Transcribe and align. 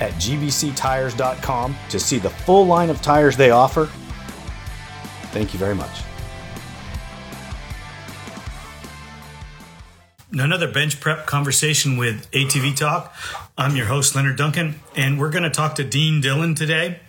at 0.00 0.12
gbctires.com 0.14 1.76
to 1.88 1.98
see 1.98 2.18
the 2.18 2.30
full 2.30 2.66
line 2.66 2.90
of 2.90 3.00
tires 3.02 3.36
they 3.36 3.50
offer. 3.50 3.86
Thank 5.32 5.52
you 5.52 5.58
very 5.58 5.74
much. 5.74 6.02
Another 10.32 10.70
bench 10.70 11.00
prep 11.00 11.24
conversation 11.26 11.96
with 11.96 12.30
ATV 12.32 12.76
Talk. 12.76 13.14
I'm 13.56 13.74
your 13.74 13.86
host, 13.86 14.14
Leonard 14.14 14.36
Duncan, 14.36 14.80
and 14.94 15.18
we're 15.18 15.30
going 15.30 15.44
to 15.44 15.50
talk 15.50 15.76
to 15.76 15.84
Dean 15.84 16.20
Dillon 16.20 16.54
today. 16.54 17.00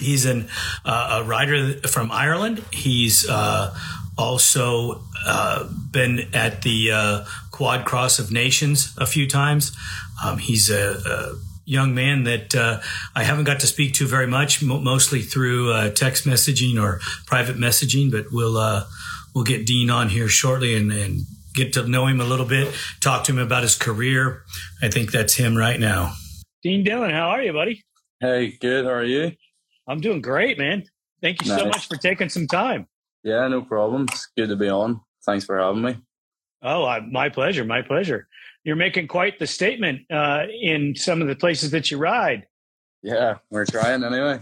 He's 0.00 0.24
an, 0.24 0.48
uh, 0.84 1.20
a 1.22 1.24
rider 1.28 1.74
from 1.86 2.10
Ireland. 2.10 2.64
He's 2.72 3.28
uh, 3.28 3.76
also 4.18 5.02
uh, 5.26 5.68
been 5.90 6.28
at 6.34 6.62
the 6.62 6.90
uh, 6.90 7.24
Quad 7.50 7.84
Cross 7.84 8.18
of 8.18 8.32
Nations 8.32 8.94
a 8.98 9.06
few 9.06 9.28
times. 9.28 9.76
Um, 10.24 10.38
he's 10.38 10.70
a, 10.70 10.94
a, 11.06 11.49
young 11.70 11.94
man 11.94 12.24
that 12.24 12.54
uh, 12.54 12.80
I 13.14 13.22
haven't 13.22 13.44
got 13.44 13.60
to 13.60 13.66
speak 13.66 13.94
to 13.94 14.06
very 14.06 14.26
much, 14.26 14.62
mo- 14.62 14.80
mostly 14.80 15.22
through 15.22 15.72
uh, 15.72 15.90
text 15.90 16.26
messaging 16.26 16.80
or 16.82 17.00
private 17.26 17.56
messaging. 17.56 18.10
But 18.10 18.26
we'll 18.32 18.84
we'll 19.34 19.44
get 19.44 19.66
Dean 19.66 19.90
on 19.90 20.08
here 20.08 20.28
shortly 20.28 20.74
and, 20.74 20.92
and 20.92 21.20
get 21.54 21.72
to 21.74 21.86
know 21.86 22.06
him 22.06 22.20
a 22.20 22.24
little 22.24 22.46
bit, 22.46 22.74
talk 23.00 23.24
to 23.24 23.32
him 23.32 23.38
about 23.38 23.62
his 23.62 23.76
career. 23.76 24.42
I 24.82 24.88
think 24.88 25.12
that's 25.12 25.34
him 25.34 25.56
right 25.56 25.78
now. 25.78 26.14
Dean 26.62 26.84
Dillon, 26.84 27.10
how 27.10 27.30
are 27.30 27.42
you, 27.42 27.52
buddy? 27.52 27.82
Hey, 28.20 28.56
good. 28.60 28.84
How 28.84 28.92
are 28.92 29.04
you? 29.04 29.32
I'm 29.88 30.00
doing 30.00 30.20
great, 30.20 30.58
man. 30.58 30.84
Thank 31.22 31.44
you 31.44 31.50
nice. 31.50 31.60
so 31.60 31.66
much 31.66 31.88
for 31.88 31.96
taking 31.96 32.28
some 32.28 32.46
time. 32.46 32.86
Yeah, 33.24 33.46
no 33.48 33.62
problem. 33.62 34.06
It's 34.10 34.28
good 34.36 34.48
to 34.48 34.56
be 34.56 34.68
on. 34.68 35.00
Thanks 35.24 35.44
for 35.44 35.58
having 35.58 35.82
me. 35.82 35.96
Oh, 36.62 36.84
I, 36.84 37.00
my 37.00 37.28
pleasure. 37.28 37.64
My 37.64 37.82
pleasure. 37.82 38.28
You're 38.64 38.76
making 38.76 39.08
quite 39.08 39.38
the 39.38 39.46
statement 39.46 40.02
uh, 40.10 40.44
in 40.60 40.94
some 40.94 41.22
of 41.22 41.28
the 41.28 41.36
places 41.36 41.70
that 41.70 41.90
you 41.90 41.98
ride. 41.98 42.46
Yeah, 43.02 43.36
we're 43.50 43.64
trying 43.64 44.04
anyway. 44.04 44.40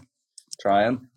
Trying. 0.61 1.09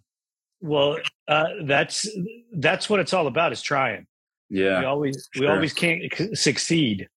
Well, 0.61 0.97
uh, 1.27 1.45
that's 1.65 2.07
that's 2.53 2.89
what 2.89 2.99
it's 2.99 3.13
all 3.13 3.27
about. 3.27 3.51
Is 3.51 3.61
trying. 3.61 4.05
Yeah. 4.49 4.79
We 4.79 4.85
always 4.85 5.29
sure. 5.33 5.41
we 5.41 5.51
always 5.51 5.73
can't 5.73 6.03
succeed. 6.37 7.07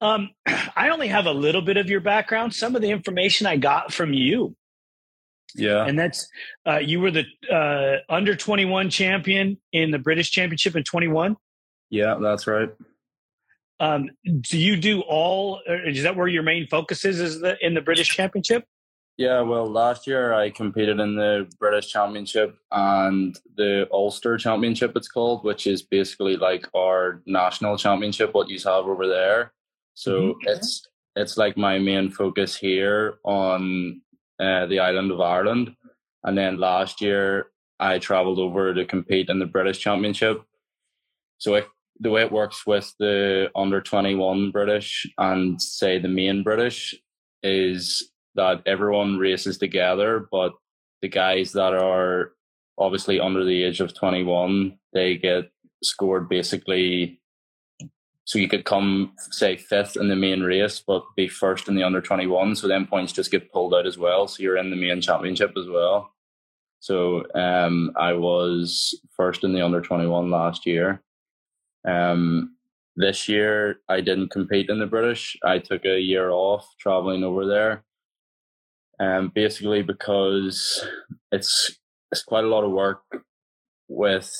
Um, 0.00 0.30
I 0.76 0.88
only 0.88 1.08
have 1.08 1.26
a 1.26 1.32
little 1.32 1.62
bit 1.62 1.76
of 1.76 1.90
your 1.90 2.00
background. 2.00 2.54
Some 2.54 2.74
of 2.74 2.82
the 2.82 2.90
information 2.90 3.46
I 3.46 3.56
got 3.56 3.92
from 3.92 4.12
you. 4.12 4.56
Yeah. 5.54 5.84
And 5.84 5.98
that's 5.98 6.28
uh, 6.66 6.78
you 6.78 7.00
were 7.00 7.10
the 7.10 7.24
uh, 7.52 8.12
under 8.12 8.34
21 8.34 8.90
champion 8.90 9.58
in 9.72 9.90
the 9.90 9.98
British 9.98 10.30
Championship 10.30 10.74
in 10.74 10.82
21. 10.82 11.36
Yeah, 11.90 12.16
that's 12.20 12.46
right. 12.46 12.70
Um, 13.80 14.10
do 14.40 14.58
you 14.58 14.76
do 14.76 15.00
all? 15.02 15.60
Is 15.66 16.02
that 16.04 16.16
where 16.16 16.28
your 16.28 16.42
main 16.42 16.66
focus 16.68 17.04
is? 17.04 17.20
Is 17.20 17.40
the 17.40 17.56
in 17.64 17.74
the 17.74 17.80
British 17.80 18.08
Championship? 18.08 18.64
Yeah, 19.16 19.42
well, 19.42 19.66
last 19.66 20.08
year 20.08 20.34
I 20.34 20.50
competed 20.50 20.98
in 20.98 21.14
the 21.14 21.48
British 21.60 21.92
Championship 21.92 22.58
and 22.72 23.38
the 23.56 23.86
Ulster 23.92 24.36
Championship, 24.36 24.96
it's 24.96 25.06
called, 25.06 25.44
which 25.44 25.68
is 25.68 25.82
basically 25.82 26.36
like 26.36 26.66
our 26.74 27.22
national 27.24 27.76
championship, 27.76 28.34
what 28.34 28.48
you 28.48 28.58
have 28.58 28.86
over 28.86 29.06
there. 29.06 29.52
So 29.94 30.20
mm-hmm. 30.20 30.48
it's 30.48 30.88
it's 31.14 31.36
like 31.36 31.56
my 31.56 31.78
main 31.78 32.10
focus 32.10 32.56
here 32.56 33.18
on 33.22 34.02
uh, 34.40 34.66
the 34.66 34.80
island 34.80 35.12
of 35.12 35.20
Ireland. 35.20 35.76
And 36.24 36.36
then 36.36 36.58
last 36.58 37.00
year 37.00 37.50
I 37.78 38.00
traveled 38.00 38.40
over 38.40 38.74
to 38.74 38.84
compete 38.84 39.28
in 39.28 39.38
the 39.38 39.46
British 39.46 39.78
Championship. 39.78 40.42
So 41.38 41.54
it, 41.54 41.68
the 42.00 42.10
way 42.10 42.22
it 42.22 42.32
works 42.32 42.66
with 42.66 42.92
the 42.98 43.50
under 43.54 43.80
21 43.80 44.50
British 44.50 45.06
and 45.18 45.60
say 45.60 45.98
the 45.98 46.08
main 46.08 46.42
British 46.42 46.94
is 47.42 48.10
that 48.34 48.62
everyone 48.66 49.18
races 49.18 49.58
together, 49.58 50.26
but 50.30 50.52
the 51.02 51.08
guys 51.08 51.52
that 51.52 51.74
are 51.74 52.32
obviously 52.78 53.20
under 53.20 53.44
the 53.44 53.62
age 53.62 53.80
of 53.80 53.94
21, 53.94 54.76
they 54.92 55.16
get 55.16 55.50
scored 55.82 56.28
basically. 56.28 57.20
So 58.24 58.38
you 58.38 58.48
could 58.48 58.64
come, 58.64 59.12
say, 59.18 59.56
fifth 59.56 59.96
in 59.96 60.08
the 60.08 60.16
main 60.16 60.40
race, 60.40 60.82
but 60.84 61.04
be 61.14 61.28
first 61.28 61.68
in 61.68 61.74
the 61.74 61.82
under 61.82 62.00
21. 62.00 62.56
So 62.56 62.66
then 62.66 62.86
points 62.86 63.12
just 63.12 63.30
get 63.30 63.52
pulled 63.52 63.74
out 63.74 63.86
as 63.86 63.98
well. 63.98 64.26
So 64.26 64.42
you're 64.42 64.56
in 64.56 64.70
the 64.70 64.76
main 64.76 65.02
championship 65.02 65.52
as 65.58 65.68
well. 65.68 66.10
So 66.80 67.24
um, 67.34 67.92
I 67.96 68.14
was 68.14 68.98
first 69.14 69.44
in 69.44 69.52
the 69.52 69.62
under 69.62 69.82
21 69.82 70.30
last 70.30 70.64
year. 70.64 71.02
Um, 71.86 72.56
this 72.96 73.28
year, 73.28 73.80
I 73.88 74.00
didn't 74.00 74.30
compete 74.30 74.70
in 74.70 74.78
the 74.78 74.86
British. 74.86 75.36
I 75.44 75.58
took 75.58 75.84
a 75.84 75.98
year 76.00 76.30
off 76.30 76.66
traveling 76.78 77.24
over 77.24 77.46
there 77.46 77.84
um, 79.00 79.32
basically 79.34 79.82
because 79.82 80.86
it's 81.32 81.78
it's 82.12 82.22
quite 82.22 82.44
a 82.44 82.48
lot 82.48 82.64
of 82.64 82.70
work 82.70 83.02
with 83.88 84.32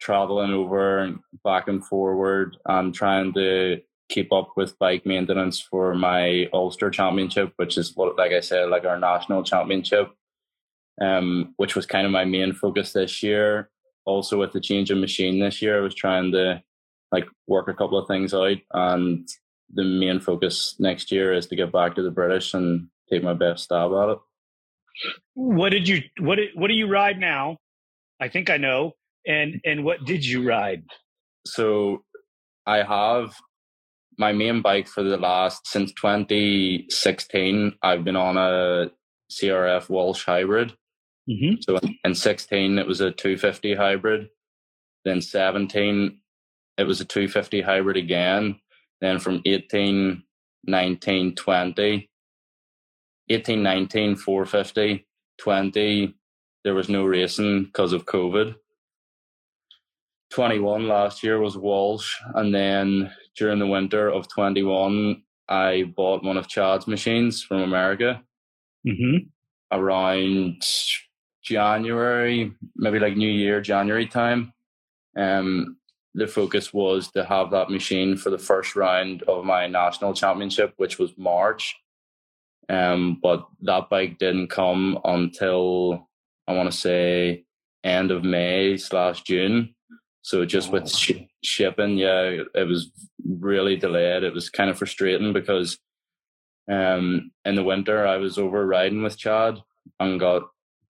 traveling 0.00 0.52
over 0.52 0.98
and 0.98 1.18
back 1.44 1.68
and 1.68 1.84
forward 1.84 2.56
and 2.66 2.94
trying 2.94 3.32
to 3.32 3.80
keep 4.08 4.32
up 4.32 4.50
with 4.56 4.78
bike 4.78 5.06
maintenance 5.06 5.60
for 5.60 5.94
my 5.94 6.46
Ulster 6.52 6.90
Championship, 6.90 7.52
which 7.56 7.78
is 7.78 7.96
what, 7.96 8.18
like 8.18 8.32
I 8.32 8.40
said, 8.40 8.68
like 8.68 8.84
our 8.84 8.98
national 8.98 9.44
championship, 9.44 10.12
um, 11.00 11.54
which 11.56 11.74
was 11.74 11.86
kind 11.86 12.04
of 12.04 12.12
my 12.12 12.24
main 12.24 12.52
focus 12.52 12.92
this 12.92 13.22
year. 13.22 13.70
Also, 14.06 14.38
with 14.38 14.52
the 14.52 14.60
change 14.60 14.90
of 14.90 14.98
machine 14.98 15.40
this 15.40 15.62
year, 15.62 15.78
I 15.78 15.82
was 15.82 15.94
trying 15.94 16.32
to 16.32 16.62
like 17.10 17.26
work 17.46 17.68
a 17.68 17.74
couple 17.74 17.98
of 17.98 18.06
things 18.06 18.34
out, 18.34 18.58
and 18.72 19.28
the 19.72 19.84
main 19.84 20.20
focus 20.20 20.76
next 20.78 21.10
year 21.10 21.32
is 21.32 21.46
to 21.46 21.56
get 21.56 21.72
back 21.72 21.94
to 21.94 22.02
the 22.02 22.10
British 22.10 22.54
and 22.54 22.88
take 23.10 23.22
my 23.22 23.34
best 23.34 23.64
stab 23.64 23.92
at 23.92 24.10
it. 24.10 24.18
What 25.34 25.70
did 25.70 25.88
you 25.88 26.02
what 26.18 26.38
what 26.54 26.68
do 26.68 26.74
you 26.74 26.86
ride 26.86 27.18
now? 27.18 27.58
I 28.20 28.28
think 28.28 28.50
I 28.50 28.56
know. 28.56 28.92
And 29.26 29.60
and 29.64 29.84
what 29.84 30.04
did 30.04 30.24
you 30.24 30.46
ride? 30.46 30.84
So 31.46 32.04
I 32.66 32.82
have 32.82 33.34
my 34.18 34.32
main 34.32 34.62
bike 34.62 34.86
for 34.86 35.02
the 35.02 35.16
last 35.16 35.66
since 35.66 35.92
2016. 35.92 37.74
I've 37.82 38.04
been 38.04 38.16
on 38.16 38.36
a 38.36 38.90
CRF 39.30 39.88
Walsh 39.88 40.24
hybrid. 40.24 40.74
Mm-hmm. 41.28 41.54
So 41.60 41.78
in 42.04 42.14
16 42.14 42.78
it 42.78 42.86
was 42.86 43.00
a 43.00 43.10
250 43.10 43.74
hybrid. 43.74 44.28
Then 45.04 45.20
17 45.20 46.18
it 46.76 46.84
was 46.84 47.00
a 47.00 47.04
250 47.04 47.60
hybrid 47.62 47.96
again. 47.96 48.60
Then 49.00 49.18
from 49.18 49.42
18, 49.44 50.22
19, 50.66 51.34
20 51.34 52.10
18, 53.30 53.62
19, 53.62 54.16
450, 54.16 55.06
20, 55.38 56.14
there 56.62 56.74
was 56.74 56.88
no 56.88 57.04
racing 57.04 57.64
because 57.64 57.92
of 57.92 58.04
COVID. 58.04 58.54
21 60.30 60.88
last 60.88 61.22
year 61.22 61.38
was 61.38 61.56
Walsh. 61.56 62.14
And 62.34 62.54
then 62.54 63.12
during 63.36 63.58
the 63.58 63.66
winter 63.66 64.08
of 64.08 64.28
21, 64.28 65.22
I 65.48 65.84
bought 65.96 66.24
one 66.24 66.36
of 66.36 66.48
Chad's 66.48 66.86
machines 66.86 67.42
from 67.42 67.62
America 67.62 68.22
mm-hmm. 68.86 69.28
around 69.70 70.62
January, 71.44 72.52
maybe 72.76 72.98
like 72.98 73.16
New 73.16 73.30
Year, 73.30 73.60
January 73.60 74.06
time. 74.06 74.52
Um, 75.16 75.76
the 76.14 76.26
focus 76.26 76.72
was 76.72 77.10
to 77.12 77.24
have 77.24 77.50
that 77.50 77.70
machine 77.70 78.16
for 78.16 78.30
the 78.30 78.38
first 78.38 78.76
round 78.76 79.22
of 79.24 79.44
my 79.44 79.66
national 79.66 80.14
championship, 80.14 80.72
which 80.76 80.98
was 80.98 81.12
March. 81.18 81.76
Um, 82.68 83.18
but 83.22 83.46
that 83.62 83.90
bike 83.90 84.18
didn't 84.18 84.48
come 84.48 84.98
until 85.04 86.08
I 86.46 86.54
want 86.54 86.70
to 86.70 86.76
say 86.76 87.44
end 87.82 88.10
of 88.10 88.24
May 88.24 88.76
slash 88.76 89.22
June. 89.22 89.74
So 90.22 90.46
just 90.46 90.72
with 90.72 90.88
sh- 90.88 91.26
shipping, 91.42 91.98
yeah, 91.98 92.42
it 92.54 92.66
was 92.66 92.90
really 93.28 93.76
delayed. 93.76 94.22
It 94.22 94.32
was 94.32 94.48
kind 94.48 94.70
of 94.70 94.78
frustrating 94.78 95.34
because 95.34 95.78
um, 96.70 97.30
in 97.44 97.56
the 97.56 97.64
winter 97.64 98.06
I 98.06 98.16
was 98.16 98.38
over 98.38 98.64
riding 98.66 99.02
with 99.02 99.18
Chad 99.18 99.58
and 100.00 100.18
got 100.18 100.44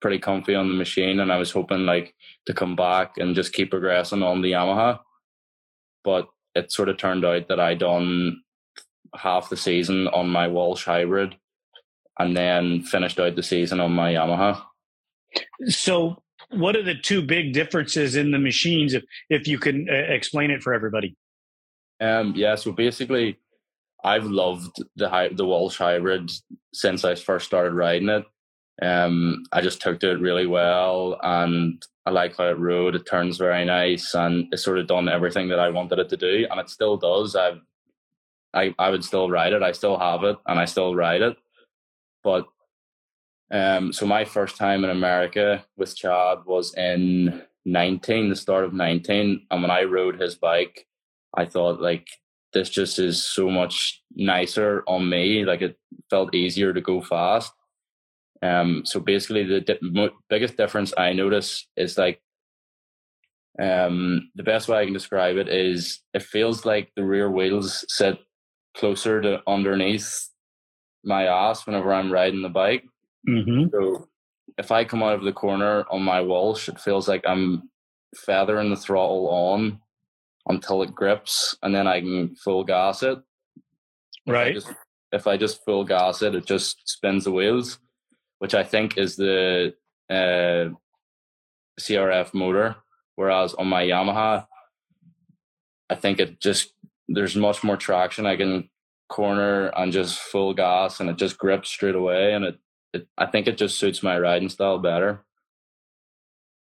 pretty 0.05 0.19
comfy 0.19 0.55
on 0.55 0.69
the 0.69 0.75
machine, 0.75 1.19
and 1.19 1.33
I 1.33 1.39
was 1.39 1.51
hoping 1.51 1.87
like 1.87 2.15
to 2.45 2.53
come 2.53 2.77
back 2.77 3.17
and 3.17 3.35
just 3.35 3.55
keep 3.55 3.71
progressing 3.71 4.23
on 4.23 4.43
the 4.43 4.53
Yamaha. 4.53 4.99
But 6.05 6.29
it 6.55 6.71
sort 6.71 6.91
of 6.91 6.99
turned 6.99 7.25
out 7.25 7.49
that 7.49 7.59
I 7.59 7.73
done 7.73 8.43
half 9.17 9.49
the 9.49 9.57
season 9.57 10.09
on 10.09 10.29
my 10.29 10.47
Walsh 10.47 10.85
hybrid, 10.85 11.37
and 12.19 12.37
then 12.37 12.83
finished 12.83 13.19
out 13.19 13.35
the 13.35 13.43
season 13.43 13.81
on 13.81 13.93
my 13.93 14.13
Yamaha. 14.13 14.61
So, 15.69 16.23
what 16.51 16.77
are 16.77 16.83
the 16.83 16.97
two 16.97 17.23
big 17.23 17.55
differences 17.55 18.15
in 18.15 18.31
the 18.31 18.39
machines, 18.39 18.93
if 18.93 19.05
if 19.31 19.49
you 19.49 19.59
can 19.59 19.89
uh, 19.89 20.13
explain 20.13 20.51
it 20.51 20.63
for 20.63 20.75
everybody? 20.75 21.17
Um, 21.99 22.35
yeah. 22.37 22.57
So 22.57 22.73
basically, 22.73 23.39
I've 24.05 24.27
loved 24.27 24.83
the 24.97 25.31
the 25.33 25.47
Walsh 25.47 25.79
hybrid 25.79 26.31
since 26.75 27.07
I 27.07 27.15
first 27.15 27.47
started 27.47 27.73
riding 27.73 28.11
it. 28.11 28.27
Um, 28.83 29.45
I 29.53 29.61
just 29.61 29.81
took 29.81 30.01
to 30.01 30.11
it 30.11 30.21
really 30.21 30.47
well, 30.47 31.19
and 31.23 31.85
I 32.07 32.11
like 32.11 32.37
how 32.37 32.49
it 32.49 32.59
rode. 32.59 32.95
It 32.95 33.07
turns 33.07 33.39
very 33.39 33.65
nice, 33.65 34.15
and 34.15 34.47
it's 34.53 34.65
sort 34.65 34.79
of 34.79 34.87
done 34.87 35.09
everything 35.09 35.49
that 35.49 35.61
I 35.61 35.71
wanted 35.71 36.01
it 36.01 36.09
to 36.11 36.17
do, 36.17 36.47
and 36.51 36.61
it 36.61 36.69
still 36.69 36.97
does. 36.97 37.37
I've, 37.37 37.61
I 38.53 38.75
I 38.79 38.91
would 38.91 39.05
still 39.05 39.31
ride 39.31 39.53
it. 39.53 39.63
I 39.63 39.73
still 39.73 39.99
have 39.99 40.25
it, 40.25 40.37
and 40.47 40.59
I 40.59 40.65
still 40.65 40.95
ride 40.95 41.23
it. 41.23 41.37
But 42.25 42.47
um, 43.53 43.93
so 43.93 44.07
my 44.07 44.25
first 44.25 44.57
time 44.57 44.83
in 44.85 44.91
America 44.91 45.65
with 45.77 45.97
Chad 45.97 46.39
was 46.45 46.75
in 46.75 47.43
nineteen, 47.65 48.29
the 48.29 48.37
start 48.37 48.65
of 48.65 48.73
nineteen, 48.75 49.47
and 49.51 49.63
when 49.63 49.71
I 49.71 49.83
rode 49.85 50.21
his 50.21 50.35
bike, 50.35 50.87
I 51.35 51.45
thought 51.45 51.81
like 51.81 52.09
this 52.53 52.71
just 52.71 52.99
is 52.99 53.25
so 53.25 53.51
much 53.51 54.03
nicer 54.17 54.83
on 54.89 55.09
me. 55.09 55.45
Like 55.45 55.63
it 55.63 55.79
felt 56.11 56.35
easier 56.35 56.73
to 56.73 56.81
go 56.81 57.01
fast 57.01 57.53
um, 58.43 58.83
so 58.85 59.01
basically, 59.01 59.45
the 59.45 59.61
di- 59.61 59.79
mo- 59.81 60.17
biggest 60.29 60.57
difference 60.57 60.93
I 60.97 61.13
notice 61.13 61.67
is 61.77 61.97
like 61.97 62.21
um, 63.61 64.31
the 64.35 64.43
best 64.43 64.69
way 64.69 64.79
I 64.79 64.85
can 64.85 64.93
describe 64.93 65.37
it 65.37 65.49
is 65.49 66.01
it 66.13 66.23
feels 66.23 66.65
like 66.65 66.91
the 66.97 67.05
rear 67.05 67.31
wheels 67.31 67.85
sit 67.89 68.19
closer 68.77 69.23
to 69.23 69.41
underneath 69.47 70.29
my 71.05 71.25
ass 71.25 71.67
whenever 71.67 71.93
I'm 71.93 72.13
riding 72.13 72.43
the 72.43 72.49
bike. 72.49 72.85
Mm-hmm. 73.29 73.69
So 73.71 74.09
if 74.59 74.71
I 74.71 74.85
come 74.85 75.03
out 75.03 75.15
of 75.15 75.25
the 75.25 75.33
corner 75.33 75.85
on 75.91 76.03
my 76.03 76.21
Walsh, 76.21 76.69
it 76.69 76.81
feels 76.81 77.09
like 77.09 77.25
I'm 77.27 77.71
feathering 78.17 78.71
the 78.71 78.77
throttle 78.77 79.29
on 79.29 79.81
until 80.47 80.83
it 80.83 80.95
grips, 80.95 81.57
and 81.63 81.75
then 81.75 81.87
I 81.87 82.01
can 82.01 82.35
full 82.37 82.65
gas 82.65 83.03
it. 83.03 83.19
Right. 84.27 84.49
If 84.49 84.51
I 84.51 84.53
just, 84.53 84.79
if 85.13 85.27
I 85.27 85.37
just 85.37 85.65
full 85.65 85.85
gas 85.85 86.21
it, 86.21 86.35
it 86.35 86.45
just 86.45 86.77
spins 86.87 87.25
the 87.25 87.33
wheels 87.33 87.79
which 88.45 88.53
I 88.55 88.63
think 88.63 88.99
is 88.99 89.17
the 89.17 89.73
uh, 90.11 90.69
CRF 91.81 92.35
motor. 92.35 92.77
Whereas 93.17 93.55
on 93.55 93.69
my 93.69 93.85
Yamaha, 93.85 94.47
I 95.89 95.95
think 95.95 96.21
it 96.21 96.41
just 96.41 96.75
there's 97.09 97.37
much 97.37 97.65
more 97.65 97.79
traction. 97.79 98.27
I 98.27 98.37
can 98.37 98.69
corner 99.09 99.69
and 99.69 99.91
just 99.95 100.19
full 100.19 100.53
gas, 100.53 101.01
and 101.01 101.09
it 101.09 101.17
just 101.17 101.39
grips 101.39 101.71
straight 101.71 101.95
away. 101.95 102.35
And 102.35 102.45
it, 102.45 102.59
it 102.93 103.09
I 103.17 103.25
think 103.25 103.47
it 103.47 103.57
just 103.57 103.79
suits 103.79 104.03
my 104.03 104.19
riding 104.19 104.51
style 104.51 104.79
better. 104.79 105.25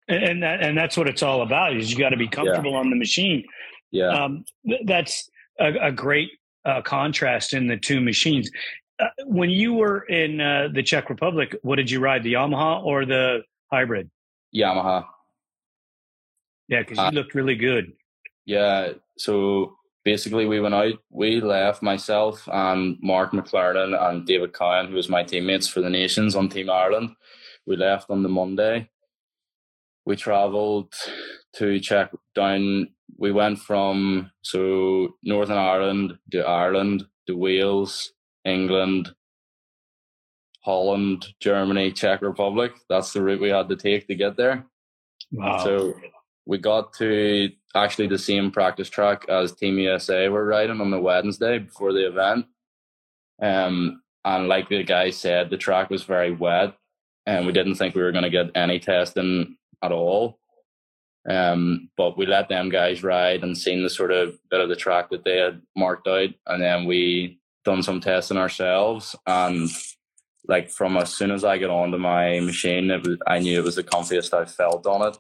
And 0.08 0.42
that 0.42 0.64
and 0.64 0.76
that's 0.76 0.96
what 0.96 1.06
it's 1.06 1.22
all 1.22 1.42
about. 1.42 1.76
Is 1.76 1.88
you 1.88 1.96
got 1.96 2.08
to 2.08 2.16
be 2.16 2.26
comfortable 2.26 2.72
yeah. 2.72 2.78
on 2.78 2.90
the 2.90 2.96
machine. 2.96 3.44
Yeah, 3.92 4.08
um, 4.08 4.44
that's 4.86 5.30
a, 5.60 5.72
a 5.90 5.92
great 5.92 6.30
uh, 6.64 6.82
contrast 6.82 7.54
in 7.54 7.68
the 7.68 7.76
two 7.76 8.00
machines. 8.00 8.50
When 9.24 9.50
you 9.50 9.74
were 9.74 10.02
in 10.02 10.40
uh, 10.40 10.68
the 10.72 10.82
Czech 10.82 11.08
Republic, 11.08 11.56
what 11.62 11.76
did 11.76 11.90
you 11.90 12.00
ride, 12.00 12.22
the 12.22 12.34
Yamaha 12.34 12.82
or 12.82 13.04
the 13.04 13.42
hybrid? 13.70 14.10
Yamaha. 14.54 15.04
Yeah, 16.68 16.80
because 16.80 16.98
you 16.98 17.04
uh, 17.04 17.10
looked 17.10 17.34
really 17.34 17.56
good. 17.56 17.92
Yeah, 18.46 18.92
so 19.18 19.76
basically 20.04 20.46
we 20.46 20.60
went 20.60 20.74
out. 20.74 20.94
We 21.10 21.40
left 21.40 21.82
myself 21.82 22.48
and 22.50 22.96
Mark 23.00 23.32
McLaren 23.32 23.98
and 24.00 24.26
David 24.26 24.52
Cowan, 24.52 24.88
who 24.88 24.94
was 24.94 25.08
my 25.08 25.22
teammates 25.22 25.68
for 25.68 25.80
the 25.80 25.90
Nations 25.90 26.34
on 26.36 26.48
Team 26.48 26.70
Ireland. 26.70 27.10
We 27.66 27.76
left 27.76 28.10
on 28.10 28.22
the 28.22 28.28
Monday. 28.28 28.88
We 30.06 30.16
travelled 30.16 30.94
to 31.56 31.78
check 31.80 32.10
down. 32.34 32.88
We 33.18 33.32
went 33.32 33.58
from 33.58 34.30
so 34.42 35.16
Northern 35.22 35.58
Ireland 35.58 36.18
to 36.32 36.40
Ireland 36.40 37.04
to 37.26 37.36
Wales 37.36 38.12
England, 38.44 39.14
Holland, 40.62 41.26
Germany, 41.40 41.92
Czech 41.92 42.22
Republic. 42.22 42.72
That's 42.88 43.12
the 43.12 43.22
route 43.22 43.40
we 43.40 43.48
had 43.48 43.68
to 43.68 43.76
take 43.76 44.06
to 44.06 44.14
get 44.14 44.36
there. 44.36 44.66
Wow. 45.32 45.64
So 45.64 45.94
we 46.46 46.58
got 46.58 46.92
to 46.94 47.50
actually 47.74 48.08
the 48.08 48.18
same 48.18 48.50
practice 48.50 48.90
track 48.90 49.26
as 49.28 49.52
Team 49.52 49.78
USA 49.78 50.28
were 50.28 50.44
riding 50.44 50.80
on 50.80 50.90
the 50.90 51.00
Wednesday 51.00 51.58
before 51.58 51.92
the 51.92 52.06
event. 52.06 52.46
Um, 53.40 54.02
and 54.24 54.48
like 54.48 54.68
the 54.68 54.82
guy 54.82 55.10
said, 55.10 55.48
the 55.48 55.56
track 55.56 55.90
was 55.90 56.02
very 56.02 56.32
wet, 56.32 56.74
and 57.26 57.46
we 57.46 57.52
didn't 57.52 57.76
think 57.76 57.94
we 57.94 58.02
were 58.02 58.12
going 58.12 58.24
to 58.24 58.30
get 58.30 58.50
any 58.54 58.78
testing 58.78 59.56
at 59.82 59.92
all. 59.92 60.38
Um, 61.28 61.90
but 61.96 62.16
we 62.16 62.26
let 62.26 62.48
them 62.48 62.70
guys 62.70 63.02
ride 63.02 63.42
and 63.42 63.56
seen 63.56 63.82
the 63.82 63.90
sort 63.90 64.10
of 64.10 64.38
bit 64.50 64.60
of 64.60 64.68
the 64.68 64.76
track 64.76 65.10
that 65.10 65.24
they 65.24 65.38
had 65.38 65.62
marked 65.76 66.06
out, 66.06 66.30
and 66.46 66.62
then 66.62 66.84
we 66.86 67.38
done 67.64 67.82
some 67.82 68.00
testing 68.00 68.36
ourselves 68.36 69.14
and 69.26 69.70
like 70.48 70.70
from 70.70 70.96
as 70.96 71.14
soon 71.14 71.30
as 71.30 71.44
I 71.44 71.58
got 71.58 71.70
onto 71.70 71.98
my 71.98 72.40
machine, 72.40 72.88
was, 72.88 73.18
I 73.26 73.38
knew 73.38 73.58
it 73.58 73.64
was 73.64 73.76
the 73.76 73.84
comfiest 73.84 74.34
I 74.34 74.44
felt 74.46 74.86
on 74.86 75.08
it. 75.08 75.18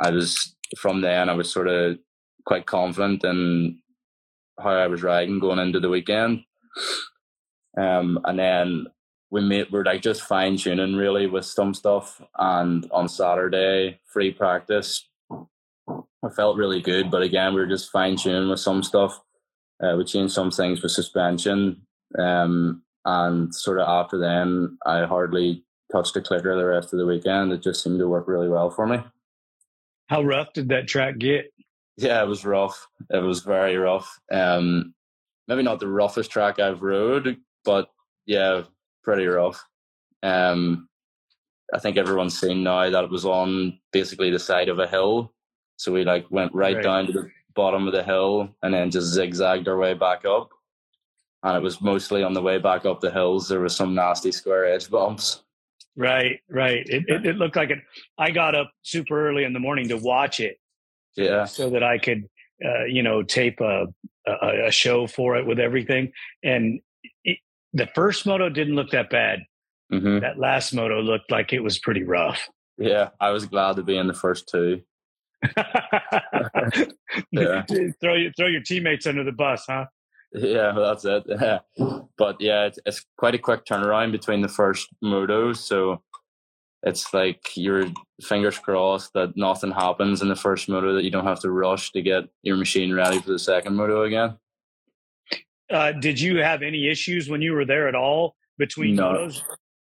I 0.00 0.10
was 0.10 0.54
from 0.78 1.00
then 1.00 1.28
I 1.28 1.34
was 1.34 1.52
sort 1.52 1.68
of 1.68 1.98
quite 2.46 2.66
confident 2.66 3.24
in 3.24 3.78
how 4.58 4.70
I 4.70 4.86
was 4.86 5.02
riding 5.02 5.38
going 5.38 5.58
into 5.58 5.80
the 5.80 5.88
weekend. 5.88 6.44
Um, 7.78 8.18
and 8.24 8.38
then 8.38 8.86
we 9.30 9.42
made 9.42 9.70
we're 9.70 9.84
like 9.84 10.02
just 10.02 10.22
fine 10.22 10.56
tuning 10.56 10.96
really 10.96 11.26
with 11.26 11.44
some 11.44 11.74
stuff. 11.74 12.20
And 12.38 12.88
on 12.90 13.08
Saturday, 13.08 14.00
free 14.06 14.32
practice, 14.32 15.06
I 15.30 16.30
felt 16.34 16.56
really 16.56 16.80
good. 16.80 17.10
But 17.10 17.22
again, 17.22 17.54
we 17.54 17.60
were 17.60 17.66
just 17.66 17.90
fine 17.90 18.16
tuning 18.16 18.48
with 18.48 18.60
some 18.60 18.82
stuff. 18.82 19.20
Uh, 19.82 19.96
we 19.96 20.04
changed 20.04 20.34
some 20.34 20.50
things 20.50 20.82
with 20.82 20.92
suspension. 20.92 21.82
Um, 22.18 22.82
and 23.04 23.54
sort 23.54 23.80
of 23.80 23.88
after 23.88 24.18
then, 24.18 24.78
I 24.84 25.04
hardly 25.04 25.64
touched 25.92 26.16
a 26.16 26.20
clicker 26.20 26.56
the 26.56 26.66
rest 26.66 26.92
of 26.92 26.98
the 26.98 27.06
weekend. 27.06 27.52
It 27.52 27.62
just 27.62 27.82
seemed 27.82 27.98
to 27.98 28.08
work 28.08 28.28
really 28.28 28.48
well 28.48 28.70
for 28.70 28.86
me. 28.86 28.98
How 30.08 30.22
rough 30.22 30.52
did 30.52 30.68
that 30.70 30.88
track 30.88 31.18
get? 31.18 31.52
Yeah, 31.96 32.22
it 32.22 32.28
was 32.28 32.44
rough. 32.44 32.86
It 33.10 33.22
was 33.22 33.40
very 33.40 33.76
rough. 33.76 34.18
Um, 34.30 34.94
maybe 35.48 35.62
not 35.62 35.80
the 35.80 35.88
roughest 35.88 36.30
track 36.30 36.58
I've 36.58 36.82
rode, 36.82 37.36
but 37.64 37.88
yeah, 38.26 38.62
pretty 39.02 39.26
rough. 39.26 39.62
Um, 40.22 40.88
I 41.74 41.78
think 41.78 41.96
everyone's 41.96 42.38
seen 42.38 42.62
now 42.62 42.88
that 42.88 43.04
it 43.04 43.10
was 43.10 43.24
on 43.24 43.78
basically 43.92 44.30
the 44.30 44.38
side 44.38 44.68
of 44.68 44.78
a 44.78 44.86
hill. 44.86 45.32
So 45.76 45.92
we 45.92 46.04
like 46.04 46.26
went 46.30 46.54
right, 46.54 46.76
right. 46.76 46.82
down 46.82 47.06
to 47.06 47.12
the 47.12 47.30
bottom 47.54 47.86
of 47.86 47.92
the 47.92 48.02
hill 48.02 48.48
and 48.62 48.72
then 48.72 48.90
just 48.90 49.12
zigzagged 49.12 49.68
our 49.68 49.78
way 49.78 49.94
back 49.94 50.24
up. 50.24 50.50
And 51.42 51.56
it 51.56 51.62
was 51.62 51.80
mostly 51.80 52.22
on 52.22 52.32
the 52.32 52.42
way 52.42 52.58
back 52.58 52.84
up 52.84 53.00
the 53.00 53.10
hills. 53.10 53.48
There 53.48 53.60
was 53.60 53.76
some 53.76 53.94
nasty 53.94 54.32
square 54.32 54.66
edge 54.66 54.90
bumps. 54.90 55.42
Right, 55.96 56.40
right. 56.48 56.86
It, 56.86 57.04
it, 57.08 57.26
it 57.26 57.36
looked 57.36 57.56
like 57.56 57.70
it. 57.70 57.78
I 58.18 58.30
got 58.30 58.54
up 58.54 58.70
super 58.82 59.28
early 59.28 59.44
in 59.44 59.52
the 59.52 59.60
morning 59.60 59.88
to 59.88 59.96
watch 59.96 60.40
it. 60.40 60.58
Yeah. 61.16 61.44
So 61.44 61.70
that 61.70 61.82
I 61.82 61.98
could, 61.98 62.28
uh, 62.64 62.84
you 62.84 63.02
know, 63.02 63.22
tape 63.22 63.60
a, 63.60 63.86
a, 64.26 64.66
a 64.66 64.70
show 64.70 65.06
for 65.06 65.36
it 65.36 65.46
with 65.46 65.58
everything. 65.58 66.12
And 66.44 66.80
it, 67.24 67.38
the 67.72 67.88
first 67.94 68.26
moto 68.26 68.48
didn't 68.48 68.76
look 68.76 68.90
that 68.90 69.10
bad. 69.10 69.40
Mm-hmm. 69.92 70.20
That 70.20 70.38
last 70.38 70.72
moto 70.72 71.00
looked 71.00 71.30
like 71.30 71.52
it 71.52 71.60
was 71.60 71.78
pretty 71.78 72.04
rough. 72.04 72.48
Yeah, 72.76 73.08
I 73.20 73.30
was 73.30 73.46
glad 73.46 73.76
to 73.76 73.82
be 73.82 73.96
in 73.96 74.06
the 74.06 74.14
first 74.14 74.48
two. 74.48 74.82
yeah. 77.32 77.62
throw 78.00 78.14
your 78.14 78.32
throw 78.36 78.46
your 78.46 78.62
teammates 78.62 79.06
under 79.06 79.24
the 79.24 79.32
bus, 79.32 79.64
huh? 79.68 79.86
Yeah, 80.32 80.72
that's 80.76 81.04
it. 81.04 81.24
Yeah. 81.28 81.58
But 82.16 82.40
yeah, 82.40 82.66
it's, 82.66 82.78
it's 82.84 83.04
quite 83.16 83.34
a 83.34 83.38
quick 83.38 83.64
turnaround 83.64 84.12
between 84.12 84.40
the 84.42 84.48
first 84.48 84.88
motos. 85.02 85.58
So 85.58 86.02
it's 86.82 87.12
like 87.14 87.56
your 87.56 87.86
fingers 88.22 88.58
crossed 88.58 89.12
that 89.14 89.36
nothing 89.36 89.70
happens 89.70 90.20
in 90.22 90.28
the 90.28 90.36
first 90.36 90.68
moto 90.68 90.94
that 90.94 91.04
you 91.04 91.10
don't 91.10 91.26
have 91.26 91.40
to 91.40 91.50
rush 91.50 91.92
to 91.92 92.02
get 92.02 92.24
your 92.42 92.56
machine 92.56 92.92
ready 92.92 93.20
for 93.20 93.30
the 93.30 93.38
second 93.38 93.74
moto 93.74 94.02
again. 94.02 94.36
Uh, 95.70 95.92
did 95.92 96.20
you 96.20 96.38
have 96.38 96.62
any 96.62 96.88
issues 96.88 97.28
when 97.28 97.42
you 97.42 97.52
were 97.52 97.64
there 97.64 97.88
at 97.88 97.94
all 97.94 98.34
between 98.58 98.96
no. 98.96 99.12
photos? 99.12 99.44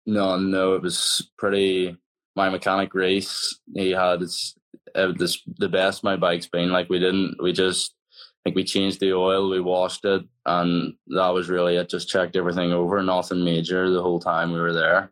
No, 0.06 0.38
no, 0.38 0.76
it 0.76 0.82
was 0.82 1.30
pretty. 1.38 1.98
My 2.36 2.50
mechanic 2.50 2.94
race, 2.94 3.60
he 3.74 3.92
had 3.92 4.22
his, 4.22 4.56
uh, 4.96 5.12
this 5.18 5.42
the 5.58 5.70
best 5.70 6.04
my 6.04 6.16
bike's 6.16 6.48
been. 6.48 6.72
Like 6.72 6.90
we 6.90 7.00
didn't, 7.00 7.38
we 7.42 7.52
just 7.52 7.96
think 8.44 8.56
we 8.56 8.64
changed 8.64 9.00
the 9.00 9.14
oil, 9.14 9.50
we 9.50 9.60
washed 9.60 10.06
it, 10.06 10.24
and 10.46 10.94
that 11.08 11.30
was 11.30 11.50
really 11.50 11.76
it. 11.76 11.90
Just 11.90 12.10
checked 12.10 12.36
everything 12.36 12.72
over, 12.72 13.02
nothing 13.04 13.44
major 13.44 13.90
the 13.90 14.02
whole 14.02 14.20
time 14.20 14.52
we 14.52 14.60
were 14.60 14.74
there. 14.74 15.12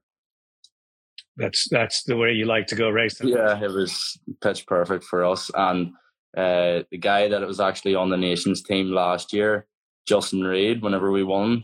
That's 1.35 1.67
that's 1.69 2.03
the 2.03 2.17
way 2.17 2.33
you 2.33 2.45
like 2.45 2.67
to 2.67 2.75
go 2.75 2.89
racing. 2.89 3.29
Yeah, 3.29 3.61
it 3.61 3.71
was 3.71 4.19
pitch 4.41 4.65
perfect 4.65 5.03
for 5.03 5.23
us. 5.23 5.51
And 5.53 5.93
uh, 6.35 6.83
the 6.89 6.97
guy 6.99 7.27
that 7.27 7.45
was 7.45 7.59
actually 7.59 7.95
on 7.95 8.09
the 8.09 8.17
nations 8.17 8.63
team 8.63 8.91
last 8.91 9.33
year, 9.33 9.67
Justin 10.07 10.43
Reed, 10.43 10.81
whenever 10.81 11.11
we 11.11 11.23
won, 11.23 11.61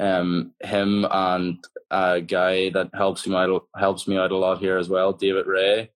um, 0.00 0.52
him 0.62 1.06
and 1.10 1.64
a 1.90 2.20
guy 2.20 2.70
that 2.70 2.90
helps 2.94 3.26
me 3.26 3.36
out 3.36 3.66
helps 3.76 4.08
me 4.08 4.18
out 4.18 4.32
a 4.32 4.36
lot 4.36 4.58
here 4.58 4.78
as 4.78 4.88
well, 4.88 5.12
David 5.12 5.46
Ray 5.46 5.90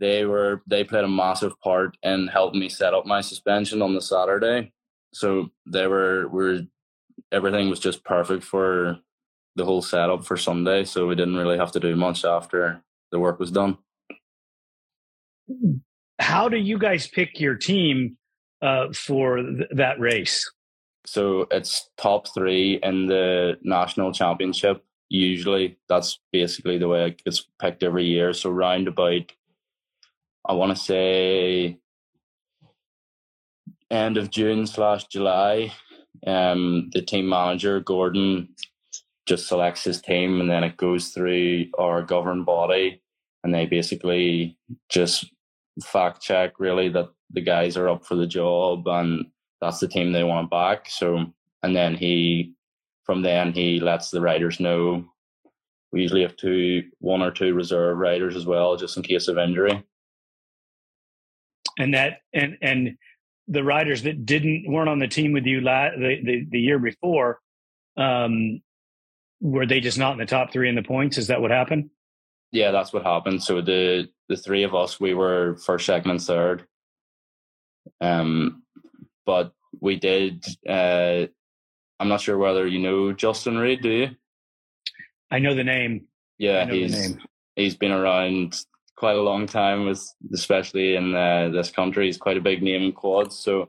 they 0.00 0.24
were 0.24 0.62
they 0.66 0.84
played 0.84 1.04
a 1.04 1.08
massive 1.08 1.58
part 1.60 1.96
in 2.02 2.28
helping 2.28 2.60
me 2.60 2.68
set 2.68 2.94
up 2.94 3.06
my 3.06 3.20
suspension 3.20 3.82
on 3.82 3.94
the 3.94 4.00
Saturday. 4.00 4.72
So 5.12 5.50
they 5.66 5.86
were 5.86 6.28
were 6.28 6.60
everything 7.30 7.70
was 7.70 7.80
just 7.80 8.04
perfect 8.04 8.44
for 8.44 8.98
the 9.56 9.64
whole 9.64 9.82
setup 9.82 10.24
for 10.24 10.36
Sunday. 10.36 10.84
So 10.84 11.06
we 11.06 11.14
didn't 11.14 11.36
really 11.36 11.58
have 11.58 11.72
to 11.72 11.80
do 11.80 11.94
much 11.94 12.24
after 12.24 12.82
the 13.12 13.18
work 13.18 13.38
was 13.38 13.50
done. 13.50 13.78
How 16.18 16.48
do 16.48 16.56
you 16.56 16.78
guys 16.78 17.06
pick 17.06 17.38
your 17.38 17.54
team 17.54 18.16
uh, 18.62 18.92
for 18.92 19.36
th- 19.36 19.68
that 19.72 20.00
race? 20.00 20.50
So 21.06 21.46
it's 21.50 21.90
top 21.98 22.32
three 22.34 22.80
in 22.82 23.06
the 23.06 23.58
national 23.62 24.12
championship. 24.12 24.82
Usually, 25.10 25.78
that's 25.88 26.18
basically 26.32 26.78
the 26.78 26.88
way 26.88 27.06
it 27.06 27.22
gets 27.22 27.46
picked 27.60 27.82
every 27.82 28.06
year. 28.06 28.32
So 28.32 28.50
round 28.50 28.88
about 28.88 29.32
I 30.46 30.52
want 30.52 30.76
to 30.76 30.82
say 30.82 31.78
end 33.90 34.18
of 34.18 34.30
June 34.30 34.66
slash 34.66 35.06
July. 35.06 35.72
Um, 36.26 36.90
the 36.92 37.00
team 37.00 37.28
manager 37.28 37.80
Gordon 37.80 38.48
just 39.26 39.48
selects 39.48 39.84
his 39.84 40.02
team, 40.02 40.40
and 40.40 40.50
then 40.50 40.62
it 40.62 40.76
goes 40.76 41.08
through 41.08 41.66
our 41.78 42.02
governing 42.02 42.44
body, 42.44 43.02
and 43.42 43.54
they 43.54 43.64
basically 43.64 44.58
just 44.90 45.32
fact 45.82 46.20
check 46.20 46.60
really 46.60 46.90
that 46.90 47.08
the 47.30 47.40
guys 47.40 47.76
are 47.78 47.88
up 47.88 48.04
for 48.04 48.14
the 48.14 48.26
job, 48.26 48.86
and 48.86 49.26
that's 49.62 49.80
the 49.80 49.88
team 49.88 50.12
they 50.12 50.24
want 50.24 50.50
back. 50.50 50.90
So, 50.90 51.24
and 51.62 51.74
then 51.74 51.94
he, 51.94 52.52
from 53.04 53.22
then 53.22 53.54
he 53.54 53.80
lets 53.80 54.10
the 54.10 54.20
riders 54.20 54.60
know. 54.60 55.06
We 55.90 56.02
usually 56.02 56.22
have 56.22 56.36
two, 56.36 56.82
one 56.98 57.22
or 57.22 57.30
two 57.30 57.54
reserve 57.54 57.96
riders 57.96 58.36
as 58.36 58.44
well, 58.44 58.76
just 58.76 58.98
in 58.98 59.02
case 59.02 59.28
of 59.28 59.38
injury 59.38 59.82
and 61.78 61.94
that 61.94 62.18
and 62.32 62.56
and 62.62 62.96
the 63.48 63.64
riders 63.64 64.02
that 64.02 64.24
didn't 64.24 64.64
weren't 64.66 64.88
on 64.88 64.98
the 64.98 65.08
team 65.08 65.32
with 65.32 65.44
you 65.44 65.60
la- 65.60 65.90
the, 65.90 66.20
the, 66.24 66.46
the 66.50 66.60
year 66.60 66.78
before 66.78 67.40
um 67.96 68.60
were 69.40 69.66
they 69.66 69.80
just 69.80 69.98
not 69.98 70.12
in 70.12 70.18
the 70.18 70.26
top 70.26 70.52
three 70.52 70.68
in 70.68 70.74
the 70.74 70.82
points? 70.82 71.18
Is 71.18 71.26
that 71.26 71.40
what 71.42 71.50
happened? 71.50 71.90
Yeah 72.52 72.70
that's 72.70 72.92
what 72.92 73.02
happened. 73.04 73.42
So 73.42 73.60
the 73.60 74.08
the 74.28 74.36
three 74.36 74.62
of 74.62 74.74
us 74.74 74.98
we 74.98 75.14
were 75.14 75.56
first 75.56 75.86
second 75.86 76.10
and 76.10 76.20
third. 76.20 76.66
Um 78.00 78.62
but 79.26 79.52
we 79.80 79.96
did 79.96 80.44
uh 80.68 81.26
i'm 82.00 82.08
not 82.08 82.20
sure 82.20 82.38
whether 82.38 82.66
you 82.66 82.78
know 82.78 83.12
justin 83.12 83.58
reed 83.58 83.82
do 83.82 83.90
you? 83.90 84.08
I 85.30 85.38
know 85.40 85.54
the 85.54 85.64
name. 85.64 86.06
Yeah 86.38 86.64
he's 86.70 86.92
name. 86.92 87.20
he's 87.56 87.76
been 87.76 87.92
around 87.92 88.58
quite 88.96 89.16
a 89.16 89.22
long 89.22 89.46
time 89.46 89.86
with 89.86 90.02
especially 90.32 90.96
in 90.96 91.14
uh, 91.14 91.50
this 91.50 91.70
country. 91.70 92.06
He's 92.06 92.16
quite 92.16 92.36
a 92.36 92.42
big 92.42 92.62
name 92.62 92.82
in 92.82 92.92
quads. 92.92 93.38
So 93.38 93.68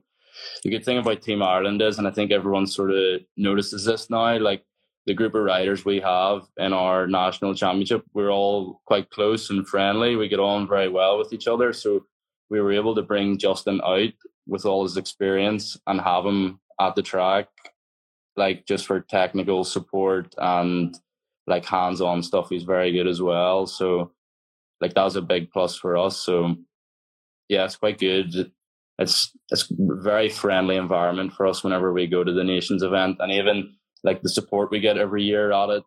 the 0.64 0.70
good 0.70 0.84
thing 0.84 0.98
about 0.98 1.22
team 1.22 1.42
ireland 1.42 1.82
is 1.82 1.98
and 1.98 2.06
i 2.06 2.12
think 2.12 2.30
everyone 2.30 2.68
sort 2.68 2.92
of 2.92 3.22
notices 3.38 3.86
this 3.86 4.10
now 4.10 4.38
like 4.38 4.66
the 5.06 5.14
group 5.14 5.36
of 5.36 5.44
riders 5.44 5.86
we 5.86 6.00
have 6.00 6.42
in 6.58 6.74
our 6.74 7.08
national 7.08 7.54
championship 7.54 8.04
we're 8.14 8.32
all 8.32 8.82
quite 8.86 9.10
close 9.12 9.50
and 9.50 9.68
friendly. 9.68 10.16
We 10.16 10.28
get 10.28 10.40
on 10.40 10.68
very 10.68 10.90
well 10.90 11.18
with 11.20 11.32
each 11.32 11.48
other. 11.48 11.74
So 11.74 12.06
we 12.50 12.60
were 12.60 12.72
able 12.72 12.96
to 12.96 13.02
bring 13.02 13.38
justin 13.38 13.82
out 13.84 14.14
with 14.48 14.66
all 14.66 14.84
his 14.84 14.98
experience 14.98 15.78
and 15.88 16.02
have 16.02 16.26
him 16.26 16.60
at 16.80 16.96
the 16.96 17.02
track 17.02 17.48
like 18.36 18.66
just 18.66 18.86
for 18.86 19.00
technical 19.00 19.64
support 19.64 20.34
and 20.38 20.98
like 21.48 21.66
hands-on 21.66 22.22
stuff. 22.24 22.50
He's 22.50 22.64
very 22.64 22.92
good 22.92 23.08
as 23.08 23.22
well. 23.22 23.68
So 23.68 24.12
like 24.82 24.94
that 24.94 25.04
was 25.04 25.16
a 25.16 25.22
big 25.22 25.52
plus 25.52 25.76
for 25.76 25.98
us. 25.98 26.18
So 26.18 26.56
yeah, 27.50 27.66
it's 27.66 27.76
quite 27.76 28.00
good. 28.00 28.52
It's 28.98 29.32
it's 29.52 29.68
very 29.78 30.30
friendly 30.30 30.78
environment 30.78 31.34
for 31.34 31.48
us 31.48 31.64
whenever 31.64 31.92
we 31.92 32.08
go 32.08 32.24
to 32.24 32.32
the 32.32 32.44
nations 32.44 32.84
event, 32.84 33.18
and 33.20 33.32
even 33.32 33.76
like 34.04 34.22
the 34.22 34.30
support 34.30 34.72
we 34.72 34.80
get 34.80 34.98
every 34.98 35.24
year 35.24 35.52
at 35.52 35.70
it 35.70 35.84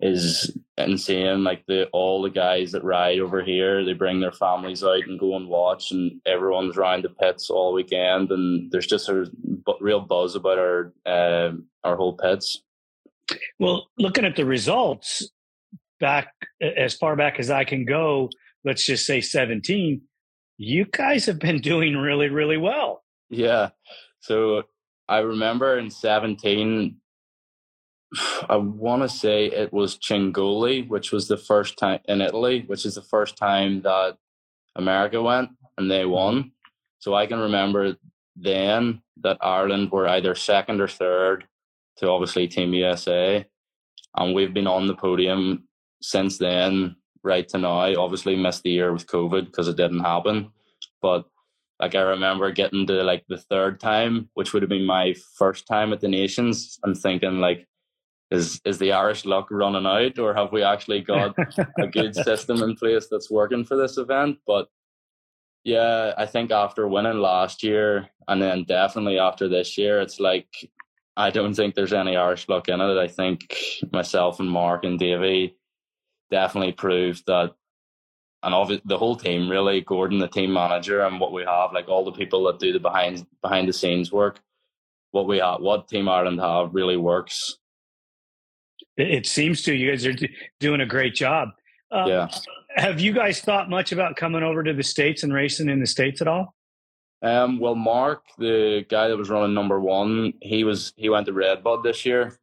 is 0.00 0.56
insane. 0.76 1.44
Like 1.44 1.64
the 1.66 1.88
all 1.92 2.22
the 2.22 2.30
guys 2.30 2.72
that 2.72 2.84
ride 2.84 3.18
over 3.18 3.42
here, 3.42 3.84
they 3.84 3.92
bring 3.94 4.20
their 4.20 4.32
families 4.32 4.84
out 4.84 5.06
and 5.06 5.18
go 5.18 5.36
and 5.36 5.48
watch, 5.48 5.90
and 5.90 6.20
everyone's 6.26 6.76
around 6.76 7.04
the 7.04 7.10
pits 7.10 7.50
all 7.50 7.72
weekend, 7.72 8.30
and 8.30 8.70
there's 8.70 8.86
just 8.86 9.08
a 9.08 9.30
real 9.80 10.00
buzz 10.00 10.34
about 10.34 10.58
our 10.58 10.92
uh, 11.06 11.52
our 11.82 11.96
whole 11.96 12.16
pits. 12.16 12.62
Well, 13.58 13.88
looking 13.98 14.24
at 14.24 14.36
the 14.36 14.44
results, 14.44 15.28
back 16.00 16.32
as 16.60 16.94
far 16.94 17.16
back 17.16 17.38
as 17.38 17.50
I 17.50 17.64
can 17.64 17.84
go, 17.84 18.30
let's 18.64 18.84
just 18.84 19.06
say 19.06 19.20
17, 19.20 20.00
you 20.58 20.84
guys 20.86 21.26
have 21.26 21.38
been 21.38 21.60
doing 21.60 21.96
really, 21.96 22.28
really 22.28 22.56
well. 22.56 23.02
Yeah. 23.30 23.70
So 24.20 24.64
I 25.08 25.18
remember 25.18 25.78
in 25.78 25.90
17, 25.90 26.96
I 28.48 28.56
want 28.56 29.02
to 29.02 29.08
say 29.08 29.46
it 29.46 29.72
was 29.72 29.98
Cingoli, 29.98 30.88
which 30.88 31.12
was 31.12 31.28
the 31.28 31.36
first 31.36 31.78
time 31.78 32.00
in 32.06 32.20
Italy, 32.20 32.64
which 32.66 32.86
is 32.86 32.94
the 32.94 33.02
first 33.02 33.36
time 33.36 33.82
that 33.82 34.16
America 34.76 35.22
went 35.22 35.50
and 35.78 35.90
they 35.90 36.02
mm-hmm. 36.02 36.10
won. 36.10 36.52
So 36.98 37.14
I 37.14 37.26
can 37.26 37.38
remember 37.38 37.96
then 38.36 39.02
that 39.22 39.38
Ireland 39.40 39.92
were 39.92 40.08
either 40.08 40.34
second 40.34 40.80
or 40.80 40.88
third 40.88 41.44
to 41.98 42.08
obviously 42.08 42.48
Team 42.48 42.72
USA. 42.74 43.44
And 44.16 44.34
we've 44.34 44.54
been 44.54 44.66
on 44.66 44.86
the 44.86 44.94
podium 44.94 45.68
since 46.04 46.36
then, 46.36 46.96
right 47.22 47.48
to 47.48 47.58
now, 47.58 47.94
obviously 47.96 48.36
missed 48.36 48.62
the 48.62 48.70
year 48.70 48.92
with 48.92 49.06
COVID 49.06 49.46
because 49.46 49.68
it 49.68 49.76
didn't 49.76 50.00
happen. 50.00 50.50
But 51.00 51.24
like 51.80 51.94
I 51.94 52.02
remember 52.02 52.52
getting 52.52 52.86
to 52.86 53.02
like 53.02 53.24
the 53.26 53.38
third 53.38 53.80
time, 53.80 54.28
which 54.34 54.52
would 54.52 54.62
have 54.62 54.68
been 54.68 54.84
my 54.84 55.14
first 55.38 55.66
time 55.66 55.92
at 55.92 56.00
the 56.00 56.08
Nations, 56.08 56.78
and 56.84 56.96
thinking 56.96 57.40
like, 57.40 57.66
is 58.30 58.60
is 58.66 58.78
the 58.78 58.92
Irish 58.92 59.24
luck 59.24 59.48
running 59.50 59.86
out, 59.86 60.18
or 60.18 60.34
have 60.34 60.52
we 60.52 60.62
actually 60.62 61.00
got 61.00 61.34
a 61.78 61.86
good 61.86 62.14
system 62.28 62.62
in 62.62 62.76
place 62.76 63.08
that's 63.10 63.30
working 63.30 63.64
for 63.64 63.76
this 63.76 63.96
event? 63.96 64.38
But 64.46 64.68
yeah, 65.64 66.12
I 66.18 66.26
think 66.26 66.50
after 66.50 66.86
winning 66.86 67.20
last 67.20 67.62
year, 67.62 68.10
and 68.28 68.42
then 68.42 68.64
definitely 68.64 69.18
after 69.18 69.48
this 69.48 69.78
year, 69.78 70.02
it's 70.02 70.20
like 70.20 70.48
I 71.16 71.30
don't 71.30 71.54
think 71.54 71.74
there's 71.74 71.94
any 71.94 72.16
Irish 72.16 72.46
luck 72.48 72.68
in 72.68 72.82
it. 72.82 72.98
I 72.98 73.08
think 73.08 73.56
myself 73.90 74.38
and 74.40 74.50
Mark 74.50 74.84
and 74.84 74.98
Davey 74.98 75.56
definitely 76.34 76.72
proved 76.72 77.24
that 77.26 77.54
and 78.42 78.54
of 78.54 78.68
the 78.84 78.98
whole 78.98 79.16
team 79.16 79.48
really 79.48 79.80
gordon 79.80 80.18
the 80.18 80.28
team 80.28 80.52
manager 80.52 81.02
and 81.06 81.20
what 81.20 81.32
we 81.32 81.44
have 81.44 81.72
like 81.72 81.88
all 81.88 82.04
the 82.04 82.18
people 82.20 82.44
that 82.44 82.58
do 82.58 82.72
the 82.72 82.80
behind 82.80 83.24
behind 83.40 83.68
the 83.68 83.72
scenes 83.72 84.10
work 84.10 84.40
what 85.12 85.28
we 85.28 85.38
have 85.38 85.60
what 85.60 85.86
team 85.86 86.08
ireland 86.08 86.40
have 86.40 86.74
really 86.74 86.96
works. 86.96 87.58
It 88.96 89.26
seems 89.26 89.62
to. 89.62 89.74
You 89.74 89.90
guys 89.90 90.06
are 90.06 90.14
doing 90.60 90.80
a 90.80 90.86
great 90.86 91.14
job. 91.14 91.48
Um, 91.90 92.08
yeah. 92.08 92.28
have 92.76 93.00
you 93.00 93.12
guys 93.12 93.40
thought 93.40 93.70
much 93.70 93.92
about 93.92 94.16
coming 94.16 94.42
over 94.42 94.62
to 94.62 94.72
the 94.72 94.82
states 94.82 95.22
and 95.22 95.32
racing 95.32 95.68
in 95.68 95.80
the 95.80 95.86
states 95.86 96.20
at 96.20 96.28
all? 96.28 96.54
Um, 97.22 97.58
well 97.58 97.74
mark 97.74 98.22
the 98.38 98.84
guy 98.88 99.08
that 99.08 99.16
was 99.16 99.30
running 99.30 99.54
number 99.54 99.80
one 99.80 100.34
he 100.42 100.62
was 100.62 100.92
he 100.96 101.08
went 101.08 101.26
to 101.26 101.32
Red 101.32 101.58
redbud 101.58 101.82
this 101.82 102.04
year. 102.04 102.38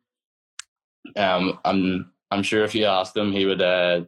Um, 1.15 1.59
and 1.65 2.05
I'm 2.31 2.43
sure 2.43 2.63
if 2.63 2.73
you 2.73 2.85
asked 2.85 3.15
him, 3.15 3.31
he 3.31 3.45
would 3.45 3.61
uh, 3.61 4.01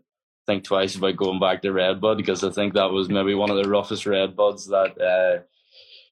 think 0.48 0.64
twice 0.64 0.96
about 0.96 1.18
going 1.18 1.40
back 1.40 1.62
to 1.62 1.72
Redbud 1.72 2.18
because 2.18 2.44
I 2.44 2.52
think 2.52 2.74
that 2.74 2.92
was 2.92 3.10
maybe 3.10 3.36
one 3.36 3.50
of 3.50 3.58
the 3.58 3.70
roughest 3.70 4.06
Redbuds 4.06 4.70
that 4.70 5.02
uh, 5.02 5.44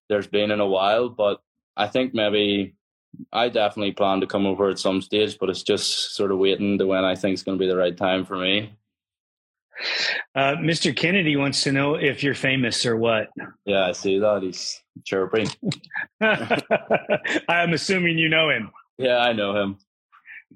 there's 0.10 0.28
been 0.28 0.52
in 0.52 0.60
a 0.60 0.68
while. 0.68 1.10
But 1.10 1.42
I 1.78 1.88
think 1.88 2.14
maybe 2.14 2.76
I 3.32 3.50
definitely 3.50 3.94
plan 3.94 4.22
to 4.22 4.28
come 4.28 4.46
over 4.46 4.70
at 4.70 4.80
some 4.80 5.02
stage, 5.02 5.38
but 5.40 5.50
it's 5.50 5.64
just 5.64 6.16
sort 6.16 6.32
of 6.32 6.38
waiting 6.38 6.78
to 6.78 6.86
when 6.86 7.06
I 7.06 7.16
think 7.16 7.34
is 7.34 7.44
going 7.44 7.58
to 7.58 7.62
be 7.62 7.70
the 7.70 7.78
right 7.78 7.96
time 7.96 8.26
for 8.26 8.38
me. 8.38 8.74
Uh, 10.36 10.56
Mr. 10.58 10.96
Kennedy 10.96 11.36
wants 11.36 11.64
to 11.64 11.72
know 11.72 11.96
if 11.96 12.24
you're 12.24 12.36
famous 12.36 12.86
or 12.86 12.98
what. 12.98 13.30
Yeah, 13.66 13.88
I 13.88 13.94
see 13.94 14.20
that. 14.20 14.44
He's 14.44 14.80
chirping. 15.06 15.48
I'm 16.22 17.74
assuming 17.74 18.18
you 18.18 18.30
know 18.30 18.50
him. 18.50 18.72
Yeah, 18.98 19.18
I 19.18 19.34
know 19.34 19.56
him. 19.56 19.78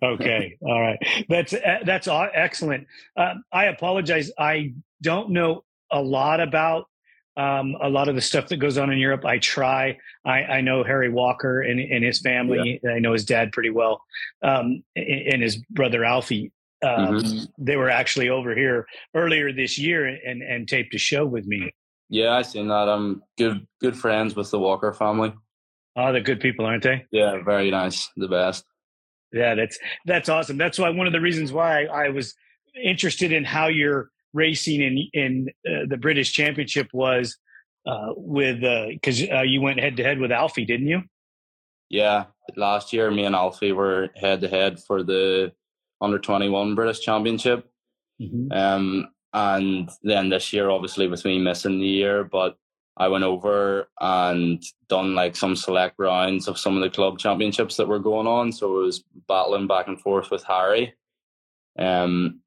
Okay, 0.04 0.58
all 0.62 0.82
right. 0.82 0.98
That's 1.30 1.54
uh, 1.54 1.80
that's 1.86 2.08
excellent. 2.08 2.88
Uh, 3.16 3.36
I 3.52 3.66
apologize. 3.66 4.32
I 4.38 4.74
don't 5.02 5.32
know 5.32 5.64
a 5.92 6.02
lot 6.02 6.40
about 6.40 6.86
um, 7.38 7.76
a 7.82 7.90
lot 7.90 8.08
of 8.08 8.16
the 8.16 8.22
stuff 8.22 8.48
that 8.48 8.58
goes 8.58 8.78
on 8.78 8.92
in 8.92 8.98
Europe. 8.98 9.26
I 9.26 9.40
try. 9.40 9.98
I, 10.24 10.44
I 10.44 10.62
know 10.62 10.84
Harry 10.84 11.10
Walker 11.10 11.62
and, 11.62 11.80
and 11.80 12.04
his 12.04 12.20
family. 12.22 12.80
Yeah. 12.82 12.92
I 12.92 13.00
know 13.00 13.14
his 13.14 13.26
dad 13.26 13.52
pretty 13.52 13.72
well, 13.72 14.02
um, 14.42 14.84
and, 14.96 15.42
his 15.42 15.58
brother 15.70 16.06
Alfie. 16.06 16.52
Um, 16.84 17.16
mm-hmm. 17.16 17.44
They 17.58 17.76
were 17.78 17.90
actually 17.90 18.30
over 18.30 18.56
here 18.56 18.86
earlier 19.14 19.52
this 19.52 19.78
year 19.78 20.06
and, 20.06 20.42
and 20.42 20.68
taped 20.68 20.94
a 20.94 20.98
show 20.98 21.26
with 21.26 21.46
me. 21.46 21.74
Yeah, 22.10 22.32
I 22.32 22.44
seen 22.44 22.68
that. 22.68 22.88
I'm 22.88 23.24
good 23.38 23.66
good 23.82 23.98
friends 23.98 24.36
with 24.36 24.52
the 24.52 24.60
Walker 24.60 24.94
family. 24.94 25.34
Oh, 25.96 26.12
they're 26.12 26.22
good 26.22 26.40
people, 26.40 26.66
aren't 26.66 26.84
they? 26.84 27.06
Yeah, 27.12 27.42
very 27.44 27.72
nice. 27.72 28.10
The 28.16 28.28
best. 28.28 28.66
Yeah, 29.36 29.54
that's 29.54 29.78
that's 30.06 30.30
awesome. 30.30 30.58
That's 30.58 30.80
why 30.80 30.90
one 30.90 31.08
of 31.08 31.14
the 31.14 31.20
reasons 31.20 31.52
why 31.52 31.84
I, 31.86 32.08
was 32.08 32.34
interested 32.82 33.34
in 33.34 33.44
how 33.44 33.68
you're 33.68 34.10
racing 34.34 34.82
in 34.82 35.10
in 35.14 35.48
uh, 35.70 35.86
the 35.90 35.98
British 35.98 36.32
Championship 36.32 36.88
was 36.94 37.38
uh, 37.86 38.14
with 38.16 38.62
because 38.90 39.22
uh, 39.22 39.40
uh, 39.40 39.42
you 39.42 39.60
went 39.60 39.82
head 39.82 39.98
to 39.98 40.04
head 40.04 40.20
with 40.20 40.32
Alfie, 40.32 40.64
didn't 40.64 40.88
you? 40.88 41.02
Yeah, 41.90 42.26
last 42.56 42.94
year 42.94 43.12
me 43.12 43.26
and 43.26 43.36
Alfie 43.36 43.74
were 43.74 44.10
head 44.16 44.40
to 44.40 44.48
head 44.48 44.80
for 44.88 45.04
the 45.04 45.52
under 46.00 46.18
twenty 46.18 46.48
one 46.48 46.74
British 46.74 47.02
Championship. 47.02 47.70
Mm-hmm. 48.22 48.54
Um, 48.54 49.10
and 49.34 49.90
then 50.02 50.30
this 50.30 50.54
year, 50.54 50.70
obviously, 50.70 51.10
with 51.10 51.26
me 51.26 51.40
missing 51.40 51.82
the 51.82 51.86
year, 51.86 52.24
but 52.24 52.56
I 52.98 53.08
went 53.10 53.24
over 53.24 53.90
and 54.00 54.64
done 54.88 55.16
like 55.16 55.36
some 55.36 55.56
select 55.56 55.96
rounds 55.98 56.48
of 56.48 56.58
some 56.58 56.78
of 56.78 56.82
the 56.82 56.90
club 56.90 57.20
championships 57.20 57.76
that 57.78 57.88
were 57.88 58.00
going 58.00 58.28
on. 58.28 58.52
So 58.52 58.80
it 58.80 58.86
was 58.86 59.04
battling 59.28 59.68
back 59.68 59.88
and 59.88 60.00
forth 60.00 60.32
with 60.32 60.44
Harry, 60.44 60.94
um, 61.78 62.40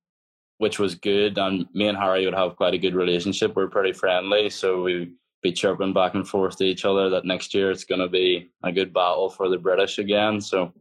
which 0.57 0.78
was 0.78 0.95
good. 0.95 1.37
And 1.37 1.67
me 1.75 1.88
and 1.88 1.99
Harry 1.99 2.25
would 2.25 2.35
have 2.35 2.57
quite 2.57 2.75
a 2.75 2.78
good 2.78 2.95
relationship. 2.95 3.55
We're 3.55 3.69
pretty 3.69 3.93
friendly, 3.93 4.49
so 4.49 4.83
we'd 4.83 5.12
be 5.43 5.52
chirping 5.52 5.93
back 5.93 6.14
and 6.14 6.26
forth 6.26 6.57
to 6.59 6.64
each 6.64 6.85
other 6.85 7.11
that 7.11 7.25
next 7.25 7.52
year 7.55 7.71
it's 7.71 7.85
going 7.85 8.00
to 8.00 8.09
be 8.09 8.50
a 8.64 8.73
good 8.73 8.93
battle 8.93 9.28
for 9.28 9.49
the 9.49 9.59
British 9.59 9.99
again. 9.99 10.40
So 10.40 10.73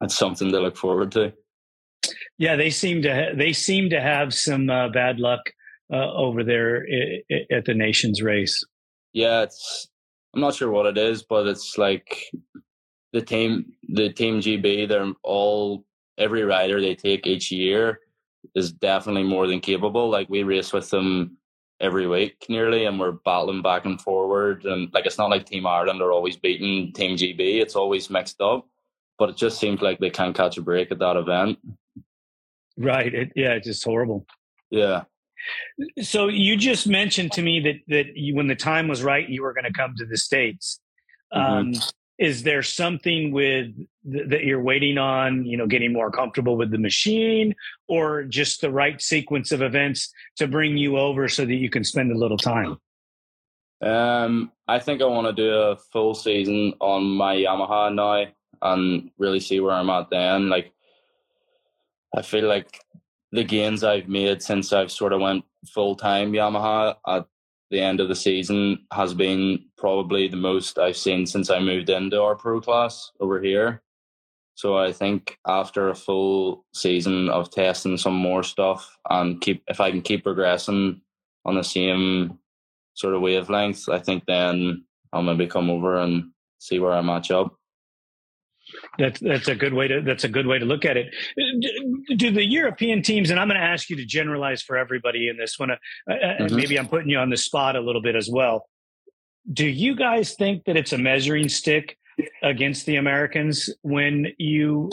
that's 0.00 0.16
something 0.16 0.50
to 0.52 0.60
look 0.60 0.76
forward 0.76 1.12
to. 1.12 1.32
Yeah, 2.38 2.56
they 2.56 2.70
seem 2.70 3.02
to 3.02 3.14
ha- 3.14 3.34
they 3.34 3.52
seem 3.52 3.90
to 3.90 4.00
have 4.00 4.32
some 4.32 4.70
uh, 4.70 4.88
bad 4.88 5.18
luck 5.18 5.40
uh, 5.92 6.12
over 6.14 6.44
there 6.44 6.86
I- 6.92 7.22
I- 7.32 7.54
at 7.56 7.64
the 7.64 7.74
nations 7.74 8.22
race. 8.22 8.64
Yeah, 9.12 9.42
it's 9.42 9.88
I'm 10.34 10.40
not 10.40 10.54
sure 10.54 10.70
what 10.70 10.86
it 10.86 10.96
is, 10.98 11.22
but 11.24 11.46
it's 11.46 11.76
like 11.78 12.22
the 13.12 13.20
team 13.22 13.72
the 13.88 14.12
team 14.12 14.40
GB. 14.40 14.88
They're 14.88 15.12
all 15.24 15.84
every 16.18 16.42
rider 16.44 16.80
they 16.80 16.94
take 16.94 17.26
each 17.26 17.50
year 17.50 18.00
is 18.54 18.72
definitely 18.72 19.24
more 19.24 19.46
than 19.46 19.60
capable. 19.60 20.08
Like 20.08 20.28
we 20.30 20.42
race 20.44 20.72
with 20.72 20.88
them 20.90 21.36
every 21.80 22.06
week 22.06 22.44
nearly, 22.48 22.84
and 22.84 23.00
we're 23.00 23.12
battling 23.24 23.62
back 23.62 23.84
and 23.86 24.00
forward. 24.00 24.64
And 24.64 24.92
like 24.94 25.06
it's 25.06 25.18
not 25.18 25.30
like 25.30 25.46
Team 25.46 25.66
Ireland 25.66 26.00
are 26.02 26.12
always 26.12 26.36
beating 26.36 26.92
Team 26.92 27.16
GB. 27.16 27.60
It's 27.60 27.74
always 27.76 28.10
mixed 28.10 28.40
up. 28.40 28.66
But 29.18 29.30
it 29.30 29.36
just 29.36 29.58
seems 29.58 29.82
like 29.82 29.98
they 29.98 30.08
can't 30.10 30.34
catch 30.34 30.56
a 30.56 30.62
break 30.62 30.90
at 30.90 30.98
that 31.00 31.16
event. 31.16 31.58
Right. 32.78 33.12
It, 33.14 33.32
yeah, 33.36 33.52
it's 33.52 33.66
just 33.66 33.84
horrible. 33.84 34.24
Yeah. 34.70 35.02
So 36.02 36.28
you 36.28 36.56
just 36.56 36.86
mentioned 36.86 37.32
to 37.32 37.42
me 37.42 37.60
that 37.60 37.76
that 37.88 38.16
you, 38.16 38.34
when 38.34 38.46
the 38.46 38.56
time 38.56 38.88
was 38.88 39.02
right, 39.02 39.28
you 39.28 39.42
were 39.42 39.52
going 39.52 39.64
to 39.64 39.72
come 39.72 39.94
to 39.96 40.06
the 40.06 40.16
states. 40.16 40.80
Mm-hmm. 41.34 41.52
Um, 41.52 41.74
is 42.18 42.42
there 42.42 42.62
something 42.62 43.32
with 43.32 43.74
th- 44.10 44.28
that 44.28 44.44
you're 44.44 44.62
waiting 44.62 44.98
on? 44.98 45.46
You 45.46 45.56
know, 45.56 45.66
getting 45.66 45.92
more 45.92 46.10
comfortable 46.10 46.56
with 46.56 46.70
the 46.70 46.78
machine, 46.78 47.54
or 47.88 48.24
just 48.24 48.60
the 48.60 48.70
right 48.70 49.00
sequence 49.00 49.52
of 49.52 49.62
events 49.62 50.12
to 50.36 50.46
bring 50.46 50.76
you 50.76 50.98
over 50.98 51.28
so 51.28 51.44
that 51.44 51.54
you 51.54 51.70
can 51.70 51.84
spend 51.84 52.12
a 52.12 52.18
little 52.18 52.38
time? 52.38 52.78
Um, 53.82 54.52
I 54.68 54.78
think 54.78 55.00
I 55.00 55.06
want 55.06 55.26
to 55.26 55.32
do 55.32 55.50
a 55.54 55.76
full 55.92 56.14
season 56.14 56.74
on 56.80 57.04
my 57.04 57.34
Yamaha 57.34 57.94
now 57.94 58.26
and 58.62 59.10
really 59.18 59.40
see 59.40 59.60
where 59.60 59.72
I'm 59.72 59.88
at 59.90 60.10
then. 60.10 60.48
Like 60.48 60.72
I 62.14 62.22
feel 62.22 62.46
like 62.46 62.80
the 63.32 63.44
gains 63.44 63.84
I've 63.84 64.08
made 64.08 64.42
since 64.42 64.72
I've 64.72 64.90
sort 64.90 65.12
of 65.12 65.20
went 65.20 65.44
full 65.66 65.94
time 65.94 66.32
Yamaha 66.32 66.96
at 67.06 67.26
the 67.70 67.80
end 67.80 68.00
of 68.00 68.08
the 68.08 68.16
season 68.16 68.86
has 68.92 69.14
been 69.14 69.64
probably 69.78 70.28
the 70.28 70.36
most 70.36 70.78
I've 70.78 70.96
seen 70.96 71.26
since 71.26 71.50
I 71.50 71.60
moved 71.60 71.88
into 71.88 72.20
our 72.20 72.34
pro 72.34 72.60
class 72.60 73.12
over 73.20 73.40
here. 73.40 73.82
So 74.56 74.76
I 74.76 74.92
think 74.92 75.38
after 75.46 75.88
a 75.88 75.94
full 75.94 76.66
season 76.74 77.28
of 77.30 77.50
testing 77.50 77.96
some 77.96 78.14
more 78.14 78.42
stuff 78.42 78.98
and 79.08 79.40
keep 79.40 79.62
if 79.68 79.80
I 79.80 79.90
can 79.90 80.02
keep 80.02 80.24
progressing 80.24 81.00
on 81.44 81.54
the 81.54 81.62
same 81.62 82.38
sort 82.94 83.14
of 83.14 83.22
wavelength, 83.22 83.88
I 83.88 84.00
think 84.00 84.24
then 84.26 84.84
I'll 85.12 85.22
maybe 85.22 85.46
come 85.46 85.70
over 85.70 85.96
and 85.96 86.30
see 86.58 86.78
where 86.78 86.92
I 86.92 87.00
match 87.00 87.30
up. 87.30 87.56
That's 88.98 89.20
that's 89.20 89.48
a 89.48 89.54
good 89.54 89.74
way 89.74 89.88
to 89.88 90.00
that's 90.00 90.24
a 90.24 90.28
good 90.28 90.46
way 90.46 90.58
to 90.58 90.64
look 90.64 90.84
at 90.84 90.96
it. 90.96 91.14
Do 92.16 92.30
the 92.30 92.44
European 92.44 93.02
teams, 93.02 93.30
and 93.30 93.38
I'm 93.38 93.48
going 93.48 93.60
to 93.60 93.66
ask 93.66 93.90
you 93.90 93.96
to 93.96 94.04
generalize 94.04 94.62
for 94.62 94.76
everybody 94.76 95.28
in 95.28 95.36
this 95.36 95.58
one. 95.58 95.70
Uh, 95.70 95.74
uh, 96.08 96.14
mm-hmm. 96.14 96.56
Maybe 96.56 96.78
I'm 96.78 96.88
putting 96.88 97.08
you 97.08 97.18
on 97.18 97.30
the 97.30 97.36
spot 97.36 97.76
a 97.76 97.80
little 97.80 98.02
bit 98.02 98.16
as 98.16 98.28
well. 98.30 98.66
Do 99.52 99.66
you 99.66 99.96
guys 99.96 100.34
think 100.34 100.64
that 100.64 100.76
it's 100.76 100.92
a 100.92 100.98
measuring 100.98 101.48
stick 101.48 101.96
against 102.42 102.86
the 102.86 102.96
Americans 102.96 103.70
when 103.82 104.26
you 104.38 104.90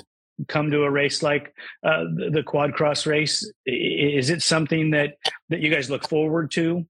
come 0.48 0.70
to 0.72 0.84
a 0.84 0.92
race 0.92 1.24
like 1.24 1.54
uh, 1.84 2.04
the, 2.32 2.44
quad 2.46 2.74
cross 2.74 3.06
race? 3.06 3.50
Is 3.66 4.30
it 4.30 4.42
something 4.42 4.92
that 4.92 5.16
that 5.50 5.60
you 5.60 5.70
guys 5.70 5.90
look 5.90 6.08
forward 6.08 6.52
to? 6.52 6.86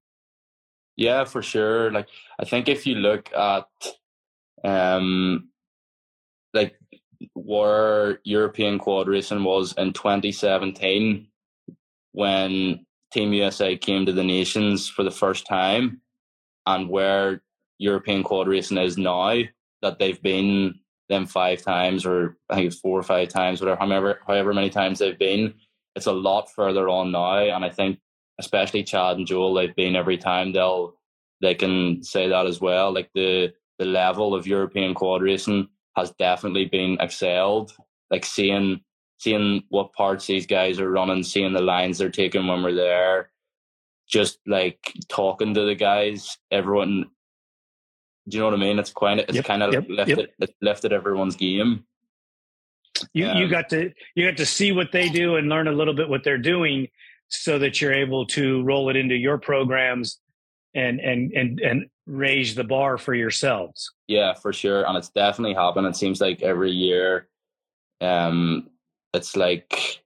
Yeah, 0.96 1.24
for 1.24 1.42
sure. 1.42 1.90
Like 1.90 2.08
I 2.38 2.44
think 2.44 2.68
if 2.68 2.86
you 2.86 2.96
look 2.96 3.32
at 3.32 3.64
um 4.64 5.48
where 7.44 8.20
European 8.24 8.78
quad 8.78 9.08
racing 9.08 9.44
was 9.44 9.72
in 9.74 9.92
2017 9.92 11.26
when 12.12 12.84
Team 13.12 13.32
USA 13.32 13.76
came 13.76 14.06
to 14.06 14.12
the 14.12 14.24
nations 14.24 14.88
for 14.88 15.02
the 15.02 15.10
first 15.10 15.46
time 15.46 16.00
and 16.66 16.88
where 16.88 17.42
European 17.78 18.22
quad 18.22 18.48
racing 18.48 18.78
is 18.78 18.98
now 18.98 19.36
that 19.82 19.98
they've 19.98 20.20
been 20.22 20.74
them 21.08 21.26
five 21.26 21.62
times 21.62 22.04
or 22.04 22.36
I 22.50 22.56
think 22.56 22.66
it's 22.66 22.80
four 22.80 22.98
or 22.98 23.02
five 23.02 23.28
times, 23.28 23.60
whatever 23.60 23.80
however 23.80 24.20
however 24.26 24.52
many 24.52 24.68
times 24.68 24.98
they've 24.98 25.18
been, 25.18 25.54
it's 25.94 26.06
a 26.06 26.12
lot 26.12 26.52
further 26.52 26.88
on 26.88 27.12
now. 27.12 27.38
And 27.38 27.64
I 27.64 27.70
think 27.70 27.98
especially 28.38 28.84
Chad 28.84 29.16
and 29.16 29.26
Joel, 29.26 29.54
they've 29.54 29.74
been 29.74 29.96
every 29.96 30.18
time 30.18 30.52
they'll 30.52 30.94
they 31.40 31.54
can 31.54 32.02
say 32.02 32.28
that 32.28 32.46
as 32.46 32.60
well. 32.60 32.92
Like 32.92 33.10
the 33.14 33.52
the 33.78 33.84
level 33.84 34.34
of 34.34 34.46
European 34.46 34.92
quad 34.92 35.22
racing 35.22 35.68
has 35.98 36.12
definitely 36.18 36.66
been 36.66 36.96
excelled. 37.00 37.72
Like 38.10 38.24
seeing 38.24 38.80
seeing 39.18 39.64
what 39.68 39.92
parts 39.92 40.26
these 40.26 40.46
guys 40.46 40.78
are 40.80 40.90
running, 40.90 41.22
seeing 41.22 41.52
the 41.52 41.60
lines 41.60 41.98
they're 41.98 42.08
taking 42.08 42.46
when 42.46 42.62
we're 42.62 42.74
there, 42.74 43.30
just 44.08 44.38
like 44.46 44.78
talking 45.08 45.54
to 45.54 45.64
the 45.64 45.74
guys, 45.74 46.38
everyone. 46.50 47.06
Do 48.28 48.36
you 48.36 48.42
know 48.42 48.50
what 48.50 48.54
I 48.54 48.62
mean? 48.62 48.78
It's 48.78 48.92
quite 48.92 49.18
it's 49.18 49.34
yep, 49.34 49.44
kind 49.44 49.62
of 49.62 49.72
yep, 49.72 49.86
lifted 49.88 50.18
yep. 50.18 50.28
it 50.40 50.54
lifted 50.62 50.92
everyone's 50.92 51.36
game. 51.36 51.84
You 53.12 53.28
um, 53.28 53.38
you 53.38 53.48
got 53.48 53.68
to 53.70 53.92
you 54.14 54.26
got 54.26 54.36
to 54.38 54.46
see 54.46 54.72
what 54.72 54.92
they 54.92 55.08
do 55.08 55.36
and 55.36 55.48
learn 55.48 55.68
a 55.68 55.72
little 55.72 55.94
bit 55.94 56.08
what 56.08 56.24
they're 56.24 56.38
doing, 56.38 56.88
so 57.28 57.58
that 57.58 57.80
you're 57.80 57.94
able 57.94 58.26
to 58.26 58.62
roll 58.62 58.88
it 58.90 58.96
into 58.96 59.14
your 59.14 59.38
programs 59.38 60.20
and 60.74 61.00
and 61.00 61.32
and 61.32 61.60
and 61.60 61.86
raise 62.06 62.54
the 62.54 62.64
bar 62.64 62.98
for 62.98 63.14
yourselves. 63.14 63.92
Yeah, 64.06 64.34
for 64.34 64.52
sure, 64.52 64.86
and 64.86 64.96
it's 64.96 65.10
definitely 65.10 65.54
happened. 65.54 65.86
It 65.86 65.96
seems 65.96 66.20
like 66.20 66.42
every 66.42 66.70
year, 66.70 67.28
um, 68.00 68.70
it's 69.14 69.36
like 69.36 70.02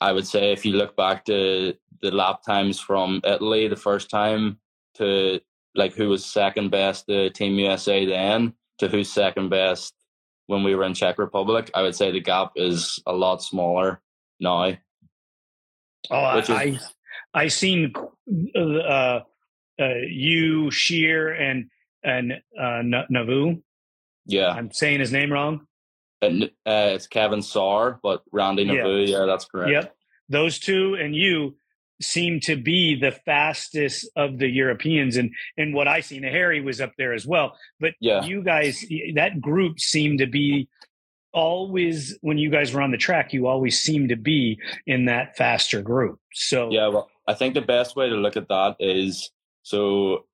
I 0.00 0.12
would 0.12 0.26
say 0.26 0.52
if 0.52 0.64
you 0.64 0.72
look 0.72 0.96
back 0.96 1.24
to 1.26 1.74
the 2.02 2.10
lap 2.10 2.42
times 2.42 2.78
from 2.78 3.20
Italy 3.24 3.68
the 3.68 3.76
first 3.76 4.10
time 4.10 4.58
to 4.94 5.40
like 5.74 5.94
who 5.94 6.08
was 6.08 6.24
second 6.24 6.70
best 6.70 7.06
the 7.06 7.30
Team 7.30 7.54
USA 7.54 8.06
then 8.06 8.54
to 8.78 8.88
who's 8.88 9.10
second 9.10 9.48
best 9.48 9.94
when 10.46 10.62
we 10.62 10.74
were 10.74 10.84
in 10.84 10.94
Czech 10.94 11.18
Republic, 11.18 11.70
I 11.74 11.82
would 11.82 11.94
say 11.94 12.10
the 12.10 12.20
gap 12.20 12.52
is 12.56 12.98
a 13.06 13.12
lot 13.12 13.42
smaller 13.42 14.00
now. 14.40 14.72
Oh, 16.10 16.38
is, 16.38 16.48
I 16.48 16.78
I 17.38 17.48
seen 17.48 17.92
uh, 18.56 18.58
uh, 18.58 19.20
you 19.78 20.70
Sheer 20.72 21.32
and 21.32 21.70
and 22.02 22.32
uh, 22.58 22.82
Navu. 23.12 23.62
Yeah, 24.26 24.48
I'm 24.48 24.72
saying 24.72 24.98
his 24.98 25.12
name 25.12 25.32
wrong. 25.32 25.66
Uh, 26.20 26.48
it's 26.66 27.06
Kevin 27.06 27.42
Saar, 27.42 28.00
but 28.02 28.22
Randy 28.32 28.66
Navu. 28.66 29.06
Yeah. 29.06 29.18
yeah, 29.18 29.26
that's 29.26 29.44
correct. 29.44 29.70
Yep, 29.70 29.94
those 30.28 30.58
two 30.58 30.96
and 31.00 31.14
you 31.14 31.56
seem 32.00 32.40
to 32.40 32.56
be 32.56 32.96
the 33.00 33.12
fastest 33.12 34.08
of 34.16 34.38
the 34.38 34.48
Europeans, 34.48 35.16
and 35.16 35.30
and 35.56 35.72
what 35.72 35.86
I 35.86 36.00
seen, 36.00 36.24
Harry 36.24 36.60
was 36.60 36.80
up 36.80 36.92
there 36.98 37.12
as 37.12 37.24
well. 37.24 37.56
But 37.78 37.94
yeah. 38.00 38.24
you 38.24 38.42
guys, 38.42 38.84
that 39.14 39.40
group 39.40 39.78
seemed 39.78 40.18
to 40.18 40.26
be 40.26 40.68
always 41.32 42.18
when 42.20 42.36
you 42.36 42.50
guys 42.50 42.72
were 42.72 42.82
on 42.82 42.90
the 42.90 42.96
track, 42.96 43.32
you 43.32 43.46
always 43.46 43.78
seem 43.80 44.08
to 44.08 44.16
be 44.16 44.58
in 44.86 45.04
that 45.04 45.36
faster 45.36 45.82
group. 45.82 46.18
So 46.32 46.70
yeah, 46.70 46.88
well, 46.88 47.08
I 47.28 47.34
think 47.34 47.52
the 47.52 47.60
best 47.60 47.94
way 47.94 48.08
to 48.08 48.16
look 48.16 48.38
at 48.38 48.48
that 48.48 48.76
is 48.80 49.30
so, 49.62 50.24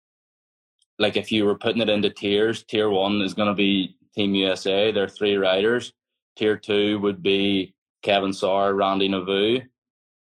like 1.00 1.16
if 1.16 1.33
you 1.33 1.44
were 1.44 1.59
putting 1.59 1.83
it 1.83 1.88
into 1.88 2.09
tiers, 2.09 2.62
tier 2.62 2.88
one 2.88 3.20
is 3.20 3.35
going 3.35 3.48
to 3.48 3.54
be 3.54 3.96
Team 4.14 4.35
USA. 4.37 4.92
There 4.92 5.02
are 5.02 5.09
three 5.09 5.35
riders. 5.37 5.92
Tier 6.37 6.57
two 6.57 7.00
would 7.00 7.20
be 7.20 7.74
Kevin 8.02 8.33
Sauer, 8.33 8.74
Randy 8.74 9.09
Naveau. 9.09 9.64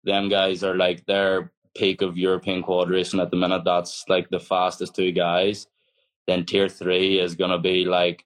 Them 0.04 0.30
guys 0.30 0.64
are 0.64 0.76
like 0.76 1.04
their 1.08 1.52
peak 1.76 2.04
of 2.04 2.20
European 2.20 2.62
quad 2.62 2.92
racing 2.92 3.20
at 3.20 3.32
the 3.32 3.38
minute. 3.38 3.64
That's 3.66 4.06
like 4.08 4.30
the 4.30 4.40
fastest 4.40 4.96
two 4.96 5.12
guys. 5.12 5.66
Then 6.28 6.46
tier 6.46 6.70
three 6.70 7.20
is 7.20 7.36
going 7.36 7.52
to 7.52 7.58
be 7.58 7.84
like 7.84 8.24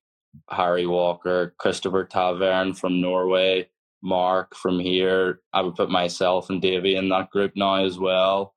Harry 0.50 0.86
Walker, 0.86 1.56
Christopher 1.58 2.04
Tavern 2.04 2.74
from 2.74 3.00
Norway, 3.00 3.70
Mark 4.04 4.56
from 4.56 4.80
here. 4.80 5.40
I 5.54 5.62
would 5.62 5.76
put 5.76 5.90
myself 5.90 6.50
and 6.50 6.62
Davey 6.62 6.96
in 6.96 7.10
that 7.10 7.30
group 7.30 7.54
now 7.56 7.84
as 7.84 7.98
well. 7.98 8.54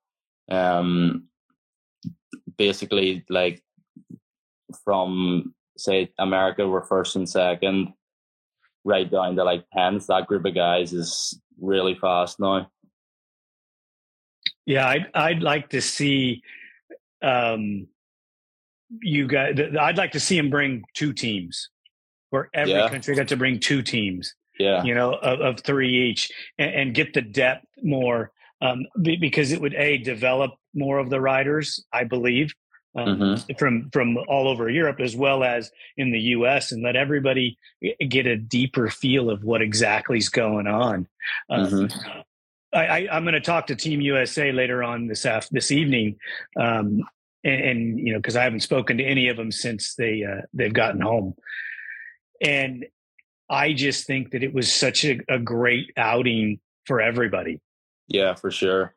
Um, 0.49 1.29
basically, 2.57 3.23
like 3.29 3.63
from 4.83 5.53
say 5.77 6.11
America, 6.19 6.67
we're 6.67 6.85
first 6.85 7.15
and 7.15 7.27
second, 7.27 7.93
right 8.83 9.09
down 9.09 9.35
to 9.37 9.43
like 9.43 9.65
tenth. 9.73 10.07
That 10.07 10.27
group 10.27 10.45
of 10.45 10.53
guys 10.53 10.93
is 10.93 11.39
really 11.59 11.95
fast 11.95 12.39
now. 12.39 12.69
Yeah, 14.65 14.87
I'd 14.87 15.07
I'd 15.13 15.41
like 15.43 15.69
to 15.69 15.81
see 15.81 16.41
um, 17.21 17.87
you 19.01 19.27
guys. 19.27 19.57
I'd 19.79 19.97
like 19.97 20.11
to 20.11 20.19
see 20.19 20.37
him 20.37 20.49
bring 20.49 20.83
two 20.93 21.13
teams, 21.13 21.69
where 22.31 22.49
every 22.53 22.73
yeah. 22.73 22.89
country 22.89 23.15
got 23.15 23.29
to 23.29 23.37
bring 23.37 23.59
two 23.59 23.81
teams. 23.81 24.35
Yeah, 24.59 24.83
you 24.83 24.95
know, 24.95 25.13
of, 25.13 25.41
of 25.41 25.59
three 25.61 26.09
each, 26.09 26.31
and, 26.57 26.73
and, 26.73 26.93
get 26.93 27.13
the 27.13 27.21
depth 27.21 27.65
more 27.83 28.31
um, 28.61 28.85
because 29.01 29.51
it 29.51 29.61
would 29.61 29.75
a 29.75 29.97
develop 29.97 30.51
more 30.73 30.97
of 30.99 31.09
the 31.09 31.21
riders, 31.21 31.83
I 31.93 32.03
believe, 32.05 32.53
um, 32.95 33.19
mm-hmm. 33.19 33.53
from 33.57 33.89
from 33.91 34.17
all 34.27 34.47
over 34.47 34.69
Europe 34.69 34.99
as 34.99 35.15
well 35.15 35.43
as 35.43 35.71
in 35.97 36.11
the 36.11 36.19
U.S. 36.19 36.71
and 36.71 36.83
let 36.83 36.95
everybody 36.95 37.57
get 38.09 38.25
a 38.25 38.35
deeper 38.35 38.89
feel 38.89 39.29
of 39.29 39.43
what 39.43 39.61
exactly 39.61 40.17
is 40.17 40.29
going 40.29 40.67
on. 40.67 41.07
Um, 41.49 41.67
mm-hmm. 41.67 42.19
I, 42.73 43.07
am 43.09 43.23
going 43.23 43.33
to 43.33 43.39
talk 43.39 43.67
to 43.67 43.75
Team 43.75 44.01
USA 44.01 44.51
later 44.51 44.83
on 44.83 45.07
this 45.07 45.25
af- 45.25 45.49
this 45.49 45.71
evening, 45.71 46.17
um, 46.59 47.01
and, 47.43 47.61
and, 47.61 47.99
you 47.99 48.13
know 48.13 48.19
because 48.19 48.35
I 48.35 48.43
haven't 48.43 48.61
spoken 48.61 48.97
to 48.97 49.03
any 49.03 49.29
of 49.29 49.37
them 49.37 49.51
since 49.51 49.95
they 49.95 50.23
uh, 50.23 50.41
they've 50.53 50.73
gotten 50.73 51.01
home, 51.01 51.35
and 52.41 52.85
I 53.49 53.73
just 53.73 54.05
think 54.05 54.31
that 54.31 54.43
it 54.43 54.53
was 54.53 54.73
such 54.73 55.05
a, 55.05 55.19
a 55.29 55.39
great 55.39 55.91
outing 55.97 56.59
for 56.85 56.99
everybody. 56.99 57.61
Yeah, 58.07 58.35
for 58.35 58.51
sure. 58.51 58.95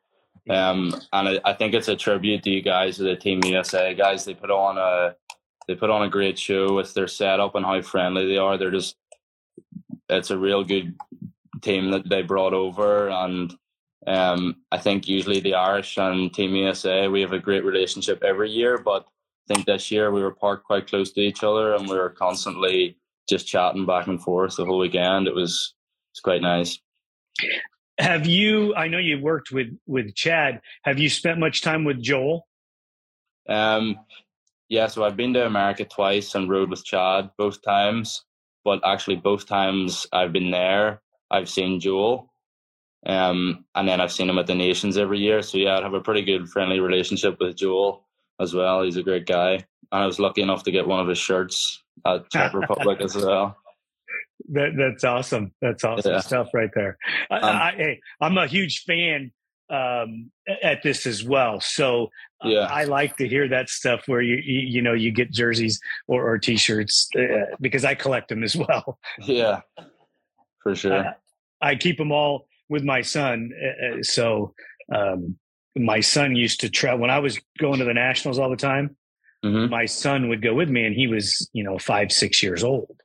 Um, 0.49 0.93
and 1.13 1.29
I, 1.29 1.39
I, 1.45 1.53
think 1.53 1.73
it's 1.73 1.87
a 1.87 1.95
tribute 1.95 2.43
to 2.43 2.49
you 2.49 2.61
guys, 2.61 2.97
to 2.97 3.03
the 3.03 3.15
Team 3.15 3.41
USA 3.43 3.93
guys. 3.93 4.25
They 4.25 4.33
put 4.33 4.49
on 4.49 4.77
a 4.77 5.15
they 5.67 5.75
put 5.75 5.91
on 5.91 6.01
a 6.01 6.09
great 6.09 6.39
show 6.39 6.73
with 6.73 6.93
their 6.93 7.07
setup 7.07 7.53
and 7.55 7.65
how 7.65 7.79
friendly 7.81 8.27
they 8.27 8.37
are. 8.37 8.57
They're 8.57 8.71
just 8.71 8.95
it's 10.09 10.31
a 10.31 10.37
real 10.37 10.63
good 10.63 10.95
team 11.61 11.91
that 11.91 12.09
they 12.09 12.23
brought 12.23 12.53
over, 12.53 13.09
and 13.09 13.53
um, 14.07 14.57
I 14.71 14.79
think 14.79 15.07
usually 15.07 15.41
the 15.41 15.53
Irish 15.53 15.97
and 15.97 16.33
Team 16.33 16.55
USA 16.55 17.07
we 17.07 17.21
have 17.21 17.33
a 17.33 17.39
great 17.39 17.63
relationship 17.63 18.23
every 18.23 18.49
year, 18.49 18.79
but 18.79 19.05
I 19.49 19.53
think 19.53 19.67
this 19.67 19.91
year 19.91 20.11
we 20.11 20.23
were 20.23 20.33
parked 20.33 20.65
quite 20.65 20.87
close 20.87 21.11
to 21.11 21.21
each 21.21 21.43
other 21.43 21.75
and 21.75 21.87
we 21.87 21.97
were 21.97 22.09
constantly 22.09 22.97
just 23.31 23.47
chatting 23.47 23.87
back 23.87 24.05
and 24.05 24.21
forth 24.21 24.57
the 24.57 24.65
whole 24.65 24.77
weekend. 24.77 25.27
It 25.27 25.33
was 25.33 25.73
it's 26.11 26.19
quite 26.19 26.41
nice. 26.43 26.79
Have 27.97 28.27
you? 28.27 28.75
I 28.75 28.87
know 28.87 28.99
you 28.99 29.19
worked 29.19 29.51
with 29.51 29.67
with 29.87 30.13
Chad. 30.13 30.61
Have 30.83 30.99
you 30.99 31.09
spent 31.09 31.39
much 31.39 31.63
time 31.63 31.83
with 31.83 32.01
Joel? 32.01 32.47
Um, 33.49 33.97
yeah. 34.69 34.87
So 34.87 35.03
I've 35.03 35.17
been 35.17 35.33
to 35.33 35.45
America 35.45 35.85
twice 35.85 36.35
and 36.35 36.49
rode 36.49 36.69
with 36.69 36.85
Chad 36.85 37.31
both 37.37 37.61
times. 37.63 38.23
But 38.63 38.81
actually, 38.85 39.15
both 39.15 39.47
times 39.47 40.05
I've 40.13 40.33
been 40.33 40.51
there, 40.51 41.01
I've 41.31 41.49
seen 41.49 41.79
Joel. 41.79 42.31
Um, 43.07 43.65
and 43.73 43.87
then 43.87 43.99
I've 43.99 44.11
seen 44.11 44.29
him 44.29 44.37
at 44.37 44.45
the 44.45 44.53
Nations 44.53 44.97
every 44.97 45.17
year. 45.17 45.41
So 45.41 45.57
yeah, 45.57 45.79
I 45.79 45.81
have 45.81 45.95
a 45.95 46.01
pretty 46.01 46.21
good 46.21 46.47
friendly 46.47 46.79
relationship 46.79 47.37
with 47.39 47.57
Joel 47.57 48.05
as 48.39 48.53
well. 48.53 48.83
He's 48.83 48.97
a 48.97 49.03
great 49.03 49.25
guy, 49.25 49.65
I 49.91 50.05
was 50.05 50.19
lucky 50.19 50.41
enough 50.41 50.63
to 50.63 50.71
get 50.71 50.87
one 50.87 50.99
of 50.99 51.07
his 51.07 51.17
shirts 51.17 51.83
at 52.05 52.29
Czech 52.31 52.53
Republic 52.53 53.01
as 53.01 53.15
well. 53.15 53.57
That 54.53 54.71
that's 54.75 55.03
awesome. 55.03 55.53
That's 55.61 55.83
awesome 55.83 56.13
yeah. 56.13 56.19
stuff 56.19 56.47
right 56.51 56.71
there. 56.73 56.97
I, 57.29 57.37
um, 57.37 57.55
I, 57.55 57.71
hey, 57.77 57.99
I'm 58.19 58.37
a 58.39 58.47
huge 58.47 58.83
fan 58.85 59.31
um, 59.69 60.31
at 60.61 60.83
this 60.83 61.05
as 61.05 61.23
well. 61.23 61.61
So 61.61 62.09
uh, 62.43 62.49
yeah. 62.49 62.65
I 62.65 62.83
like 62.83 63.17
to 63.17 63.27
hear 63.27 63.47
that 63.49 63.69
stuff 63.69 64.07
where 64.07 64.21
you, 64.21 64.37
you, 64.43 64.59
you 64.59 64.81
know 64.81 64.93
you 64.93 65.11
get 65.11 65.31
jerseys 65.31 65.79
or, 66.07 66.27
or 66.27 66.37
t-shirts 66.37 67.07
uh, 67.15 67.55
because 67.61 67.85
I 67.85 67.95
collect 67.95 68.29
them 68.29 68.43
as 68.43 68.55
well. 68.55 68.99
Yeah, 69.19 69.61
for 70.61 70.75
sure. 70.75 71.05
I, 71.61 71.69
I 71.69 71.75
keep 71.75 71.97
them 71.97 72.11
all 72.11 72.47
with 72.67 72.83
my 72.83 73.01
son. 73.01 73.51
Uh, 73.55 73.99
uh, 73.99 74.03
so 74.03 74.53
um, 74.93 75.37
my 75.75 75.99
son 76.01 76.35
used 76.35 76.59
to 76.61 76.69
travel 76.69 76.99
when 76.99 77.09
I 77.09 77.19
was 77.19 77.39
going 77.59 77.79
to 77.79 77.85
the 77.85 77.93
nationals 77.93 78.39
all 78.39 78.49
the 78.49 78.55
time. 78.55 78.97
Mm-hmm. 79.43 79.71
My 79.71 79.85
son 79.85 80.29
would 80.29 80.41
go 80.41 80.53
with 80.53 80.69
me, 80.69 80.85
and 80.85 80.95
he 80.95 81.07
was 81.07 81.49
you 81.53 81.63
know 81.63 81.77
five 81.77 82.11
six 82.11 82.43
years 82.43 82.63
old. 82.63 83.01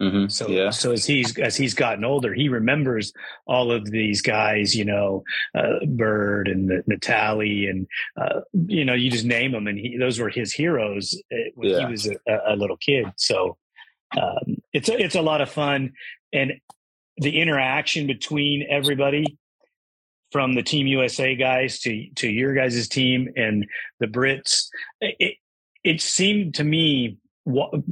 Mm-hmm. 0.00 0.28
So, 0.28 0.48
yeah. 0.48 0.70
so 0.70 0.92
as 0.92 1.06
he's 1.06 1.38
as 1.38 1.56
he's 1.56 1.72
gotten 1.72 2.04
older, 2.04 2.34
he 2.34 2.50
remembers 2.50 3.14
all 3.46 3.72
of 3.72 3.90
these 3.90 4.20
guys, 4.20 4.76
you 4.76 4.84
know, 4.84 5.24
uh, 5.54 5.84
Bird 5.86 6.48
and 6.48 6.82
Natalie, 6.86 7.66
and 7.66 7.86
uh, 8.20 8.40
you 8.52 8.84
know, 8.84 8.92
you 8.92 9.10
just 9.10 9.24
name 9.24 9.52
them, 9.52 9.66
and 9.66 9.78
he, 9.78 9.96
those 9.96 10.18
were 10.18 10.28
his 10.28 10.52
heroes 10.52 11.20
uh, 11.32 11.36
when 11.54 11.70
yeah. 11.70 11.78
he 11.78 11.86
was 11.86 12.06
a, 12.06 12.16
a, 12.46 12.56
little 12.56 12.76
kid. 12.76 13.06
So 13.16 13.56
um, 14.20 14.58
it's 14.74 14.90
a, 14.90 15.02
it's 15.02 15.14
a 15.14 15.22
lot 15.22 15.40
of 15.40 15.50
fun, 15.50 15.94
and 16.30 16.52
the 17.16 17.40
interaction 17.40 18.06
between 18.06 18.66
everybody 18.68 19.38
from 20.30 20.54
the 20.54 20.62
Team 20.62 20.86
USA 20.86 21.34
guys 21.34 21.80
to 21.80 22.06
to 22.16 22.28
your 22.28 22.54
guys' 22.54 22.86
team 22.86 23.32
and 23.34 23.66
the 23.98 24.06
Brits. 24.06 24.66
It 25.00 25.38
it 25.86 26.00
seemed 26.02 26.54
to 26.56 26.64
me 26.64 27.16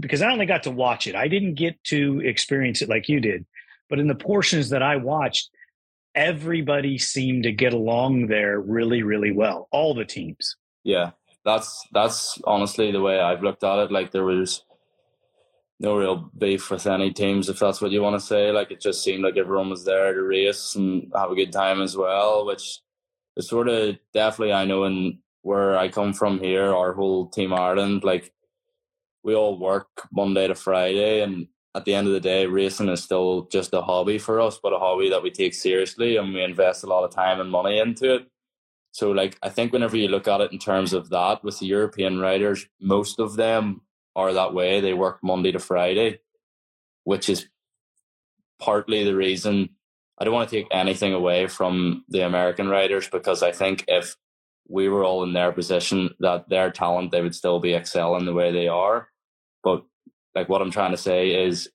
because 0.00 0.20
I 0.20 0.32
only 0.32 0.46
got 0.46 0.64
to 0.64 0.70
watch 0.72 1.06
it. 1.06 1.14
I 1.14 1.28
didn't 1.28 1.54
get 1.54 1.82
to 1.84 2.20
experience 2.24 2.82
it 2.82 2.88
like 2.88 3.08
you 3.08 3.20
did, 3.20 3.46
but 3.88 4.00
in 4.00 4.08
the 4.08 4.16
portions 4.16 4.70
that 4.70 4.82
I 4.82 4.96
watched, 4.96 5.48
everybody 6.16 6.98
seemed 6.98 7.44
to 7.44 7.52
get 7.52 7.72
along 7.72 8.26
there 8.26 8.60
really, 8.60 9.04
really 9.04 9.30
well. 9.30 9.68
All 9.70 9.94
the 9.94 10.04
teams. 10.04 10.56
Yeah, 10.82 11.12
that's 11.44 11.86
that's 11.92 12.40
honestly 12.44 12.90
the 12.90 13.00
way 13.00 13.20
I've 13.20 13.44
looked 13.44 13.62
at 13.62 13.78
it. 13.78 13.92
Like 13.92 14.10
there 14.10 14.24
was 14.24 14.64
no 15.78 15.96
real 15.96 16.30
beef 16.36 16.68
with 16.72 16.88
any 16.88 17.12
teams, 17.12 17.48
if 17.48 17.60
that's 17.60 17.80
what 17.80 17.92
you 17.92 18.02
want 18.02 18.18
to 18.18 18.26
say. 18.26 18.50
Like 18.50 18.72
it 18.72 18.80
just 18.80 19.04
seemed 19.04 19.22
like 19.22 19.36
everyone 19.36 19.70
was 19.70 19.84
there 19.84 20.12
to 20.12 20.22
race 20.22 20.74
and 20.74 21.12
have 21.14 21.30
a 21.30 21.36
good 21.36 21.52
time 21.52 21.80
as 21.80 21.96
well, 21.96 22.44
which 22.44 22.80
is 23.36 23.48
sort 23.48 23.68
of 23.68 23.96
definitely 24.12 24.52
I 24.52 24.64
know 24.64 24.82
in 24.82 25.18
where 25.44 25.76
I 25.76 25.88
come 25.88 26.14
from 26.14 26.40
here, 26.40 26.74
our 26.74 26.94
whole 26.94 27.28
team 27.28 27.52
Ireland, 27.52 28.02
like 28.02 28.32
we 29.22 29.34
all 29.34 29.58
work 29.58 29.88
Monday 30.10 30.48
to 30.48 30.54
Friday 30.54 31.20
and 31.20 31.48
at 31.74 31.84
the 31.84 31.94
end 31.94 32.06
of 32.06 32.14
the 32.14 32.20
day, 32.20 32.46
racing 32.46 32.88
is 32.88 33.02
still 33.02 33.46
just 33.52 33.74
a 33.74 33.82
hobby 33.82 34.18
for 34.18 34.40
us, 34.40 34.58
but 34.62 34.72
a 34.72 34.78
hobby 34.78 35.10
that 35.10 35.22
we 35.22 35.30
take 35.30 35.52
seriously 35.52 36.16
and 36.16 36.32
we 36.32 36.42
invest 36.42 36.82
a 36.82 36.86
lot 36.86 37.04
of 37.04 37.10
time 37.10 37.40
and 37.40 37.50
money 37.50 37.78
into 37.78 38.14
it. 38.14 38.26
So, 38.92 39.10
like, 39.10 39.36
I 39.42 39.50
think 39.50 39.72
whenever 39.72 39.96
you 39.96 40.08
look 40.08 40.28
at 40.28 40.40
it 40.40 40.52
in 40.52 40.58
terms 40.58 40.92
of 40.92 41.10
that, 41.10 41.42
with 41.42 41.58
the 41.58 41.66
European 41.66 42.20
riders, 42.20 42.66
most 42.80 43.18
of 43.18 43.34
them 43.34 43.82
are 44.14 44.32
that 44.32 44.54
way. 44.54 44.80
They 44.80 44.94
work 44.94 45.18
Monday 45.22 45.50
to 45.52 45.58
Friday, 45.58 46.20
which 47.02 47.28
is 47.28 47.48
partly 48.60 49.04
the 49.04 49.16
reason 49.16 49.70
I 50.16 50.24
don't 50.24 50.32
want 50.32 50.48
to 50.48 50.56
take 50.56 50.68
anything 50.70 51.12
away 51.12 51.48
from 51.48 52.04
the 52.08 52.20
American 52.20 52.68
riders 52.68 53.08
because 53.08 53.42
I 53.42 53.50
think 53.50 53.84
if 53.88 54.16
we 54.68 54.88
were 54.88 55.04
all 55.04 55.22
in 55.24 55.32
their 55.32 55.52
position, 55.52 56.10
that 56.20 56.48
their 56.48 56.70
talent, 56.70 57.10
they 57.10 57.22
would 57.22 57.34
still 57.34 57.60
be 57.60 57.74
excelling 57.74 58.24
the 58.24 58.32
way 58.32 58.52
they 58.52 58.68
are. 58.68 59.08
But 59.62 59.84
like 60.34 60.48
what 60.48 60.62
I'm 60.62 60.70
trying 60.70 60.92
to 60.92 60.96
say 60.96 61.46
is 61.46 61.68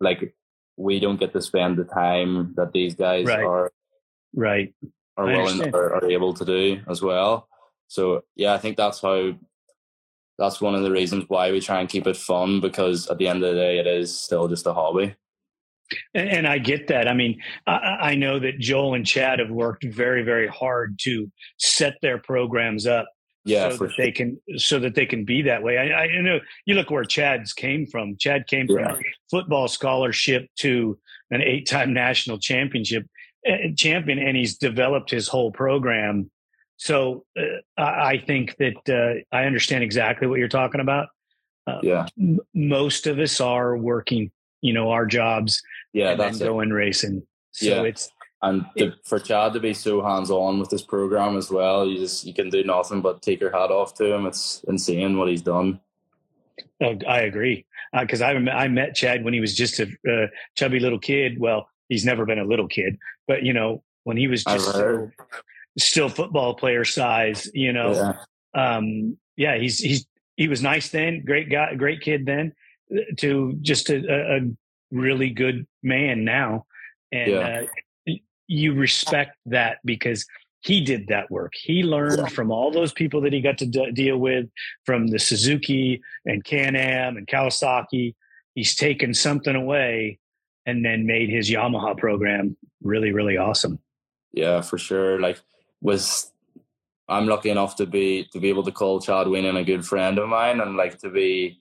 like 0.00 0.34
we 0.76 1.00
don't 1.00 1.20
get 1.20 1.32
to 1.32 1.40
spend 1.40 1.76
the 1.76 1.84
time 1.84 2.54
that 2.56 2.72
these 2.72 2.94
guys 2.94 3.26
right. 3.26 3.44
are 3.44 3.72
right 4.34 4.74
are 5.16 5.26
willing 5.26 5.72
or 5.74 5.94
are 5.94 6.10
able 6.10 6.34
to 6.34 6.44
do 6.44 6.80
as 6.88 7.00
well. 7.00 7.48
So 7.88 8.24
yeah, 8.34 8.54
I 8.54 8.58
think 8.58 8.76
that's 8.76 9.00
how 9.00 9.34
that's 10.38 10.60
one 10.60 10.74
of 10.74 10.82
the 10.82 10.90
reasons 10.90 11.24
why 11.28 11.52
we 11.52 11.60
try 11.60 11.80
and 11.80 11.88
keep 11.88 12.06
it 12.06 12.16
fun 12.16 12.60
because 12.60 13.06
at 13.08 13.18
the 13.18 13.28
end 13.28 13.44
of 13.44 13.54
the 13.54 13.60
day, 13.60 13.78
it 13.78 13.86
is 13.86 14.18
still 14.18 14.48
just 14.48 14.66
a 14.66 14.74
hobby. 14.74 15.14
And, 16.14 16.28
and 16.28 16.46
I 16.46 16.58
get 16.58 16.88
that. 16.88 17.08
I 17.08 17.14
mean, 17.14 17.40
I, 17.66 17.72
I, 18.10 18.14
know 18.14 18.38
that 18.38 18.58
Joel 18.58 18.94
and 18.94 19.06
Chad 19.06 19.38
have 19.38 19.50
worked 19.50 19.84
very, 19.84 20.22
very 20.22 20.48
hard 20.48 20.98
to 21.02 21.30
set 21.58 21.94
their 22.02 22.18
programs 22.18 22.86
up 22.86 23.06
Yeah, 23.44 23.70
so 23.70 23.76
for 23.76 23.86
that 23.88 23.94
sure. 23.94 24.04
they 24.06 24.12
can 24.12 24.40
so 24.56 24.78
that 24.80 24.94
they 24.94 25.06
can 25.06 25.24
be 25.24 25.42
that 25.42 25.62
way. 25.62 25.78
I, 25.78 26.04
I 26.04 26.20
know 26.20 26.40
you 26.66 26.74
look 26.74 26.90
where 26.90 27.04
Chad's 27.04 27.52
came 27.52 27.86
from. 27.86 28.16
Chad 28.18 28.46
came 28.46 28.66
from 28.66 28.78
Yeah. 28.78 28.92
a 28.94 29.00
football 29.30 29.68
scholarship 29.68 30.46
to 30.60 30.98
an 31.30 31.42
eight-time 31.42 31.92
national 31.92 32.38
championship 32.38 33.06
uh, 33.48 33.56
champion, 33.76 34.18
and 34.18 34.36
he's 34.36 34.56
developed 34.56 35.10
his 35.10 35.28
whole 35.28 35.52
program. 35.52 36.30
So 36.76 37.24
uh, 37.38 37.42
I 37.76 37.82
I 38.14 38.24
think 38.26 38.56
that 38.56 38.88
uh, 38.88 39.36
I 39.36 39.44
understand 39.44 39.84
exactly 39.84 40.26
what 40.26 40.38
you're 40.38 40.48
talking 40.48 40.80
about. 40.80 41.08
Yeah, 41.82 42.06
M- 42.20 42.40
most 42.54 43.06
of 43.06 43.18
us 43.18 43.40
are 43.40 43.76
working, 43.76 44.30
you 44.64 44.72
know, 44.72 44.90
our 44.90 45.04
jobs 45.04 45.62
yeah, 45.92 46.12
and 46.12 46.20
that's 46.20 46.38
then 46.38 46.48
going 46.48 46.70
racing. 46.70 47.22
So 47.52 47.66
Yeah. 47.66 47.82
it's 47.82 48.10
And 48.42 48.64
to, 48.78 48.92
for 49.04 49.18
Chad 49.18 49.52
to 49.52 49.60
be 49.60 49.74
so 49.74 50.02
hands 50.02 50.30
on 50.30 50.58
with 50.58 50.70
this 50.70 50.82
program 50.82 51.36
as 51.36 51.50
well, 51.50 51.86
you 51.86 51.98
just 51.98 52.24
you 52.24 52.32
can 52.32 52.48
do 52.50 52.64
nothing 52.64 53.00
but 53.02 53.22
take 53.22 53.40
your 53.40 53.52
hat 53.52 53.70
off 53.70 53.94
to 53.94 54.12
him. 54.12 54.26
It's 54.26 54.64
insane 54.66 55.18
what 55.18 55.28
he's 55.28 55.42
done. 55.42 55.80
Oh, 56.82 56.96
I 57.06 57.20
agree. 57.20 57.66
Because 57.92 58.22
I 58.22 58.32
I 58.32 58.68
met 58.68 58.94
Chad 58.94 59.22
when 59.22 59.34
he 59.34 59.40
was 59.40 59.54
just 59.54 59.80
a 59.80 59.86
uh, 60.10 60.26
chubby 60.56 60.80
little 60.80 60.98
kid. 60.98 61.38
Well, 61.38 61.68
he's 61.88 62.04
never 62.04 62.24
been 62.24 62.38
a 62.38 62.44
little 62.44 62.68
kid, 62.68 62.98
but 63.28 63.42
you 63.42 63.52
know 63.52 63.82
when 64.04 64.16
he 64.16 64.28
was 64.28 64.44
just 64.44 64.68
still, 64.68 65.10
still 65.78 66.08
football 66.08 66.54
player 66.54 66.84
size. 66.84 67.48
You 67.54 67.72
know, 67.72 67.92
Yeah, 67.92 68.76
um, 68.76 69.16
yeah, 69.36 69.56
he's 69.58 69.78
he's 69.78 70.06
he 70.36 70.48
was 70.48 70.62
nice 70.62 70.88
then, 70.88 71.22
great 71.24 71.50
guy, 71.50 71.74
great 71.76 72.00
kid 72.00 72.26
then, 72.26 72.46
uh, 72.48 72.50
to 73.18 73.54
just 73.62 73.90
a, 73.90 74.36
a, 74.36 74.40
really 74.90 75.30
good 75.30 75.66
man 75.82 76.24
now, 76.24 76.66
and 77.10 77.30
Yeah. 77.32 77.64
uh, 78.08 78.12
you 78.46 78.74
respect 78.74 79.36
that 79.46 79.78
because 79.84 80.26
he 80.60 80.80
did 80.82 81.08
that 81.08 81.30
work. 81.30 81.52
He 81.60 81.82
learned 81.82 82.30
from 82.32 82.50
all 82.50 82.70
those 82.70 82.92
people 82.92 83.20
that 83.22 83.32
he 83.32 83.40
got 83.40 83.58
to 83.58 83.66
d- 83.66 83.90
deal 83.92 84.18
with, 84.18 84.46
from 84.86 85.08
the 85.08 85.18
Suzuki 85.18 86.00
and 86.26 86.44
Can-Am 86.44 87.16
and 87.16 87.26
Kawasaki. 87.26 88.14
He's 88.54 88.74
taken 88.76 89.14
something 89.14 89.54
away 89.56 90.18
and 90.66 90.84
then 90.84 91.06
made 91.06 91.28
his 91.28 91.50
Yamaha 91.50 91.96
program 91.98 92.56
really, 92.82 93.12
really 93.12 93.36
awesome. 93.36 93.78
yeah, 94.32 94.60
for 94.60 94.78
sure. 94.78 95.18
Like 95.20 95.40
was 95.80 96.30
I'm 97.08 97.26
lucky 97.26 97.50
enough 97.50 97.76
to 97.76 97.86
be 97.86 98.24
to 98.32 98.40
be 98.40 98.48
able 98.48 98.62
to 98.62 98.72
call 98.72 99.00
Chad 99.00 99.26
Wienen 99.26 99.58
a 99.60 99.64
good 99.64 99.84
friend 99.84 100.18
of 100.18 100.28
mine 100.28 100.60
and 100.60 100.76
like 100.76 100.98
to 101.00 101.10
be 101.10 101.60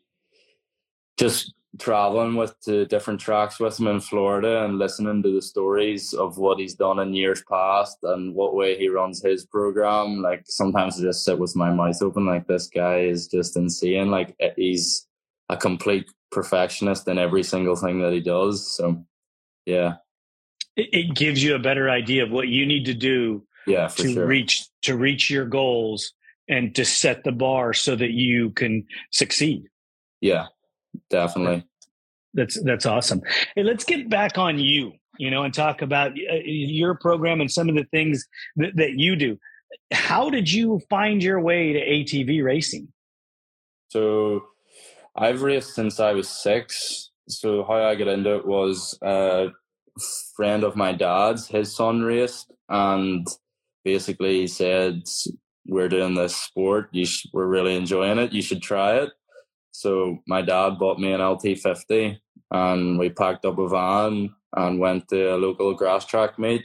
just 1.17 1.53
traveling 1.79 2.35
with 2.35 2.59
to 2.61 2.85
different 2.85 3.19
tracks 3.19 3.59
with 3.59 3.79
him 3.79 3.87
in 3.87 3.99
Florida 3.99 4.63
and 4.63 4.77
listening 4.77 5.23
to 5.23 5.33
the 5.33 5.41
stories 5.41 6.13
of 6.13 6.37
what 6.37 6.59
he's 6.59 6.75
done 6.75 6.99
in 6.99 7.13
years 7.13 7.43
past 7.49 7.97
and 8.03 8.35
what 8.35 8.55
way 8.55 8.77
he 8.77 8.87
runs 8.89 9.23
his 9.23 9.45
program. 9.45 10.21
Like 10.21 10.43
sometimes 10.45 10.99
I 10.99 11.03
just 11.03 11.25
sit 11.25 11.39
with 11.39 11.55
my 11.55 11.71
mouth 11.71 12.01
open, 12.01 12.25
like 12.25 12.47
this 12.47 12.67
guy 12.67 12.99
is 12.99 13.27
just 13.27 13.57
insane. 13.57 14.11
Like 14.11 14.35
eh, 14.39 14.51
he's 14.55 15.07
a 15.49 15.57
complete 15.57 16.05
perfectionist 16.31 17.07
in 17.07 17.17
every 17.17 17.43
single 17.43 17.75
thing 17.75 18.01
that 18.01 18.13
he 18.13 18.19
does. 18.19 18.75
So 18.75 19.03
yeah, 19.65 19.95
It, 20.75 20.89
it 20.91 21.15
gives 21.15 21.43
you 21.43 21.55
a 21.55 21.59
better 21.59 21.89
idea 21.89 22.23
of 22.23 22.31
what 22.31 22.49
you 22.49 22.65
need 22.65 22.85
to 22.85 22.93
do 22.93 23.45
yeah, 23.65 23.87
to 23.87 24.13
sure. 24.13 24.25
reach 24.25 24.67
to 24.83 24.95
reach 24.95 25.29
your 25.29 25.45
goals 25.45 26.13
and 26.47 26.75
to 26.75 26.85
set 26.85 27.23
the 27.23 27.31
bar 27.31 27.73
so 27.73 27.95
that 27.95 28.11
you 28.11 28.51
can 28.51 28.85
succeed. 29.11 29.69
yeah, 30.21 30.47
definitely. 31.13 31.63
That's 32.33 32.61
that's 32.63 32.85
awesome. 32.85 33.21
Hey, 33.55 33.63
let's 33.63 33.83
get 33.83 34.09
back 34.09 34.37
on 34.37 34.57
you, 34.57 34.93
you 35.19 35.29
know, 35.29 35.43
and 35.43 35.53
talk 35.53 35.81
about 35.81 36.11
uh, 36.11 36.41
your 36.43 36.95
program 36.95 37.39
and 37.39 37.49
some 37.49 37.69
of 37.69 37.75
the 37.75 37.85
things 37.91 38.25
that, 38.55 38.75
that 38.75 38.93
you 38.93 39.15
do. 39.15 39.37
How 39.91 40.29
did 40.29 40.51
you 40.51 40.81
find 40.89 41.21
your 41.21 41.39
way 41.39 41.73
to 41.73 41.79
ATV 41.79 42.43
racing? 42.43 42.87
So 43.89 44.45
I've 45.15 45.43
raced 45.43 45.75
since 45.75 45.99
I 45.99 46.13
was 46.13 46.27
six. 46.27 47.11
So 47.29 47.63
how 47.63 47.75
I 47.75 47.95
got 47.95 48.07
into 48.07 48.35
it 48.35 48.47
was 48.47 48.97
a 49.03 49.49
friend 50.35 50.63
of 50.63 50.75
my 50.75 50.91
dad's, 50.91 51.47
his 51.47 51.75
son 51.75 52.01
raced, 52.01 52.51
and 52.69 53.27
basically 53.85 54.41
he 54.41 54.47
said, 54.47 55.03
"We're 55.67 55.89
doing 55.89 56.15
this 56.15 56.35
sport. 56.35 56.89
You 56.91 57.05
sh- 57.05 57.27
we're 57.31 57.47
really 57.47 57.75
enjoying 57.75 58.17
it. 58.17 58.33
You 58.33 58.41
should 58.41 58.63
try 58.63 58.95
it." 58.95 59.11
So 59.73 60.19
my 60.27 60.41
dad 60.41 60.77
bought 60.77 60.99
me 60.99 61.11
an 61.11 61.19
LT50, 61.19 62.19
and 62.51 62.99
we 62.99 63.09
packed 63.09 63.43
up 63.43 63.57
a 63.57 63.67
van 63.67 64.33
and 64.55 64.79
went 64.79 65.07
to 65.09 65.35
a 65.35 65.37
local 65.37 65.73
grass 65.73 66.05
track 66.05 66.37
meet. 66.37 66.63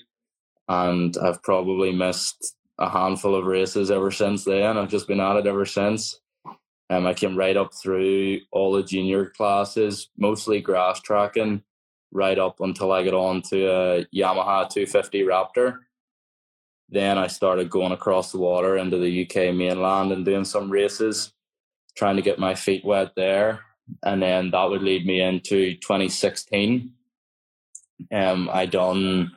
And 0.68 1.16
I've 1.16 1.42
probably 1.42 1.90
missed 1.90 2.54
a 2.78 2.88
handful 2.88 3.34
of 3.34 3.46
races 3.46 3.90
ever 3.90 4.10
since 4.10 4.44
then. 4.44 4.76
I've 4.76 4.90
just 4.90 5.08
been 5.08 5.20
at 5.20 5.36
it 5.36 5.46
ever 5.46 5.64
since. 5.64 6.20
Um, 6.90 7.06
I 7.06 7.14
came 7.14 7.36
right 7.36 7.56
up 7.56 7.72
through 7.74 8.40
all 8.52 8.72
the 8.72 8.82
junior 8.82 9.26
classes, 9.30 10.10
mostly 10.18 10.60
grass 10.60 11.00
tracking, 11.00 11.62
right 12.12 12.38
up 12.38 12.60
until 12.60 12.92
I 12.92 13.04
got 13.04 13.14
on 13.14 13.42
to 13.42 13.66
a 13.66 14.04
Yamaha 14.14 14.68
250 14.68 15.22
Raptor. 15.22 15.78
Then 16.90 17.16
I 17.16 17.26
started 17.26 17.70
going 17.70 17.92
across 17.92 18.32
the 18.32 18.38
water 18.38 18.76
into 18.76 18.98
the 18.98 19.24
UK 19.24 19.54
mainland 19.54 20.12
and 20.12 20.24
doing 20.24 20.44
some 20.44 20.70
races, 20.70 21.32
trying 21.98 22.14
to 22.16 22.22
get 22.22 22.38
my 22.38 22.54
feet 22.54 22.84
wet 22.84 23.10
there. 23.16 23.60
And 24.04 24.22
then 24.22 24.52
that 24.52 24.70
would 24.70 24.82
lead 24.82 25.04
me 25.04 25.20
into 25.20 25.74
2016. 25.74 26.92
Um, 28.12 28.48
I 28.52 28.66
done 28.66 29.32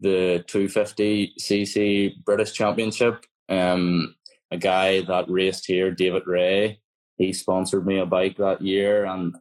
the 0.00 0.44
250cc 0.48 2.24
British 2.24 2.52
Championship. 2.52 3.24
Um, 3.48 4.16
a 4.50 4.56
guy 4.56 5.02
that 5.02 5.30
raced 5.30 5.66
here, 5.66 5.92
David 5.92 6.24
Ray, 6.26 6.80
he 7.16 7.32
sponsored 7.32 7.86
me 7.86 7.98
a 7.98 8.06
bike 8.06 8.38
that 8.38 8.60
year, 8.60 9.04
and 9.04 9.36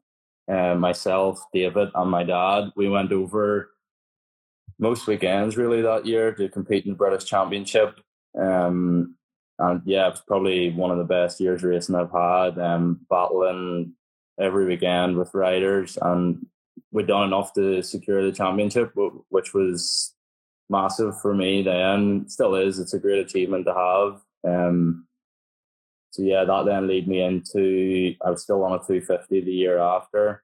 uh, 0.51 0.75
myself, 0.75 1.43
David, 1.53 1.89
and 1.95 2.11
my 2.11 2.23
dad, 2.23 2.71
we 2.75 2.87
went 2.87 3.11
over 3.11 3.71
most 4.79 5.07
weekends 5.07 5.57
really 5.57 5.81
that 5.81 6.05
year 6.05 6.33
to 6.33 6.49
compete 6.49 6.85
in 6.85 6.91
the 6.91 6.97
British 6.97 7.25
Championship. 7.25 7.99
Um, 8.39 9.15
and 9.63 9.81
yeah, 9.85 10.07
it 10.07 10.11
was 10.11 10.21
probably 10.27 10.71
one 10.71 10.91
of 10.91 10.97
the 10.97 11.03
best 11.05 11.39
years 11.39 11.63
racing 11.63 11.95
I've 11.95 12.11
had. 12.11 12.59
Um, 12.59 12.99
battling 13.09 13.93
every 14.37 14.65
weekend 14.65 15.17
with 15.17 15.33
riders, 15.33 15.97
and 16.01 16.45
we'd 16.91 17.07
done 17.07 17.27
enough 17.27 17.53
to 17.53 17.81
secure 17.81 18.23
the 18.25 18.35
championship, 18.35 18.93
which 19.29 19.53
was 19.53 20.13
massive 20.69 21.19
for 21.21 21.33
me 21.33 21.63
then. 21.63 22.27
Still 22.27 22.55
is. 22.55 22.77
It's 22.77 22.93
a 22.93 22.99
great 22.99 23.19
achievement 23.19 23.65
to 23.65 23.73
have. 23.73 24.21
Um, 24.45 25.07
so 26.11 26.23
yeah, 26.23 26.43
that 26.43 26.65
then 26.65 26.87
led 26.87 27.07
me 27.07 27.21
into 27.21 28.15
I 28.23 28.31
was 28.31 28.43
still 28.43 28.63
on 28.65 28.73
a 28.73 28.79
250 28.79 29.41
the 29.41 29.51
year 29.51 29.79
after, 29.79 30.43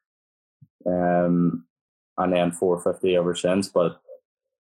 um, 0.85 1.65
and 2.17 2.33
then 2.33 2.53
450 2.53 3.17
ever 3.17 3.35
since. 3.35 3.67
But 3.67 3.99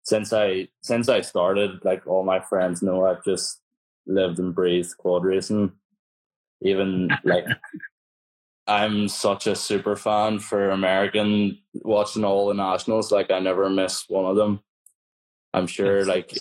since 0.03 0.33
I 0.33 0.67
since 0.81 1.07
I 1.07 1.21
started, 1.21 1.85
like 1.85 2.05
all 2.05 2.23
my 2.23 2.41
friends 2.41 2.81
know, 2.81 3.05
I've 3.05 3.23
just 3.23 3.60
lived 4.05 4.39
and 4.39 4.53
breathed 4.53 4.97
quad 4.97 5.23
racing. 5.23 5.71
Even 6.61 7.09
like 7.23 7.45
I'm 8.67 9.07
such 9.07 9.47
a 9.47 9.55
super 9.55 9.95
fan 9.95 10.39
for 10.39 10.69
American 10.69 11.57
watching 11.73 12.23
all 12.23 12.47
the 12.47 12.53
nationals. 12.53 13.11
Like 13.11 13.31
I 13.31 13.39
never 13.39 13.69
miss 13.69 14.05
one 14.07 14.25
of 14.25 14.35
them. 14.35 14.61
I'm 15.53 15.67
sure 15.67 16.05
like 16.05 16.37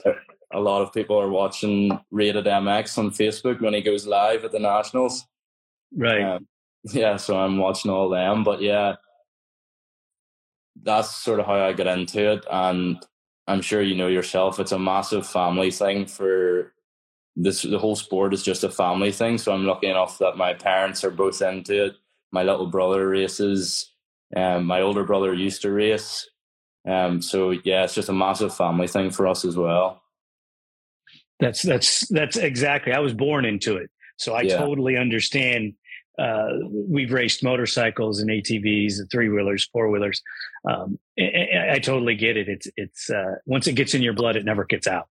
a 0.52 0.60
lot 0.60 0.82
of 0.82 0.92
people 0.92 1.18
are 1.20 1.28
watching 1.28 1.98
Rated 2.10 2.44
MX 2.44 2.98
on 2.98 3.10
Facebook 3.10 3.60
when 3.60 3.74
he 3.74 3.82
goes 3.82 4.06
live 4.06 4.44
at 4.44 4.52
the 4.52 4.58
nationals. 4.58 5.26
Right. 5.96 6.22
Um, 6.22 6.46
yeah, 6.84 7.16
so 7.16 7.38
I'm 7.38 7.58
watching 7.58 7.90
all 7.90 8.08
them. 8.08 8.44
But 8.44 8.60
yeah, 8.60 8.96
that's 10.82 11.14
sort 11.16 11.40
of 11.40 11.46
how 11.46 11.64
I 11.64 11.72
got 11.72 11.86
into 11.86 12.32
it. 12.32 12.44
And 12.50 13.04
I'm 13.46 13.60
sure 13.60 13.82
you 13.82 13.96
know 13.96 14.08
yourself, 14.08 14.60
it's 14.60 14.72
a 14.72 14.78
massive 14.78 15.26
family 15.26 15.70
thing 15.70 16.06
for 16.06 16.72
this. 17.42 17.62
The 17.62 17.78
whole 17.78 17.96
sport 17.96 18.34
is 18.34 18.42
just 18.42 18.64
a 18.64 18.70
family 18.70 19.12
thing. 19.12 19.38
So 19.38 19.52
I'm 19.52 19.64
lucky 19.64 19.88
enough 19.88 20.18
that 20.18 20.36
my 20.36 20.54
parents 20.54 21.04
are 21.04 21.10
both 21.10 21.42
into 21.42 21.86
it. 21.86 21.96
My 22.32 22.42
little 22.42 22.66
brother 22.66 23.08
races. 23.08 23.92
Um, 24.36 24.66
my 24.66 24.80
older 24.80 25.04
brother 25.04 25.34
used 25.34 25.62
to 25.62 25.72
race. 25.72 26.28
Um, 26.88 27.20
so 27.20 27.50
yeah, 27.50 27.84
it's 27.84 27.94
just 27.94 28.08
a 28.08 28.12
massive 28.12 28.54
family 28.54 28.86
thing 28.86 29.10
for 29.10 29.26
us 29.26 29.44
as 29.44 29.56
well. 29.56 30.02
That's 31.40 31.62
that's 31.62 32.06
that's 32.08 32.36
exactly. 32.36 32.92
I 32.92 33.00
was 33.00 33.14
born 33.14 33.44
into 33.44 33.76
it, 33.76 33.90
so 34.18 34.34
I 34.34 34.42
Yeah. 34.42 34.58
totally 34.58 34.96
understand. 34.96 35.74
Uh, 36.18 36.50
we've 36.70 37.12
raced 37.12 37.42
motorcycles 37.42 38.20
and 38.20 38.30
ATVs, 38.30 38.98
and 38.98 39.10
three 39.10 39.30
wheelers, 39.30 39.66
four 39.72 39.90
wheelers. 39.90 40.22
Um, 40.68 40.98
I, 41.18 41.70
I, 41.72 41.78
totally 41.78 42.14
get 42.14 42.36
it. 42.36 42.46
It's 42.46 42.68
it's 42.76 43.08
uh, 43.08 43.36
once 43.46 43.66
it 43.66 43.72
gets 43.72 43.94
in 43.94 44.02
your 44.02 44.12
blood, 44.12 44.36
it 44.36 44.44
never 44.44 44.64
gets 44.64 44.86
out. 44.86 45.08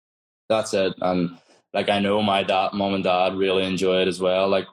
That's 0.49 0.71
it. 0.75 0.93
And 1.01 1.35
like 1.73 1.89
I 1.89 1.99
know 1.99 2.21
my 2.21 2.43
dad, 2.43 2.73
mom 2.73 2.93
and 2.93 3.03
dad 3.03 3.36
really 3.36 3.65
enjoy 3.65 4.01
it 4.01 4.08
as 4.08 4.19
well. 4.19 4.47
Like 4.47 4.67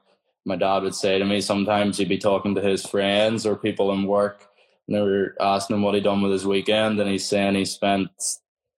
my 0.44 0.56
dad 0.56 0.82
would 0.82 0.94
say 0.94 1.18
to 1.18 1.24
me 1.24 1.40
sometimes 1.40 1.98
he'd 1.98 2.08
be 2.08 2.18
talking 2.18 2.54
to 2.54 2.60
his 2.60 2.86
friends 2.86 3.44
or 3.46 3.56
people 3.56 3.92
in 3.92 4.06
work 4.06 4.46
and 4.86 4.96
they 4.96 5.00
were 5.00 5.34
asking 5.40 5.76
him 5.76 5.82
what 5.82 5.94
he 5.94 6.00
done 6.00 6.22
with 6.22 6.32
his 6.32 6.46
weekend 6.46 7.00
and 7.00 7.10
he's 7.10 7.26
saying 7.28 7.54
he 7.54 7.64
spent 7.64 8.10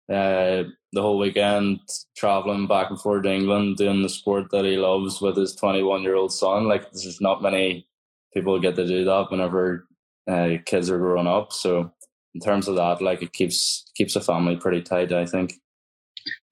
uh, 0.09 0.64
the 0.92 1.02
whole 1.02 1.18
weekend, 1.18 1.81
traveling 2.16 2.66
back 2.66 2.90
and 2.90 3.00
forth 3.00 3.24
to 3.24 3.33
England, 3.33 3.76
doing 3.76 4.02
the 4.02 4.09
sport 4.09 4.50
that 4.50 4.64
he 4.64 4.76
loves 4.76 5.20
with 5.20 5.37
his 5.37 5.54
21 5.54 6.02
year 6.02 6.14
old 6.14 6.33
son. 6.33 6.66
Like, 6.66 6.90
there's 6.92 7.20
not 7.20 7.42
many 7.42 7.87
people 8.33 8.59
get 8.59 8.76
to 8.76 8.87
do 8.87 9.04
that 9.04 9.31
whenever 9.31 9.87
uh, 10.26 10.57
kids 10.64 10.90
are 10.90 10.98
growing 10.98 11.26
up. 11.26 11.52
So, 11.52 11.92
in 12.35 12.40
terms 12.40 12.68
of 12.68 12.76
that, 12.76 13.02
like, 13.02 13.22
it 13.22 13.33
keeps 13.33 13.90
keeps 13.94 14.16
a 14.16 14.20
family 14.20 14.57
pretty 14.57 14.83
tight. 14.83 15.12
I 15.12 15.26
think. 15.26 15.54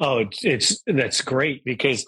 Oh, 0.00 0.18
it's, 0.18 0.44
it's 0.44 0.82
that's 0.86 1.20
great 1.20 1.64
because 1.64 2.06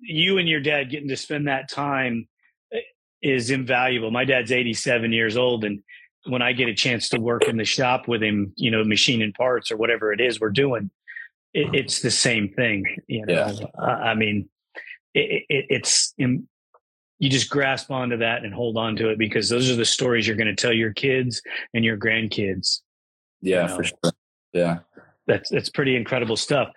you 0.00 0.38
and 0.38 0.48
your 0.48 0.60
dad 0.60 0.90
getting 0.90 1.08
to 1.08 1.16
spend 1.16 1.48
that 1.48 1.70
time 1.70 2.28
eh, 2.72 2.80
is 3.22 3.50
invaluable. 3.50 4.10
My 4.10 4.24
dad's 4.24 4.52
87 4.52 5.12
years 5.12 5.36
old 5.36 5.64
and 5.64 5.82
when 6.26 6.42
I 6.42 6.52
get 6.52 6.68
a 6.68 6.74
chance 6.74 7.08
to 7.10 7.20
work 7.20 7.44
in 7.44 7.56
the 7.56 7.64
shop 7.64 8.08
with 8.08 8.22
him, 8.22 8.52
you 8.56 8.70
know, 8.70 8.84
machining 8.84 9.32
parts 9.32 9.70
or 9.70 9.76
whatever 9.76 10.12
it 10.12 10.20
is 10.20 10.40
we're 10.40 10.50
doing, 10.50 10.90
it, 11.54 11.74
it's 11.74 12.00
the 12.00 12.10
same 12.10 12.48
thing. 12.50 12.84
You 13.06 13.26
know, 13.26 13.34
yeah. 13.34 13.66
uh, 13.80 13.84
I 13.84 14.14
mean, 14.14 14.48
it, 15.14 15.44
it, 15.48 15.66
it's 15.70 16.14
you 16.18 17.28
just 17.28 17.50
grasp 17.50 17.90
onto 17.90 18.18
that 18.18 18.44
and 18.44 18.54
hold 18.54 18.76
on 18.76 18.96
to 18.96 19.08
it 19.10 19.18
because 19.18 19.48
those 19.48 19.70
are 19.70 19.76
the 19.76 19.84
stories 19.84 20.26
you're 20.26 20.36
going 20.36 20.54
to 20.54 20.54
tell 20.54 20.72
your 20.72 20.92
kids 20.92 21.42
and 21.74 21.84
your 21.84 21.96
grandkids. 21.96 22.80
Yeah, 23.40 23.62
you 23.62 23.68
know? 23.68 23.76
for 23.76 23.84
sure. 23.84 24.12
Yeah, 24.52 24.78
that's 25.28 25.50
that's 25.50 25.70
pretty 25.70 25.94
incredible 25.94 26.36
stuff. 26.36 26.70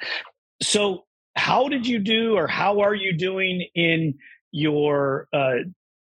So, 0.62 1.06
how 1.36 1.68
did 1.68 1.88
you 1.88 1.98
do, 1.98 2.36
or 2.36 2.46
how 2.46 2.82
are 2.82 2.94
you 2.94 3.18
doing 3.18 3.66
in 3.74 4.14
your 4.52 5.28
uh, 5.34 5.64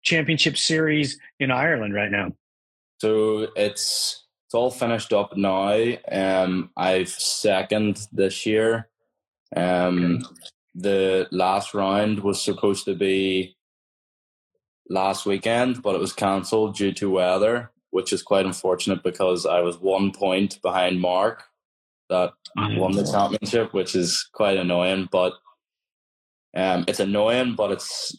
championship 0.02 0.58
series 0.58 1.18
in 1.40 1.50
Ireland 1.50 1.94
right 1.94 2.10
now? 2.10 2.32
So 2.98 3.48
it's 3.56 4.24
it's 4.46 4.54
all 4.54 4.70
finished 4.70 5.12
up 5.12 5.36
now. 5.36 5.94
Um, 6.10 6.70
I've 6.76 7.08
second 7.08 8.06
this 8.12 8.46
year. 8.46 8.88
Um, 9.56 10.16
okay. 10.16 10.24
the 10.74 11.28
last 11.30 11.74
round 11.74 12.20
was 12.20 12.42
supposed 12.42 12.84
to 12.86 12.94
be 12.94 13.56
last 14.90 15.26
weekend, 15.26 15.82
but 15.82 15.94
it 15.94 16.00
was 16.00 16.12
cancelled 16.12 16.76
due 16.76 16.92
to 16.92 17.10
weather, 17.10 17.70
which 17.90 18.12
is 18.12 18.22
quite 18.22 18.46
unfortunate 18.46 19.02
because 19.02 19.46
I 19.46 19.60
was 19.60 19.78
one 19.78 20.12
point 20.12 20.60
behind 20.60 21.00
Mark 21.00 21.44
that 22.10 22.32
won 22.56 22.92
the 22.92 23.04
championship, 23.10 23.72
which 23.72 23.94
is 23.94 24.28
quite 24.32 24.56
annoying. 24.56 25.08
But 25.10 25.34
um, 26.56 26.84
it's 26.86 27.00
annoying, 27.00 27.54
but 27.56 27.72
it's 27.72 28.16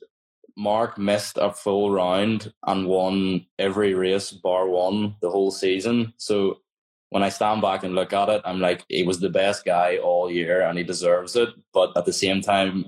Mark 0.58 0.98
missed 0.98 1.38
a 1.38 1.52
full 1.52 1.92
round 1.92 2.54
and 2.66 2.88
won 2.88 3.46
every 3.60 3.94
race 3.94 4.32
bar 4.32 4.68
one 4.68 5.16
the 5.22 5.30
whole 5.30 5.52
season. 5.52 6.14
So 6.18 6.60
when 7.10 7.24
I 7.24 7.30
stand 7.30 7.62
back 7.62 7.84
and 7.84 7.96
look 7.96 8.14
at 8.14 8.30
it, 8.30 8.42
I'm 8.46 8.60
like, 8.60 8.84
he 8.90 9.04
was 9.04 9.20
the 9.20 9.30
best 9.30 9.66
guy 9.66 9.98
all 9.98 10.32
year 10.32 10.62
and 10.62 10.78
he 10.78 10.84
deserves 10.84 11.36
it. 11.36 11.50
But 11.74 11.96
at 11.98 12.06
the 12.06 12.14
same 12.14 12.42
time, 12.42 12.86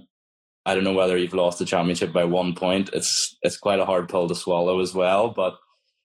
I 0.65 0.75
don't 0.75 0.83
know 0.83 0.93
whether 0.93 1.17
you've 1.17 1.33
lost 1.33 1.59
the 1.59 1.65
championship 1.65 2.11
by 2.11 2.25
one 2.25 2.53
point. 2.53 2.89
It's 2.93 3.37
it's 3.41 3.57
quite 3.57 3.79
a 3.79 3.85
hard 3.85 4.09
pill 4.09 4.27
to 4.27 4.35
swallow 4.35 4.81
as 4.81 4.93
well. 4.93 5.29
But 5.29 5.57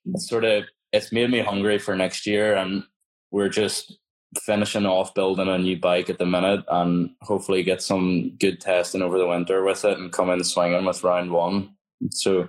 it's 0.04 0.28
sort 0.28 0.44
of 0.44 0.64
it's 0.92 1.12
made 1.12 1.30
me 1.30 1.40
hungry 1.40 1.78
for 1.78 1.96
next 1.96 2.26
year 2.26 2.54
and 2.54 2.84
we're 3.30 3.48
just 3.48 3.98
finishing 4.40 4.86
off 4.86 5.14
building 5.14 5.48
a 5.48 5.58
new 5.58 5.78
bike 5.78 6.08
at 6.08 6.18
the 6.18 6.26
minute 6.26 6.64
and 6.68 7.10
hopefully 7.20 7.62
get 7.62 7.82
some 7.82 8.30
good 8.38 8.60
testing 8.60 9.02
over 9.02 9.18
the 9.18 9.26
winter 9.26 9.62
with 9.62 9.84
it 9.84 9.98
and 9.98 10.12
come 10.12 10.30
in 10.30 10.42
swinging 10.42 10.84
with 10.84 11.04
round 11.04 11.30
one. 11.30 11.74
So 12.10 12.48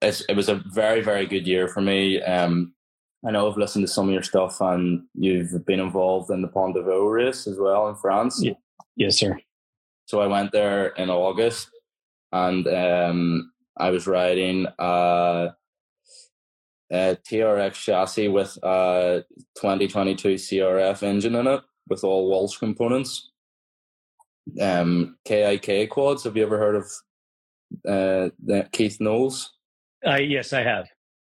it's, 0.00 0.20
it 0.28 0.36
was 0.36 0.48
a 0.48 0.62
very, 0.72 1.00
very 1.00 1.26
good 1.26 1.46
year 1.46 1.68
for 1.68 1.80
me. 1.80 2.22
Um, 2.22 2.74
I 3.26 3.32
know 3.32 3.50
I've 3.50 3.56
listened 3.56 3.86
to 3.86 3.92
some 3.92 4.06
of 4.06 4.12
your 4.12 4.22
stuff 4.22 4.60
and 4.60 5.02
you've 5.14 5.66
been 5.66 5.80
involved 5.80 6.30
in 6.30 6.40
the 6.40 6.48
Pont 6.48 6.74
de 6.74 6.82
Vaux 6.82 7.10
race 7.12 7.46
as 7.48 7.58
well 7.58 7.88
in 7.88 7.96
France. 7.96 8.40
Yeah. 8.42 8.52
Yes, 8.94 9.18
sir. 9.18 9.38
So 10.06 10.20
I 10.20 10.26
went 10.26 10.52
there 10.52 10.88
in 10.90 11.10
August 11.10 11.68
and 12.32 12.66
um, 12.68 13.52
I 13.76 13.90
was 13.90 14.06
riding 14.06 14.66
uh, 16.92 16.96
a 16.96 17.16
TRX 17.16 17.74
chassis 17.74 18.28
with 18.28 18.56
a 18.62 19.24
2022 19.56 20.34
CRF 20.34 21.02
engine 21.02 21.34
in 21.34 21.46
it 21.46 21.60
with 21.88 22.04
all 22.04 22.28
Walsh 22.28 22.56
components. 22.58 23.30
Um, 24.60 25.16
KIK 25.26 25.90
quads. 25.90 26.24
Have 26.24 26.36
you 26.36 26.42
ever 26.42 26.58
heard 26.58 26.76
of 26.76 28.32
uh, 28.50 28.62
Keith 28.72 28.98
Knowles? 29.00 29.52
Uh, 30.06 30.16
yes, 30.16 30.52
I 30.52 30.62
have. 30.62 30.88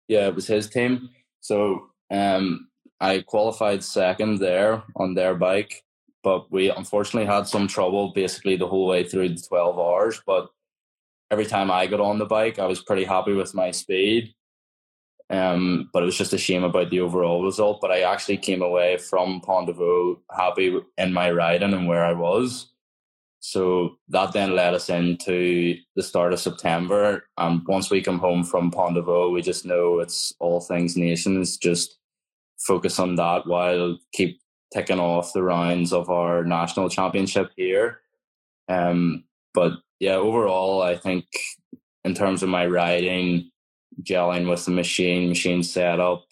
Yeah, 0.08 0.28
it 0.28 0.34
was 0.34 0.46
his 0.46 0.68
team. 0.68 1.08
So 1.40 1.88
um, 2.10 2.68
I 3.00 3.20
qualified 3.20 3.82
second 3.82 4.38
there 4.38 4.82
on 4.96 5.14
their 5.14 5.34
bike, 5.34 5.82
but 6.22 6.50
we 6.50 6.70
unfortunately 6.70 7.26
had 7.26 7.46
some 7.46 7.68
trouble 7.68 8.12
basically 8.14 8.56
the 8.56 8.66
whole 8.66 8.86
way 8.86 9.04
through 9.04 9.30
the 9.30 9.42
12 9.48 9.78
hours. 9.78 10.20
But 10.26 10.48
every 11.30 11.46
time 11.46 11.70
I 11.70 11.86
got 11.86 12.00
on 12.00 12.18
the 12.18 12.26
bike, 12.26 12.58
I 12.58 12.66
was 12.66 12.82
pretty 12.82 13.04
happy 13.04 13.32
with 13.32 13.54
my 13.54 13.70
speed. 13.70 14.34
Um, 15.28 15.90
but 15.92 16.02
it 16.02 16.06
was 16.06 16.16
just 16.16 16.32
a 16.32 16.38
shame 16.38 16.62
about 16.62 16.90
the 16.90 17.00
overall 17.00 17.44
result. 17.44 17.80
But 17.80 17.90
I 17.90 18.00
actually 18.02 18.38
came 18.38 18.62
away 18.62 18.98
from 18.98 19.40
Pont 19.40 19.66
de 19.66 19.72
Vaux 19.72 20.20
happy 20.36 20.78
in 20.98 21.12
my 21.12 21.30
riding 21.30 21.72
and 21.72 21.88
where 21.88 22.04
I 22.04 22.12
was. 22.12 22.72
So 23.40 23.98
that 24.08 24.32
then 24.32 24.56
led 24.56 24.74
us 24.74 24.88
into 24.88 25.76
the 25.94 26.02
start 26.02 26.32
of 26.32 26.40
September. 26.40 27.28
And 27.38 27.62
once 27.66 27.90
we 27.90 28.02
come 28.02 28.18
home 28.18 28.44
from 28.44 28.70
Pont 28.70 28.94
de 28.94 29.02
Vaux, 29.02 29.32
we 29.32 29.42
just 29.42 29.64
know 29.64 30.00
it's 30.00 30.32
all 30.40 30.60
things 30.60 30.96
nations. 30.96 31.56
Just 31.56 31.98
focus 32.58 32.98
on 32.98 33.16
that 33.16 33.46
while 33.46 33.98
keep 34.12 34.40
ticking 34.72 34.98
off 34.98 35.32
the 35.32 35.42
rounds 35.42 35.92
of 35.92 36.10
our 36.10 36.44
national 36.44 36.88
championship 36.88 37.50
here. 37.56 38.00
Um, 38.68 39.24
but 39.54 39.72
yeah, 40.00 40.14
overall, 40.14 40.82
I 40.82 40.96
think 40.96 41.26
in 42.04 42.14
terms 42.14 42.42
of 42.42 42.48
my 42.48 42.66
riding, 42.66 43.50
gelling 44.02 44.48
with 44.48 44.64
the 44.64 44.70
machine, 44.70 45.28
machine 45.28 45.62
setup, 45.62 46.24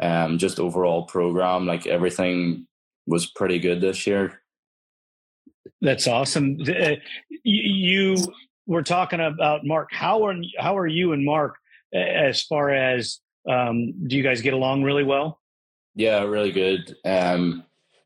um, 0.00 0.38
just 0.38 0.60
overall 0.60 1.04
program, 1.04 1.66
like 1.66 1.86
everything 1.86 2.66
was 3.06 3.26
pretty 3.26 3.58
good 3.58 3.80
this 3.80 4.06
year. 4.06 4.42
That's 5.80 6.06
awesome. 6.06 6.58
Uh, 6.60 6.96
you 7.44 8.16
were 8.66 8.82
talking 8.82 9.20
about 9.20 9.64
Mark. 9.64 9.88
How 9.92 10.24
are 10.26 10.34
how 10.58 10.76
are 10.76 10.86
you 10.86 11.12
and 11.12 11.24
Mark 11.24 11.56
as 11.92 12.42
far 12.42 12.70
as 12.70 13.20
um, 13.48 13.92
do 14.06 14.16
you 14.16 14.22
guys 14.22 14.42
get 14.42 14.54
along 14.54 14.82
really 14.82 15.04
well? 15.04 15.40
Yeah, 15.94 16.22
really 16.22 16.52
good. 16.52 16.96
Um, 17.04 17.64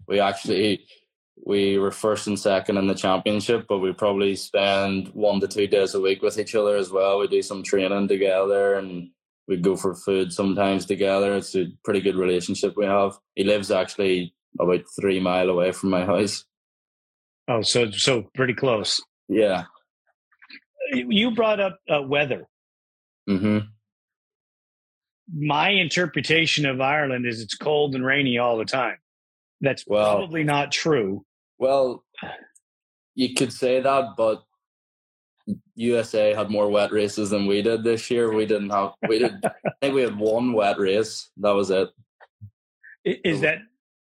we 0.09 0.21
actually 0.21 0.87
we 1.47 1.79
were 1.79 1.93
first 1.93 2.27
and 2.27 2.39
second 2.39 2.77
in 2.77 2.89
the 2.89 2.95
championship, 2.95 3.67
but 3.69 3.79
we 3.79 3.93
probably 3.93 4.35
spend 4.35 5.09
one 5.15 5.39
to 5.39 5.47
two 5.47 5.69
days 5.69 5.95
a 5.95 6.01
week 6.01 6.21
with 6.21 6.41
each 6.41 6.57
other 6.57 6.75
as 6.77 6.91
well. 6.91 7.21
We 7.21 7.29
do 7.29 7.41
some 7.41 7.63
training 7.63 8.09
together 8.09 8.75
and 8.75 9.11
we 9.47 9.57
go 9.57 9.77
for 9.77 9.95
food 9.95 10.33
sometimes 10.33 10.87
together. 10.87 11.37
It's 11.37 11.55
a 11.55 11.67
pretty 11.85 12.01
good 12.01 12.17
relationship 12.17 12.77
we 12.77 12.87
have. 12.87 13.17
He 13.37 13.45
lives 13.45 13.71
actually 13.71 14.35
about 14.59 14.81
three 15.01 15.21
mile 15.21 15.49
away 15.49 15.71
from 15.71 15.91
my 15.91 16.05
house. 16.05 16.45
Oh, 17.47 17.63
so 17.63 17.93
so 17.93 18.25
pretty 18.35 18.55
close. 18.55 19.01
Yeah. 19.29 19.67
You 20.93 21.31
brought 21.31 21.61
up 21.61 21.79
uh, 21.89 22.03
weather. 22.03 22.49
hmm 23.29 23.59
My 25.33 25.71
interpretation 25.71 26.67
of 26.67 26.81
Ireland 26.81 27.25
is 27.25 27.41
it's 27.41 27.55
cold 27.55 27.95
and 27.95 28.05
rainy 28.05 28.37
all 28.37 28.59
the 28.59 28.65
time. 28.65 28.97
That's 29.61 29.85
well, 29.87 30.17
probably 30.17 30.43
not 30.43 30.73
true. 30.73 31.25
Well, 31.59 32.05
you 33.15 33.35
could 33.35 33.53
say 33.53 33.81
that, 33.81 34.15
but 34.17 34.43
USA 35.75 36.35
had 36.35 36.51
more 36.51 36.69
wet 36.69 36.93
races 36.93 37.31
than 37.31 37.47
we 37.47 37.63
did 37.63 37.85
this 37.85 38.11
year. 38.11 38.33
We 38.33 38.47
didn't 38.47 38.71
have. 38.71 38.93
We 39.09 39.19
did. 39.21 39.45
I 39.45 39.71
think 39.81 39.95
we 39.95 40.03
had 40.03 40.19
one 40.19 40.53
wet 40.53 40.79
race. 40.79 41.31
That 41.39 41.55
was 41.55 41.71
it. 41.71 41.89
Is 43.05 43.41
that 43.43 43.59